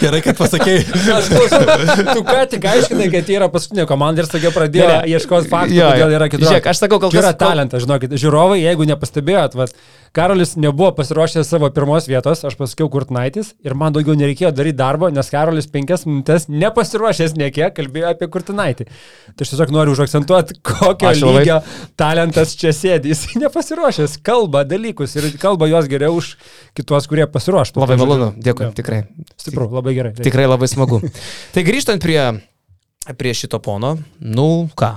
[0.00, 0.82] Gerai, kad pasakėjai.
[1.18, 4.98] Aš klausau, tu ką tik aiškinai, kad jie yra paskutinė komanda ir staiga pradėjo ne.
[5.14, 5.94] ieškoti faktų, Jo, jo.
[5.96, 6.48] kodėl yra kitur.
[6.50, 9.74] Žiūrėk, aš sakau, kol yra kas- kol- talentas, žinokit, žiūrovai, jeigu nepastebėjot, vat,
[10.10, 15.06] Karolis nebuvo pasiruošęs savo pirmos vietos, aš pasakiau Kurtinaitis ir man daugiau nereikėjo daryti darbo,
[15.14, 18.88] nes Karolis penkias minutės nepasiruošęs niekiek kalbėjo apie Kurtinaitį.
[19.38, 21.60] Tai aš tiesiog noriu užakcentuoti, kokio Aš labai- lygio
[22.02, 23.12] talentas čia sėdi.
[23.14, 26.32] Jis nepasiruošęs, kalba dalykus ir kalba juos geriau už
[26.74, 27.78] kitos, kurie pasiruoštų.
[27.84, 29.04] Labai Tai, malonu, dėkui, jo, tikrai.
[29.38, 30.12] Stipru, labai gerai.
[30.18, 31.00] Tikrai labai smagu.
[31.54, 32.20] tai grįžtant prie,
[33.20, 34.92] prie šito pono, nu ką.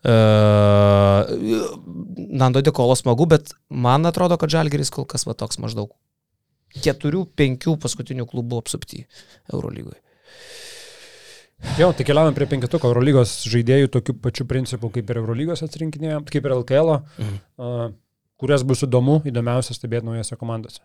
[0.00, 1.28] Uh,
[2.16, 5.90] Nando Dekolo smagu, bet man atrodo, kad Žalgeris kol kas va toks maždaug
[6.80, 9.02] keturių, penkių paskutinių klubų apsupti
[9.52, 9.98] Eurolygoje.
[11.76, 16.46] Jo, tai keliaujam prie penketuko Eurolygos žaidėjų tokiu pačiu principu kaip ir Eurolygos atsirinkinėje, kaip
[16.48, 17.36] ir LKL, Mhm.
[17.60, 17.90] uh,
[18.40, 20.80] kurias bus įdomu, įdomiausia stebėti naujose komandose.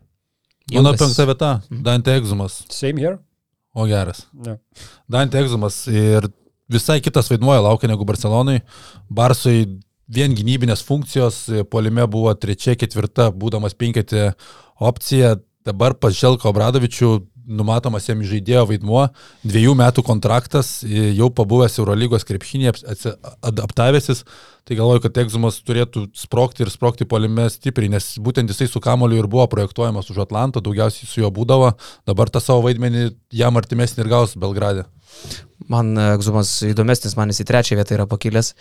[0.73, 2.63] Mano penkta vieta Mhm.- Dante Egzumas.
[2.69, 3.17] Same here?
[3.75, 4.25] O geras.
[4.33, 4.57] Ne.
[5.09, 6.27] Dante Egzumas ir
[6.69, 8.61] visai kitas vaidmuo laukia negu Barcelonai.
[9.09, 9.79] Barsui
[10.09, 14.33] vien gynybinės funkcijos, polime buvo trečia, ketvirta, būdamas penketė
[14.79, 15.35] opcija.
[15.65, 19.05] Dabar pas Želko Obradovičių numatomas jam žaidėjo vaidmuo,
[19.45, 22.75] dviejų metų kontraktas, jau pabuvęs Eurolygos krepšinėje,
[23.45, 24.23] adaptavęsis,
[24.65, 29.19] tai galvoju, kad Egzumas turėtų sprokti ir sprokti polime stipriai, nes būtent jisai su kamoliu
[29.21, 31.75] ir buvo projektuojamas už Atlantą, daugiausiai su juo būdavo,
[32.09, 34.87] dabar tą savo vaidmenį jam artimesnį ir gaus Belgrade.
[35.71, 38.55] Man egzumas įdomesnis, man jis į trečią vietą yra pakilęs,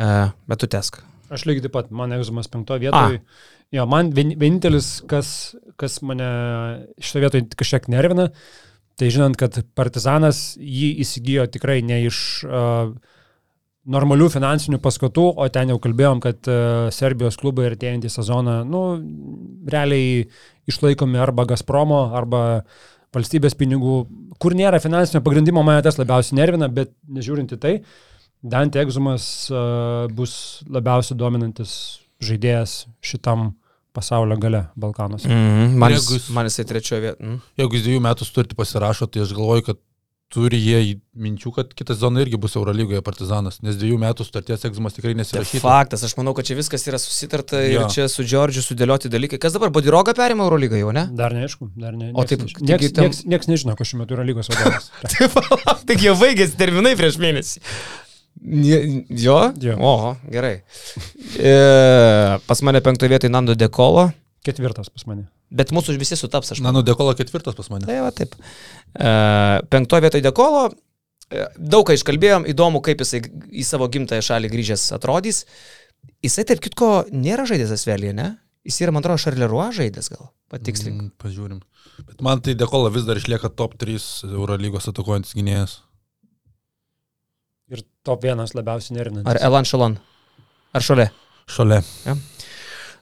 [0.00, 1.02] uh, bet tu tesk.
[1.32, 3.20] Aš lygiai taip pat, man egzumas penktoje vietoje.
[3.74, 6.26] Jo, man vien- vienintelis, kas, kas mane
[7.02, 8.28] šitoje vietoje kažkiek nervina,
[8.96, 12.92] tai žinant, kad Partizanas jį įsigijo tikrai ne iš uh,
[13.86, 18.84] normalių finansinių paskatų, o ten jau kalbėjom, kad uh, Serbijos klubai artėjantį sezoną, nu,
[19.66, 20.24] realiai
[20.70, 22.62] išlaikomi arba Gazpromo, arba
[23.16, 23.98] valstybės pinigų,
[24.42, 27.76] kur nėra finansinio pagrindimo, mane tas labiausiai nervina, bet nežiūrint į tai,
[28.46, 33.54] Dante Egzumas uh, bus labiausiai dominantis žaidėjas šitam
[33.96, 35.28] pasaulio gale Balkanuose.
[35.28, 37.26] Mm, man, Jeigu jis, jis- man jisai trečioje vietoje.
[37.26, 37.40] Mm.
[37.62, 39.78] Jeigu jis dviejų metų sutartį pasirašo, tai aš galvoju, kad
[40.28, 44.96] turi jie minčių, kad kitą sezoną irgi bus Eurolygoje Partizanas, nes dviejų metų sutarties egzamas
[44.96, 45.62] tikrai Tai nesirašytas.
[45.62, 47.84] faktas, aš manau, kad čia viskas yra susitarta ir Jo.
[47.88, 49.38] čia su Džordžiu sudėlioti dalykai.
[49.38, 51.06] Kas dabar, Bodiroga perima Eurolygą jau, ne?
[51.14, 52.10] Dar neaišku, dar ne.
[52.12, 54.90] O taip, taigi nieks, ten- nieks, nieks nežino, kas šiuo metu yra lygos vadovas.
[55.86, 57.62] Tik jau baigėsi terminai prieš mėnesį.
[58.42, 59.38] Jo?
[59.60, 59.76] Jo.
[59.80, 60.60] O, gerai.
[61.38, 61.54] E,
[62.46, 64.10] pas mane penktoje vietoje Nando Dekolo,
[64.46, 65.26] Ketvirtas pas mane.
[65.50, 67.86] bet mūsų visi sutaps, aš Na, nu, Dekola ketvirtas pas mane.
[67.88, 68.36] Tai va taip.
[68.94, 69.10] E,
[69.72, 70.68] penktoje vietoje Dekolo,
[71.30, 75.44] e, daug ką iškalbėjom, įdomu, kaip jisai į savo gimtąją šalį grįžęs atrodys.
[76.22, 78.34] Jisai, taip kitko, nėra žaidęs Asvelėje, ne?
[78.66, 80.30] Jis yra, man atrodo, Šarleruo žaidęs gal.
[80.50, 81.00] Patikslink.
[81.00, 81.60] Mm, pažiūrim.
[82.06, 85.80] Bet man tai Dekola vis dar išlieka top 3 Eurolygos atakuojantis gynėjas.
[88.06, 89.30] Top vienas labiausiai nervinantis.
[89.32, 89.96] Ar Elan Šalon?
[90.76, 91.08] Ar šalia?
[91.50, 91.80] Šalia.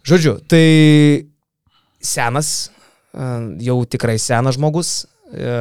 [0.05, 0.64] Žodžiu, tai
[2.05, 2.70] senas,
[3.12, 3.26] e,
[3.64, 4.93] jau tikrai senas žmogus,
[5.32, 5.55] e,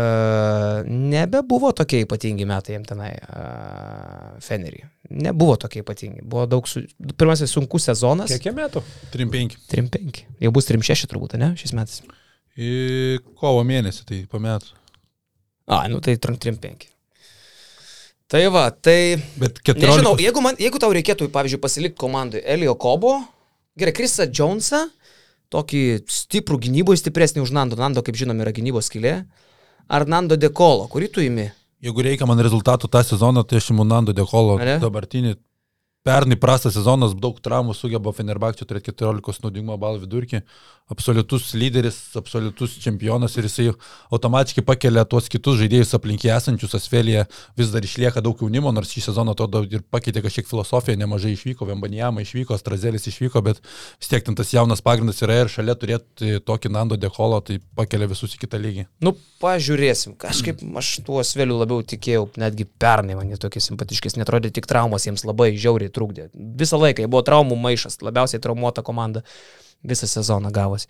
[0.88, 3.46] nebebuvo tokie ypatingi metai jam tenai e,
[4.44, 4.84] Fenerį.
[5.24, 6.26] Nebuvo tokie ypatingi.
[6.28, 6.84] Buvo daug, su...
[7.18, 8.36] pirmasis sunkus sezonas.
[8.44, 8.84] Kiek metų?
[9.16, 9.60] 3-5.
[9.72, 10.24] 3-5.
[10.44, 12.02] Jau bus 3-6 turbūt, ne, šiais metais.
[12.60, 12.74] Į
[13.40, 14.76] kovo mėnesį, tai po metų.
[15.72, 16.92] A, nu tai 3-5.
[18.34, 19.22] Tai va, tai...
[19.38, 19.78] 14.
[19.78, 23.20] Nežinau, jeigu, man, jeigu tau reikėtų, pavyzdžiui, pasilikti komandai Elio Kobo,
[23.78, 24.88] Gerai, Krisa Jonesą,
[25.54, 27.78] tokį stiprų gynyboje, stipresnį už Nando.
[27.78, 29.20] Nando, kaip žinom, yra gynybos skilė.
[29.86, 31.46] Ar Nando Dekolo, kurį tu įimi?
[31.86, 35.36] Jeigu reikia man rezultatų tą sezoną, tai aš imu Nando Dekolo dabartinį.
[36.04, 40.42] Pernai prastas sezonas, daug traumų sugeba Fenerbakčio turėti 14 naudingumo balų vidurkį.
[40.92, 43.70] Absoliutus lyderis, absoliutus čempionas ir jisai
[44.12, 46.76] automatiškai pakelia tuos kitus žaidėjus aplink jį esančius.
[46.76, 47.24] Asfelija
[47.56, 51.70] vis dar išlieka daug jaunimo, nors šį sezoną atrodo ir pakeitė kažkiek filosofiją, nemažai išvyko,
[51.72, 56.44] Vembanijama išvyko, Strazelis išvyko, bet vis tiek ten tas jaunas pagrindas yra ir šalia turėti
[56.44, 58.86] tokį Nando Dekolo, tai pakelia visus į kitą lygį.
[59.08, 60.20] Nu, pažiūrėsim.
[60.20, 65.08] Kažkaip aš tuo sveliu labiau tikėjau, netgi pernai man jie tokie simpatiškesni, atrodė tik traumos
[65.08, 66.30] jiems labai žiauriai trukdė.
[66.34, 69.24] Visą laiką buvo traumų maišas, labiausiai traumuota komanda
[69.84, 70.90] visą sezoną gavosi.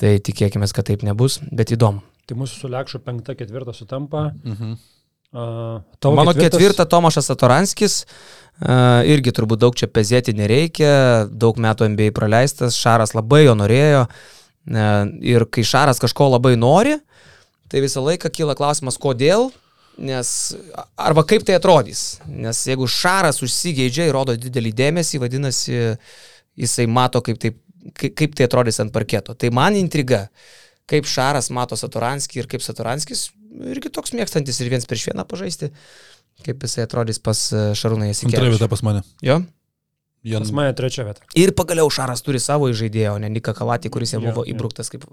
[0.00, 2.04] Tai tikėkime, kad taip nebus, bet įdomu.
[2.26, 4.30] Tai mūsų su Lekšu penkta, ketvirta sutampa.
[4.44, 4.76] Mhm.
[5.36, 5.82] Uh,
[6.14, 7.96] Mano ketvirta Tomašas Satoranskis,
[8.62, 14.06] uh, irgi turbūt daug čia pezėti nereikia, daug metų MBA praleistas, Šaras labai jo norėjo
[14.06, 14.14] uh,
[15.20, 16.96] ir kai Šaras kažko labai nori,
[17.68, 19.50] tai visą laiką kyla klausimas, kodėl,
[19.98, 20.30] nes
[21.00, 25.80] arba kaip tai atrodys, nes jeigu Šaras užsigeidžia ir rodo didelį dėmesį, vadinasi,
[26.58, 27.52] jisai mato, kaip tai,
[27.96, 29.36] kaip, tai atrodys ant parketo.
[29.38, 30.26] Tai man intriga,
[30.90, 33.30] kaip Šaras mato Satoranskį ir kaip Satoranskis
[33.72, 35.70] irgi toks mėgstantis ir viens prieš vieną pažaisti,
[36.44, 38.56] kaip jisai atrodys pas e, Šarūną Antra Jasikevičių.
[38.56, 39.02] vieta pas mane.
[39.24, 39.40] Jo.
[40.26, 40.42] Jan...
[40.42, 41.22] Pas mane trečia vieta.
[41.38, 44.50] Ir pagaliau Šaras turi savo žaidėją, o ne Nika Kalatį, kuris jam buvo jo.
[44.50, 45.04] įbruktas kaip,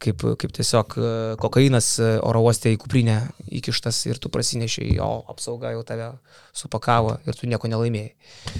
[0.00, 1.10] kaip, kaip tiesiog e,
[1.42, 3.18] kokainas e, oro uoste į kuprinę
[3.60, 6.08] įkištas ir tu prasinešai, jo apsauga jau tave
[6.56, 8.14] supakavo ir tu nieko nelaimėjai.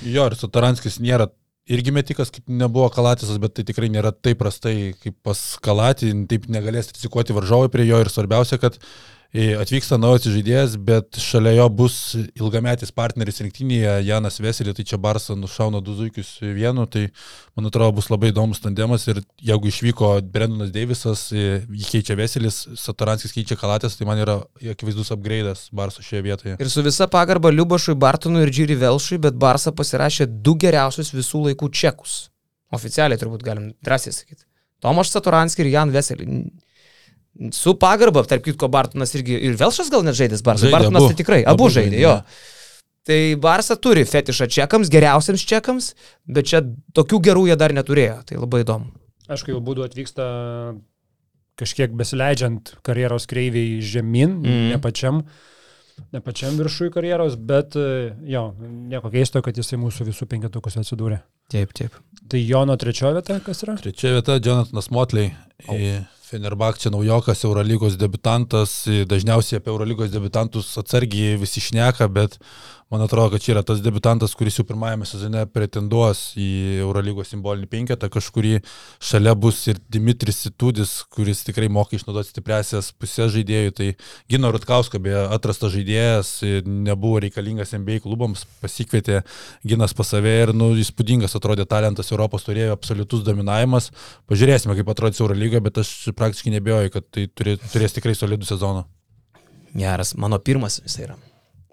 [0.05, 1.31] Jo, ir Sataranskis nėra
[1.73, 6.51] irgi metikas, kaip nebuvo Kalatisas, bet tai tikrai nėra taip prastai kaip pas Kalatį, taip
[6.53, 11.67] negalės rizikuoti varžovai prie jo ir svarbiausia, kad e, atvyksta naujas žaidėjas, bet šalia jo
[11.79, 11.97] bus
[12.39, 17.09] ilgametis partneris rinktinėje Janas Veselė, tai čia Barsa nušauna du zuikius vienu, tai
[17.59, 23.35] man atrodo bus labai įdomus tandemas ir jeigu išvyko Brendonas Deivisas, jį keičia Veselis, Sataranskis
[23.37, 24.39] keičia Kalatis, tai man yra
[24.73, 26.57] akivaizdus upgraidas Barso šioje vietoje.
[26.63, 31.49] Ir su visa pagarba Liubašui, Bartonui ir Džiri Velšui, bet Barsa pasirašė du geriausius visų
[31.51, 32.21] laikų čekus.
[32.75, 34.47] Oficialiai turbūt galim drąsiai sakyti.
[34.83, 36.31] Tomaš Satoranskis ir Jan Veselį.
[37.53, 40.41] Su pagarba, tarp kitko, Bartonas irgi ir Velšas gal net žaidės.
[40.41, 41.13] Žaidė Bartonas abu.
[41.13, 42.15] tai tikrai, abu Abu žaidė, jo.
[43.07, 45.93] Tai Barsa turi fetišą čekams, geriausiams čekams,
[46.27, 46.63] bet čia
[46.97, 48.23] tokių gerų jie dar neturėjo.
[48.27, 48.89] Tai labai įdomu.
[49.31, 50.25] Aišku, jau būdų atvyksta
[51.61, 54.65] kažkiek besileidžiant karjeros kreiviai žemyn, mm.
[54.75, 55.23] ne pačiam.
[56.13, 58.51] Ne pačiam viršui karjeros, bet e, jo,
[58.91, 61.23] nieko keisto, kad jisai mūsų visų penketukus atsidūrė.
[61.53, 61.95] Taip, taip.
[62.29, 63.79] Tai Jono trečioji vieta, kas yra?
[63.81, 65.31] Trečia vieta Jonathanas Motley.
[65.65, 68.85] Fenerbak čia naujokas Eurolygos debutantas.
[69.07, 72.39] Dažniausiai apie Eurolygos debutantus atsargiai visi šneka, bet
[72.91, 77.67] man atrodo, kad čia yra tas debutantas, kuris jau pirmajame sezone pretenduos į Eurolygos simbolinį
[77.71, 78.11] penketą.
[78.11, 78.61] Kažkurį
[79.03, 83.75] šalia bus ir Dimitris Situdis, kuris tikrai moka išnaudoti stipresias pusės žaidėjų.
[83.79, 83.89] Tai
[84.31, 86.33] Gino Rutkausko, beje, atrastas žaidėjas,
[86.67, 89.23] nebuvo reikalingas NBA klubams, pasikvietė
[89.67, 93.91] Ginas pas save ir, nu, įspūdingas atrodė talentas Europos turėjo absoliutus dominavimas.
[94.31, 95.91] Pažiūrėsime, kaip atrodys Eurolyga, bet aš
[96.27, 98.85] praktiškai nebejoju, kad tai turės, turės tikrai solidų sezoną.
[99.77, 101.17] Geras, mano pirmas jis yra.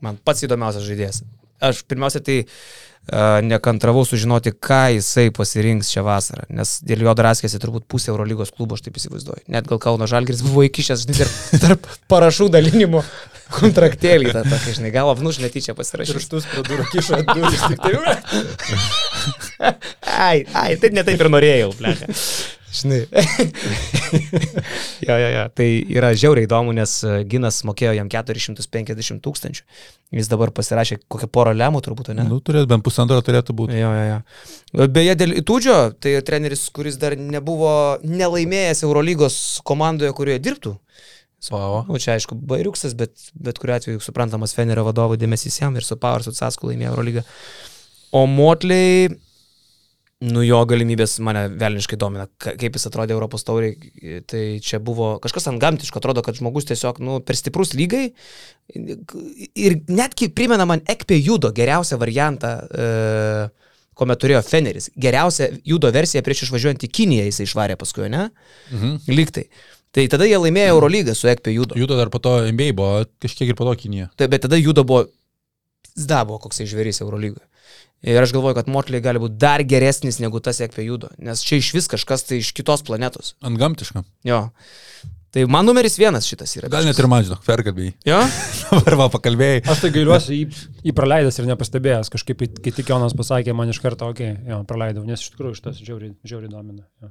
[0.03, 1.21] Man pats įdomiausias žaidėjas.
[1.63, 7.59] Aš pirmiausia tai uh, nekantravau sužinoti, ką jisai pasirinks šią vasarą, nes dėl jo draskėsi
[7.63, 9.45] turbūt pusė Eurolygos klubo, aš taip įsivaizduoju.
[9.53, 13.03] Net gal Kauno Žalgiris buvo įkišęs žinai, tarp, tarp parašų dalinimo
[13.53, 16.19] kontraktėlį, tą tokį, žinai, gal apnuš netyčia pasirašyti.
[16.19, 17.93] Pirštus prie durų kiša duris, tik tai.
[20.13, 22.07] Ai, ai, tai ne taip ir norėjau, plecha.
[22.73, 23.03] Žinai.
[25.07, 25.43] jo, jo, jo.
[25.53, 29.65] Tai yra žiauriai įdomu, nes e, Ginas mokėjo jam 450 tūkstančių.
[30.17, 32.25] Jis dabar pasirašė kokią porą lemų turbūt, ne?
[32.29, 33.77] Nu, turės bent pusantro turėtų būti.
[33.77, 34.87] Jo, jo, jo.
[34.93, 37.73] Beje, dėl Itūdžio, tai treneris, kuris dar nebuvo
[38.05, 39.37] nelaimėjęs Eurolygos
[39.67, 40.77] komandoje, kurioje dirbtų.
[41.51, 41.81] Pavo.
[41.89, 45.97] Nu, čia aišku, bairiuksas, bet, bet kuriu atveju suprantamas Fenerio vadovo dėmesys jam ir su
[45.99, 47.25] Power, su Casku laimėjo Eurolygą.
[48.15, 49.09] O Motley,
[50.23, 54.21] nu jo galimybės mane velniškai domina, ka- kaip jis atrodė Europos tauriai.
[54.29, 58.05] Tai čia buvo kažkas ant gamtiško, atrodo, kad žmogus tiesiog nu, per stiprus lygai.
[58.73, 62.55] Ir netgi primena man Ekpė Judo geriausią variantą.
[62.71, 64.89] E, kuomet turėjo Feneris.
[64.97, 68.29] Geriausia judo versija prieš išvažiuojant į Kiniją jisai išvarė paskui, ne?
[68.71, 68.95] Mhm.
[69.13, 69.47] Lygtai.
[69.93, 71.77] Tai tada jie laimėjo Eurolygą su Ekpė Judo.
[71.77, 74.09] Judo dar po to NBA buvo, kažkiek ir po to Kinija.
[74.17, 75.03] Tai, bet tada Judo buvo,
[75.93, 77.45] zda buvo koksai žvėrys Eurolygoje.
[78.03, 81.61] Ir aš galvoju, kad Motley gali būti dar geresnis negu tas Ekpė Judo, nes čia
[81.61, 83.37] iš vis kažkas tai iš kitos planetos.
[83.39, 84.03] Ant gamtišką.
[84.27, 84.49] Jo.
[85.33, 86.67] Tai man numeris vienas šitas yra.
[86.69, 87.95] Gal net ir man, žinok, perkalbėjai.
[88.05, 88.19] Jo?
[88.67, 89.63] Dabar va pakalbėjai.
[89.71, 90.43] Aš tai gailiuosi jį,
[90.85, 92.11] jį praleidęs ir nepastebėjęs.
[92.13, 95.57] Kažkaip, kai tik Jonas pasakė, man iš karto, okei, okay, jo, praleidau, nes iš tikrųjų
[95.57, 96.85] šitas žiauriai, žiauriai domina.
[97.01, 97.09] Jo.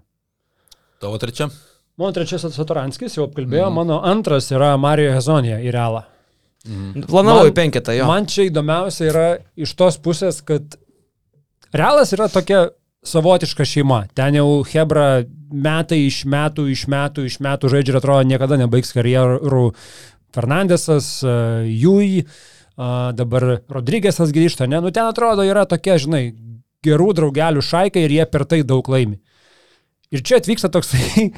[1.03, 1.49] Tavo trečia?
[1.99, 3.81] Mano trečiasis Satoranskis, jau apkalbėjo, mm.
[3.81, 6.05] mano antras yra Mario Hezonija į realą.
[6.63, 7.09] Mm.
[7.11, 8.07] Planavau į penketą jo.
[8.07, 9.27] Man čia įdomiausia yra
[9.59, 10.79] iš tos pusės, kad
[11.73, 12.69] realas yra tokia
[13.03, 14.05] savotiška šeima.
[14.15, 18.95] Ten jau Hebra metai iš metų, iš metų, iš metų žaidžia ir atrodo niekada nebaigs
[18.95, 19.71] karjerų.
[20.33, 21.19] Fernandesas,
[21.69, 22.23] Jui,
[22.77, 26.23] dabar Rodrygėsas grįžta, ne, nu ten atrodo yra tokie, žinai,
[26.83, 29.19] gerų draugelių šaikai ir jie per tai daug laimi.
[30.13, 31.29] Ir čia atvyksta toksai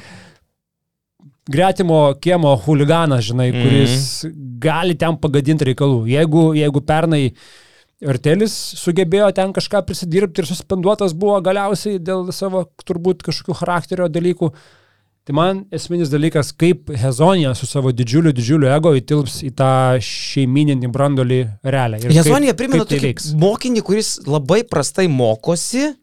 [1.55, 4.55] gretimo kiemo huliganas, žinai, kuris mm -hmm.
[4.63, 6.07] gali ten pagadinti reikalų.
[6.07, 7.37] Jeigu, jeigu pernai uh,
[8.09, 14.51] Artelis sugebėjo ten kažką prisidirbti ir suspenduotas buvo galiausiai dėl savo turbūt kažkokių charakterio dalykų.
[15.25, 19.69] Tai man esminis dalykas, kaip Hezonija su savo didžiuliu, didžiuliu ego įtilps į tą
[20.05, 22.03] šeimininį brandolį realią.
[22.13, 25.95] Hezonija primena tai tokį mokinį, kuris labai prastai mokosi,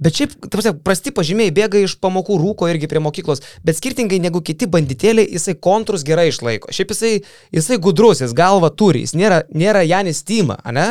[0.00, 4.40] Bet šiaip, tarsi, prasti pažymiai bėga iš pamokų rūko irgi prie mokyklos, bet skirtingai negu
[4.40, 6.72] kiti banditėliai, jisai kontrus gerai išlaiko.
[6.72, 7.10] Šiaip jisai,
[7.52, 10.86] jisai gudrus, jis galva turi, jis nėra, nėra Janis Tyma, ne?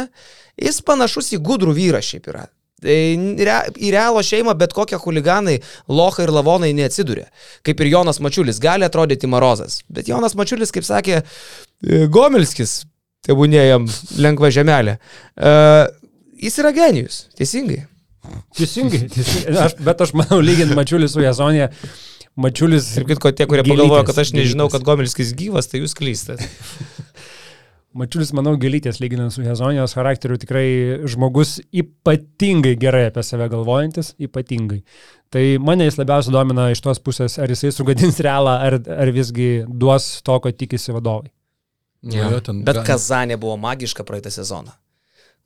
[0.59, 2.47] Jis panašus į gudrų vyrą šiaip yra.
[2.79, 5.57] Tai į realo šeimą bet kokie huliganai,
[5.91, 7.27] lochai ir lavonai neatsiduria.
[7.67, 9.81] Kaip ir Jonas Mačiulis gali atrodyti Marozas.
[9.91, 12.83] Bet Jonas Mačiulis, kaip sakė e, Gomilskis,
[13.27, 13.87] tebūnė jam
[14.23, 14.95] lengva žemelė,
[15.35, 15.89] uh,
[16.39, 17.81] jis yra genijus, teisingai.
[18.55, 19.57] Teisingai, teisingai.
[19.65, 21.67] Aš, bet aš manau, lyginti Mačiulį su Jazonė,
[22.39, 22.93] Mačiulis.
[23.01, 26.47] Ir kitko, tie, kurie pagalvojo, kad aš nežinau, kad Gomilskis gyvas, tai jūs klystate.
[27.97, 30.65] Mačiulis, manau, gelytės lyginant su Hezonijos charakteriu, tikrai
[31.09, 34.83] žmogus ypatingai gerai apie save galvojantis, ypatingai.
[35.33, 39.63] Tai mane jis labiausiai domina iš tos pusės, ar jisai sugadins realą, ar, ar visgi
[39.65, 41.31] duos to, ko tikisi vadovai.
[42.05, 42.29] Ja.
[42.29, 44.75] Ja, Bet Kazanė buvo magiška praeitą sezoną.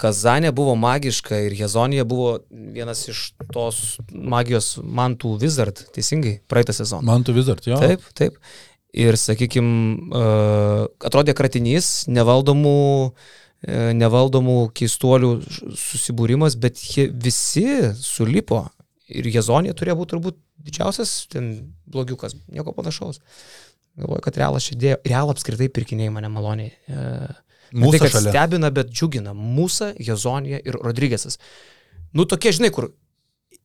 [0.03, 7.05] Kazanė buvo magiška ir Hezonija buvo vienas iš tos magijos mantų Wizard, teisingai, praeitą sezoną.
[7.07, 7.79] Mantų Wizard, jo.
[7.79, 8.39] Taip, taip
[8.93, 10.13] ir, sakykime,
[11.03, 12.77] atrodė kratinys, nevaldomų,
[13.65, 15.33] e, nevaldomų keistuolių
[15.79, 17.67] susibūrimas, bet jie visi
[17.97, 18.67] sulipo
[19.13, 21.53] ir Jezonė turėjo būti turbūt didžiausias ten
[21.89, 23.21] blogiukas, nieko panašaus.
[23.99, 26.71] Galvoju, kad realas čia dėjo, real apskritai pirkiniai mane maloniai.
[26.89, 27.03] E,
[27.73, 28.31] Mūsų tai, kad šalia.
[28.33, 29.33] stebina, bet džiugina.
[29.37, 31.39] Mūsų, Jezonija ir Rodrygėsas.
[32.13, 32.91] Nu tokie, žinai, kur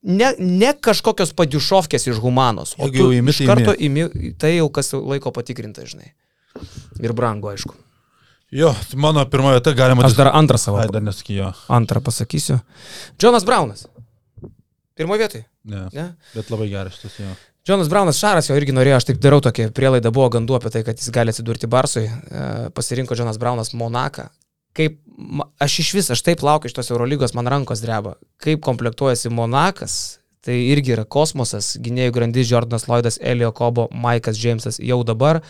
[0.02, 4.06] ne, ne kažkokios padiušovkės iš humanos, o tu imi, iš karto imi,
[4.38, 6.12] tai jau kas laiko patikrinta, žinai.
[7.02, 7.74] Ir brangu, aišku.
[8.54, 10.06] Jo, mano pirmoji vieta galima.
[10.08, 10.80] Aš dar antrą savo.
[10.80, 11.50] Ai, dar nesakyju.
[11.68, 12.56] Antrą pasakysiu.
[13.20, 13.84] Jonas Braunas.
[14.96, 15.44] Pirmoje vietoje.
[15.68, 16.06] Ne, ne.
[16.32, 17.34] Bet labai geras šitas jo.
[17.68, 20.80] Jonas Braunas Šaras jo irgi norėjo, aš taip darau tokią prielaidą, buvo gandų apie tai,
[20.86, 22.06] kad jis gali atsidurti Barsui.
[22.08, 24.30] E, pasirinko Jonas Braunas Monaką
[24.78, 25.00] kaip
[25.58, 30.60] aš iš vis, aš taip laukiu šitos Eurolygos, man rankos dreba, kaip komplektuojasi Monakas, tai
[30.70, 35.42] irgi yra kosmosas, gynėjų grandis Jordanas Lloydas, Elio Kobo, Maikas Džeimsas jau dabar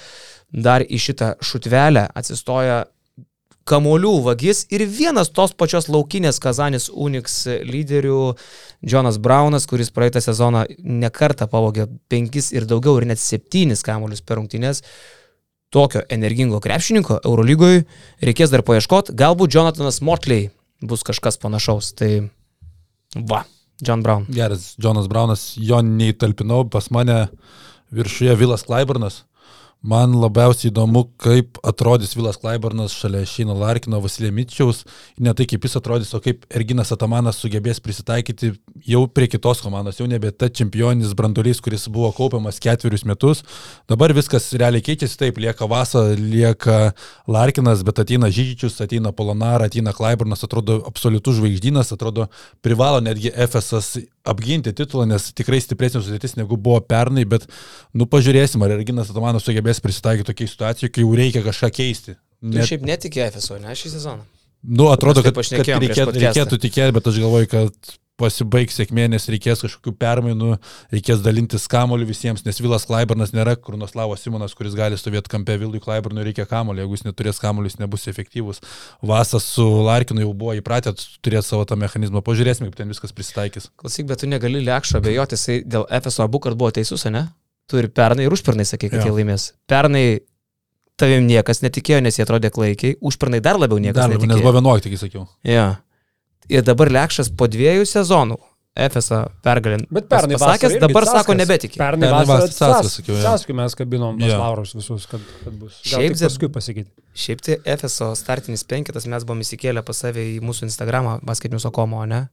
[0.49, 2.87] dar į šitą šutvelę atsistoja
[3.69, 8.33] kamolių vagis ir vienas tos pačios laukinės Kazanis Unix lyderių,
[8.81, 14.41] Jonas Braunas, kuris praeitą sezoną nekartą pavogė penkis ir daugiau ir net septynis kamolius per
[14.41, 14.81] rungtynės,
[15.75, 17.85] tokio energingo krepšininko Eurolygoje
[18.25, 19.15] reikės dar paieškoti.
[19.19, 20.49] Galbūt Jonathanas Mortley
[20.81, 21.93] bus kažkas panašaus.
[21.99, 22.11] Tai
[23.29, 23.45] va,
[23.85, 24.27] John Brown.
[24.33, 27.27] Geras, Jonas Braunas, jo neįtalpinau, pas mane
[27.95, 29.23] viršuje Vilas Klaiburnas.
[29.79, 34.81] Man labiausiai įdomu, kaip atrodys Vilas Klaibarnas šalia Šeino Larkino, Vasilė Mitčiaus,
[35.23, 38.51] ne tai kaip jis atrodys, o kaip Erginas Atamanas sugebės prisitaikyti
[38.91, 43.45] jau prie kitos komandos, jau nebe ta čempioninis brandolys, kuris buvo kaupiamas ketverius metus.
[43.87, 46.81] Dabar viskas realiai keičiasi, taip, lieka Vasa, lieka
[47.31, 52.27] Larkinas, bet ateina Žyčičius, ateina Polonara, ateina Klaibarnas, atrodo absoliutus žvaigždynas, atrodo
[52.67, 57.47] privalo netgi FSS apginti titulą, nes tikrai stipresnė sudėtis negu buvo pernai, bet,
[57.97, 62.19] nu, pažiūrėsim, ar Erginas Atamanas sugebės prisitaikyti tokiai situacijai, kai jau reikia kažką keisti.
[62.43, 62.63] Net...
[62.63, 64.27] Tu šiaip netikė FSO, ne šį sezoną?
[64.69, 69.63] Nu, atrodo, kad, kad reikėtų, reikėtų tikėti, bet aš galvoju, kad pasibaigs sėkmė, nes reikės
[69.65, 70.57] kažkokių permainų,
[70.95, 75.81] reikės dalintis kamoliu visiems, nes Vilas Klaibernas nėra Krunaslavas Simonas, kuris gali stovėti kampe Vilui
[75.83, 78.63] Klaibernui reikia kamoliu, jeigu jis neturės kamoliu, jis nebus efektyvus.
[79.07, 83.71] Vasas su Larkinu jau buvo įpratę turėti savo tą mechanizmą, pažiūrėsime, kaip ten viskas prisitaikys.
[83.79, 87.29] Klausyk, bet tu negali lėkšą abejoti, jisai dėl FSO abu, kad buvo teisus, ne?
[87.69, 89.11] Tu ir pernai, ir užpernai sakai, kad ja.
[89.11, 89.53] jie laimės.
[89.69, 90.07] Pernai
[90.99, 94.41] tavim niekas netikėjo, nes jie atrodė klaikiai, užpernai dar labiau niekas dar labiau, netikėjo.
[94.41, 95.29] Nes buvo 11, tik sakiau.
[95.47, 95.69] Ja.
[96.49, 98.39] Ir dabar Lekšas po dviejų sezonų
[98.79, 99.81] FSA pergalę.
[99.91, 101.39] Bet pernai pasakęs, dabar sako Caskas.
[101.41, 101.79] nebetiki.
[101.81, 103.23] Pernai Pernai vasarą Caskas sakiau, jo.
[103.25, 104.37] Saskui mes kabinom Jo.
[104.39, 105.81] laurus visus, kad, kad bus.
[105.83, 106.91] Gal Šiaip paskui pasakyti.
[107.19, 112.05] Šiaip tai FSO startinis penketas mes buvom įsikėlę pas save į mūsų Instagramą, basketinius Okomo,
[112.07, 112.29] ne?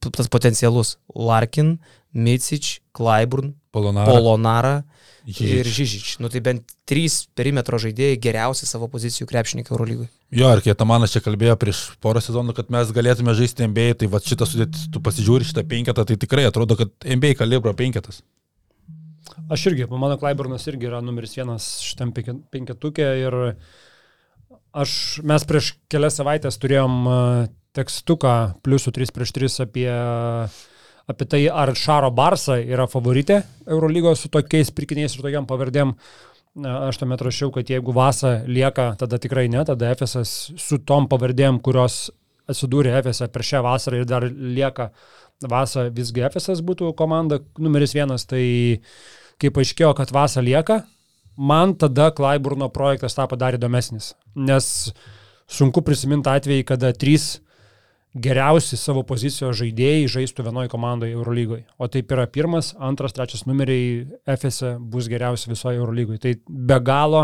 [0.00, 0.98] Tas potencialus.
[1.14, 1.78] Larkin,
[2.12, 4.12] Micic, Klaiburn, Polonara.
[4.12, 4.74] Polonara
[5.24, 5.74] ir Žižič.
[5.80, 6.14] Žižič.
[6.20, 10.08] Nu tai bent trys perimetro žaidėjai geriausi savo pozicijų krepšininkai Eurolygui.
[10.30, 14.08] Jo, ir kai Tamanas čia kalbėjo prieš porą sezonų, kad mes galėtume žaisti NBA, tai
[14.12, 18.20] va šitą sudėtis, tu pasižiūri šitą penketą, tai tikrai atrodo, kad NBA kalibro penketas.
[19.50, 23.36] Aš irgi, mano Klaiburnas irgi yra numeris vienas šitam penke- penketukė ir
[24.70, 24.92] aš,
[25.26, 27.18] mes prieš kelias savaitės turėjom e,
[27.74, 29.90] tekstuką pliusų 3 prieš 3 apie,
[31.10, 35.96] apie tai, ar Šaro Barsa yra favoritė Eurolygos su tokiais pirkiniais ir tokiam pavardėm.
[36.58, 41.60] Aš tuomet rašiau, kad jeigu Vasa lieka, tada tikrai ne, tada FSS su tom pavardėm,
[41.62, 42.08] kurios
[42.50, 44.90] atsidūrė FSS per šią vasarą ir dar lieka
[45.46, 48.82] Vasa visgi FSS būtų komanda numeris vienas, tai
[49.40, 50.82] kai paaiškėjo, kad Vasa lieka,
[51.38, 54.90] man tada Klaiburno projektas tapo dar įdomesnis, nes
[55.46, 57.38] sunku prisiminti atvejį, kada trys
[58.14, 61.62] geriausi savo pozicijos žaidėjai žaistų vienoje komandoje Eurolygoje.
[61.78, 66.18] O taip yra pirmas, antras, trečias numeriai FS bus geriausi visoje Eurolygoje.
[66.24, 67.22] Tai be galo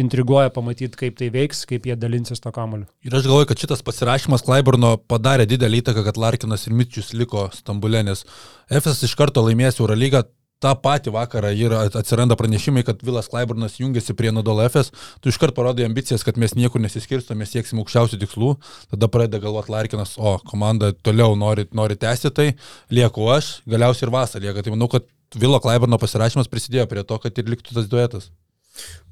[0.00, 2.88] intriguoja pamatyti, kaip tai veiks, kaip jie dalinsis to kamoliu.
[3.04, 7.50] Ir aš galvoju, kad šitas pasirašymas Klaiburno padarė didelį įtaką, kad Larkinas ir Mitčius liko
[7.52, 8.24] Stambulė, nes
[8.72, 10.24] FS iš karto laimės Eurolygą.
[10.62, 15.56] Ta pati vakarą yra atsiranda pranešimai, kad Vilas Klaiburnas jungiasi prie Nodol FS, tu iškart
[15.56, 18.52] parodai ambicijas, kad mes niekur nesiskirstome, mes sieksim aukščiausių tikslų,
[18.94, 22.52] tada pradeda galvoti Larkinas, o komanda toliau nori, nori tęsti tai,
[22.94, 24.62] lieku aš, galiausiai ir vasarą lieka.
[24.62, 28.30] Tai manau, kad Vilo Klaiburno pasirašymas prisidėjo prie to, kad ir liktų tas duetas.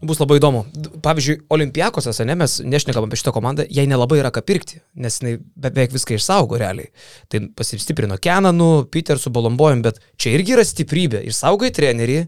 [0.00, 0.62] Bus labai įdomu.
[1.04, 5.34] Pavyzdžiui, Olimpiakosas, ne, mes nešnekam apie šitą komandą, jai nelabai yra ką pirkti, nes jinai
[5.60, 6.88] beveik viską išsaugo realiai.
[7.28, 11.20] Tai pasistiprino Kenanu, Petersu, Bolombojim, bet čia irgi yra stiprybė.
[11.28, 12.22] Išsaugai trenerį,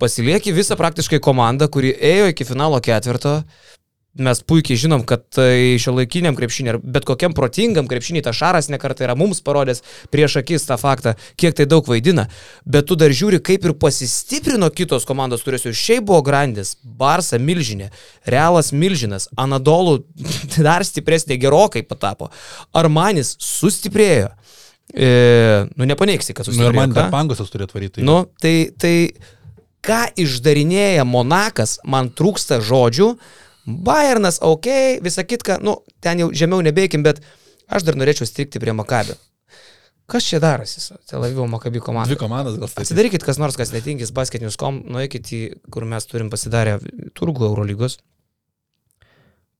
[0.00, 3.42] pasilieki visą praktiškai komandą, kuri ėjo iki finalo ketvirto.
[4.20, 9.06] Mes puikiai žinom, kad tai šio laikiniam krepšiniui, bet kokiam protingam krepšiniui, ta Šaras nekartai
[9.06, 9.80] yra mums parodęs
[10.12, 12.26] prieš akis tą faktą, kiek tai daug vaidina.
[12.68, 16.74] Bet tu dar žiūri, kaip ir pasistiprino kitos komandos, kurios jau šiaip buvo grandis.
[16.84, 17.88] Barsa milžinė,
[18.28, 20.02] Realas milžinas, Anadolų
[20.68, 22.28] dar stipresnė gerokai patapo.
[22.76, 24.34] Armanis sustiprėjo.
[24.90, 25.10] E,
[25.78, 26.76] nu, nepaneiksi, kad Nu, ir sustiprėjo.
[26.82, 28.04] man dar pangosas turėtų varyti.
[28.04, 28.94] Nu, tai, tai
[29.86, 33.14] ką išdarinėja Monakas, man trūksta žodžių.
[33.86, 34.68] Bayernas, ok,
[35.04, 37.22] visa kitka, nu, ten jau žemiau nebeikim, bet
[37.70, 39.16] aš dar norėčiau strikti prie Makabio.
[40.10, 42.10] Kas čia darosi Tel Avivo Makabi komanda?
[42.10, 42.88] Dvi komandas gal statyti.
[42.88, 45.40] Atsidarykit kas nors, kas netingis basketinius.com, nueikit į,
[45.70, 46.80] kur mes turim pasidarę
[47.14, 48.00] turgų Eurolygos.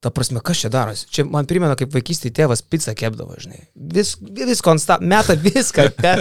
[0.01, 1.05] Ta prasme, kas čia darosi?
[1.13, 3.67] Čia man primena, kaip vaikystėje tėvas pizzą kepdavo, žinai.
[3.77, 5.85] Vis, vis konstant, meta viską.
[6.01, 6.15] Te,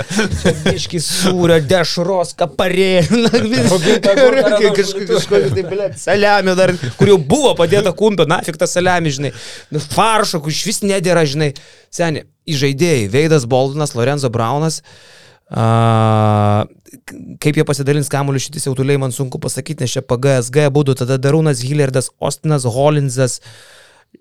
[0.73, 3.61] iški sūrio, dešros, kaparėlį.
[5.14, 9.31] Kažkokį, tai, blėt, saliamį dar, kur jau buvo padėta kumpio, na, fik tas saliamį, žinai.
[9.72, 11.53] Nu, Faršo, kur iš vis nedėra, žinai.
[11.88, 14.81] Seniai, įžaidėjai, Veidas Boldinas, Lorenzo Braunas.
[15.49, 16.65] A,
[17.41, 21.63] kaip jie pasidalins kamuoliu šitis jautuliai, man sunku pasakyti, nes čia PGSG būtų tada Darūnas
[21.65, 23.39] Hillerdas, Ostinas Holinzas,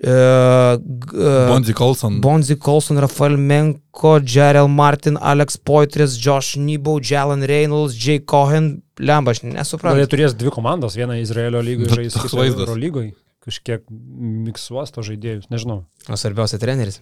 [0.01, 2.21] e, g- e, Bonzi Colson.
[2.25, 9.31] Bonzi Colson, Rafael Menko, Jarel Martin, Alex Poitris, Josh Nebo, Jalen Reynolds, Jay Cohen, Lemba,
[9.37, 10.09] aš Gal jie nesuprantu.
[10.17, 12.45] turės dvi komandas, vieną Izraelio lygoje žais, kitą.
[12.49, 13.13] Euro lygoje.
[13.45, 15.85] Kažkiek miksuos to žaidėjus, nežinau.
[16.09, 17.01] O svarbiausia treneris.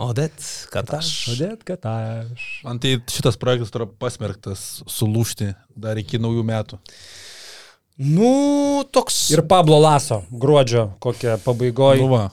[0.00, 0.32] Odet,
[0.72, 1.08] kad aš.
[1.28, 2.44] Žodėt, kad aš.
[2.64, 6.78] Man tai šitas projektas yra pasmerktas sulūšti dar iki naujų metų.
[8.00, 8.30] Nu,
[8.88, 9.26] toks.
[9.34, 12.00] Ir Pablo Laso, gruodžio kokia pabaigoje.
[12.00, 12.30] Nu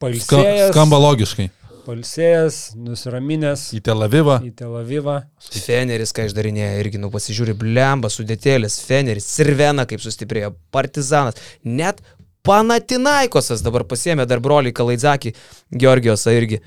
[0.00, 1.48] Palsėjęs, skamba logiškai.
[1.84, 4.38] palsėjęs, nusiraminęs Į Tel Avivą.
[4.44, 5.16] į Tel Avivą.
[5.64, 12.00] Feneris, ką išdarinėja, irgi, nu, pasižiūri, blemba, sudėtėlis, Feneris, Sirvena, kaip sustiprėjo, Partizanas, net
[12.46, 15.34] Panatinaikosas dabar pasėmė dar broliai Kalaidzakį,
[15.76, 16.60] Georgijosą irgi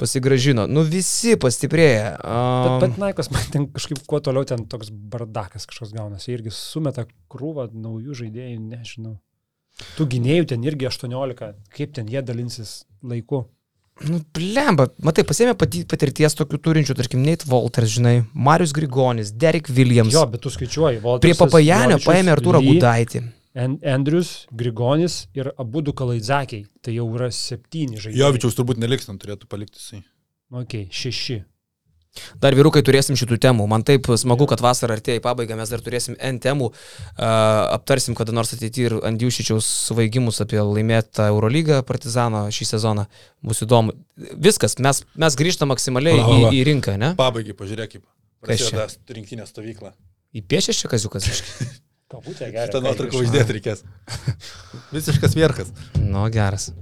[0.00, 0.64] pasigražino.
[0.70, 2.14] Nu, visi pastiprėja.
[2.16, 6.32] Bet Um, pat Naikos man ten kažkaip kuo toliau ten toks bardakas kažkoks gaunasi.
[6.34, 9.18] Irgi sumeta krūvą naujų žaidėjų, nežinau.
[9.96, 13.44] Tų gynėjų ten irgi 18, kaip ten jie dalinsis laiku.
[14.08, 19.68] nu, blemba, matai, pasėmė pati- patirties tokių turinčių, tarkim, Nate Walters, žinai, Marius Grigonis, Derek
[19.68, 20.14] Williams.
[20.16, 21.02] Jo, bet tu skaičiuoji.
[21.04, 23.20] Waltersas, Prie Papajanio paėmė Arturą Lee, Gudaitį.
[23.20, 26.66] An- Andrius, Grigonis ir abu du Kalaidzakiai.
[26.84, 28.20] Tai jau yra septyni žaidėjai.
[28.22, 30.04] Jovičiaus turbūt neliks, ten turėtų palikti jisai.
[30.50, 31.42] Nu, Ok, šeši.
[32.42, 33.68] Dar vyrukai turėsim šitų temų.
[33.70, 36.72] Man taip smagu, kad vasara artėja į pabaigą, mes dar turėsim N temų.
[36.72, 37.26] Uh,
[37.76, 43.06] aptarsim kada nors ateityje ir Andiušičiaus svaigimus apie laimėtą Eurolygą Partizano šį sezoną.
[43.46, 43.94] Bus įdomu.
[44.18, 46.50] Viskas, mes, mes grįžtam maksimaliai Va, va, į, va.
[46.58, 47.12] į rinką, ne?
[47.18, 48.08] Pabaigai, pažiūrėk, kaip.
[48.42, 48.74] Kas čia?
[48.74, 49.94] Prasideda rinktinė stovykla.
[50.34, 51.30] Į piešęs čia kaziukas.
[51.30, 51.70] biškį?
[52.10, 52.66] Kabutė gerai.
[52.66, 53.84] Šitą nuotrauką uždėti reikės.
[54.96, 55.68] Visiškas vierkas.
[55.94, 56.72] Nu, geras.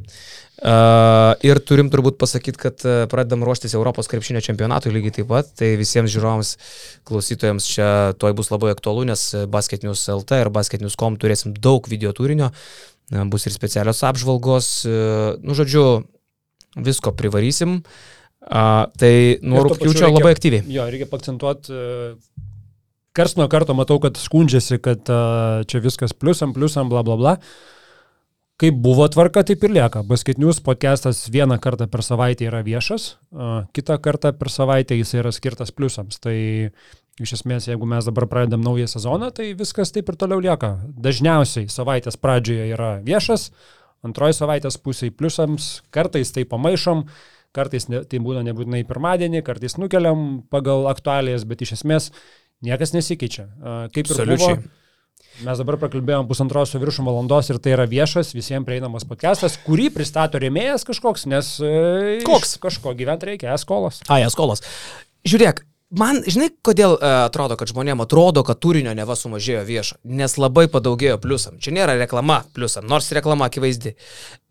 [0.58, 5.52] Uh, ir turim turbūt pasakyti, kad uh, pradedam ruoštis Europos krepšinio čempionatui lygiai taip pat.
[5.60, 6.54] Tai visiems žiūrovams,
[7.06, 12.48] klausytojams čia toj bus labai aktualu, nes basketinius LT ir basketinius.com turėsim daug video turinio,
[12.48, 14.72] uh, bus ir specialios apžvalgos.
[14.88, 15.84] Uh, nu, žodžiu,
[16.88, 17.82] visko privarysim.
[18.48, 19.14] Uh, tai
[19.44, 20.64] nuo rūpjūčio labai aktyviai.
[20.72, 21.84] Jo, reikia pakcentuoti.
[23.18, 27.32] Kars nuo karto matau, kad skundžiasi, kad a, čia viskas pliusam, pliusam, bla bla bla.
[28.62, 30.04] Kaip buvo tvarka, taip ir lieka.
[30.06, 35.34] Basketinius podcastas vieną kartą per savaitę yra viešas, a, kitą kartą per savaitę jis yra
[35.34, 36.22] skirtas pliusams.
[36.22, 36.36] Tai
[37.18, 40.76] iš esmės, jeigu mes dabar pradedam naują sezoną, tai viskas taip ir toliau lieka.
[40.86, 43.50] Dažniausiai savaitės pradžioje yra viešas,
[44.06, 47.08] antroji savaitės pusėje pliusams, kartais tai pamaišom,
[47.50, 52.12] kartais ne, tai būna nebūtinai pirmadienį, kartais nukeliam pagal aktualijas, bet iš esmės
[52.64, 53.46] niekas nesikeičia.
[53.94, 54.58] Kaip ir buvo, Absoliučiai.
[55.46, 59.90] mes dabar prakalbėjom pusantros su viršum valandos ir tai yra viešas, visiems prieinamas podcastas, kurį
[59.94, 62.58] pristato rėmėjas kažkoks, nes e, Koks?
[62.62, 64.02] kažko gyventi reikia, eskolas.
[64.08, 64.64] A, jas skolos.
[65.28, 70.34] Žiūrėk, man, žinai, kodėl uh, atrodo, kad žmonėm atrodo, kad turinio neva sumažėjo viešo, nes
[70.40, 71.58] labai padaugėjo pliusam.
[71.62, 73.94] Čia nėra reklama pliusam, nors reklama akivaizdi.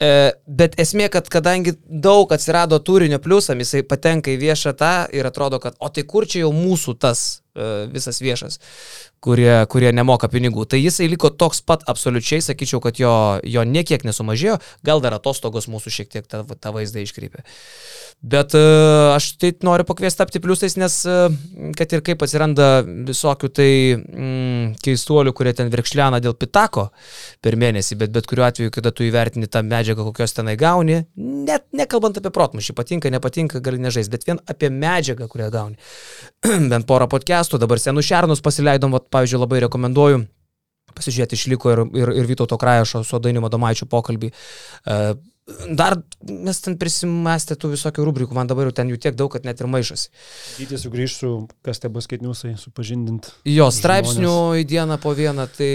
[0.02, 0.12] E,
[0.48, 5.62] bet esmė, kad kadangi daug atsirado turinio pliusam, jisai patenka į viešą tą ir atrodo,
[5.64, 7.47] kad o tai kur čia jau mūsų tas e,
[7.94, 8.60] visas viešas,
[9.23, 10.65] kurie, kurie nemoka pinigų.
[10.69, 13.14] Tai jisai liko toks pat absoliučiai, sakyčiau, kad jo,
[13.44, 17.44] jo niekiek nesumažėjo, gal dar atostogos mūsų šiek tiek tą, tą vaizdą iškreipė.
[18.18, 18.61] Bet e,
[19.14, 21.18] aš tai noriu pakviesti tapti pliusais, nes e,
[21.77, 26.88] kad ir kaip atsiranda visokių tai mm, keistuolių, kurie ten virkšliana dėl pitako
[27.45, 31.68] per mėnesį, bet bet kuriuo atveju, kada tu įvertini tą medžiagą, kokios tenai gauni, net
[31.77, 35.77] nekalbant apie protmušį, patinka, nepatinka, gali nežaisti, bet vien apie medžiagą, kurią gauni.
[36.72, 40.26] Bent porą podcastų, dabar senus šernus pasileidom, vat, pavyzdžiui, labai rekomenduoju
[40.98, 44.32] pasižiūrėti, išliko ir, ir, ir Vytauto Krajašo su Dainimo Domaičiu pokalbį.
[44.32, 44.98] E,
[45.48, 45.94] Dar
[46.28, 49.61] mes ten prisimastė tų visokių rubrikų, man dabar jau ten jų tiek daug, kad net
[49.64, 50.10] ir maišosi.
[50.57, 51.30] Dydį sugrįžtų,
[51.64, 53.30] kas tai bus skaitniusai, supažindint.
[53.48, 55.69] Jo, straipsnių į dieną po vieną, tai,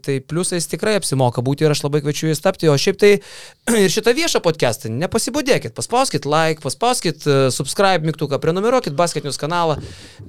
[0.00, 3.10] tai pliusais tikrai apsimoka būti ir aš labai kviečiu jūs tapti, o šiaip tai
[3.84, 9.76] ir šitą viešą podcastą, nepasibodėkit, paspauskit like, paspauskit uh, subscribe mygtuką, prenumeruokit basketinius kanalą.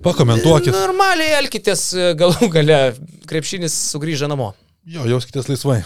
[0.04, 0.76] Pakomentuokit.
[0.76, 2.84] Normaliai elkitės, e, galų gale
[3.32, 4.52] krepšinis sugrįžę namo.
[4.84, 5.80] Jo, jauskitės laisvai.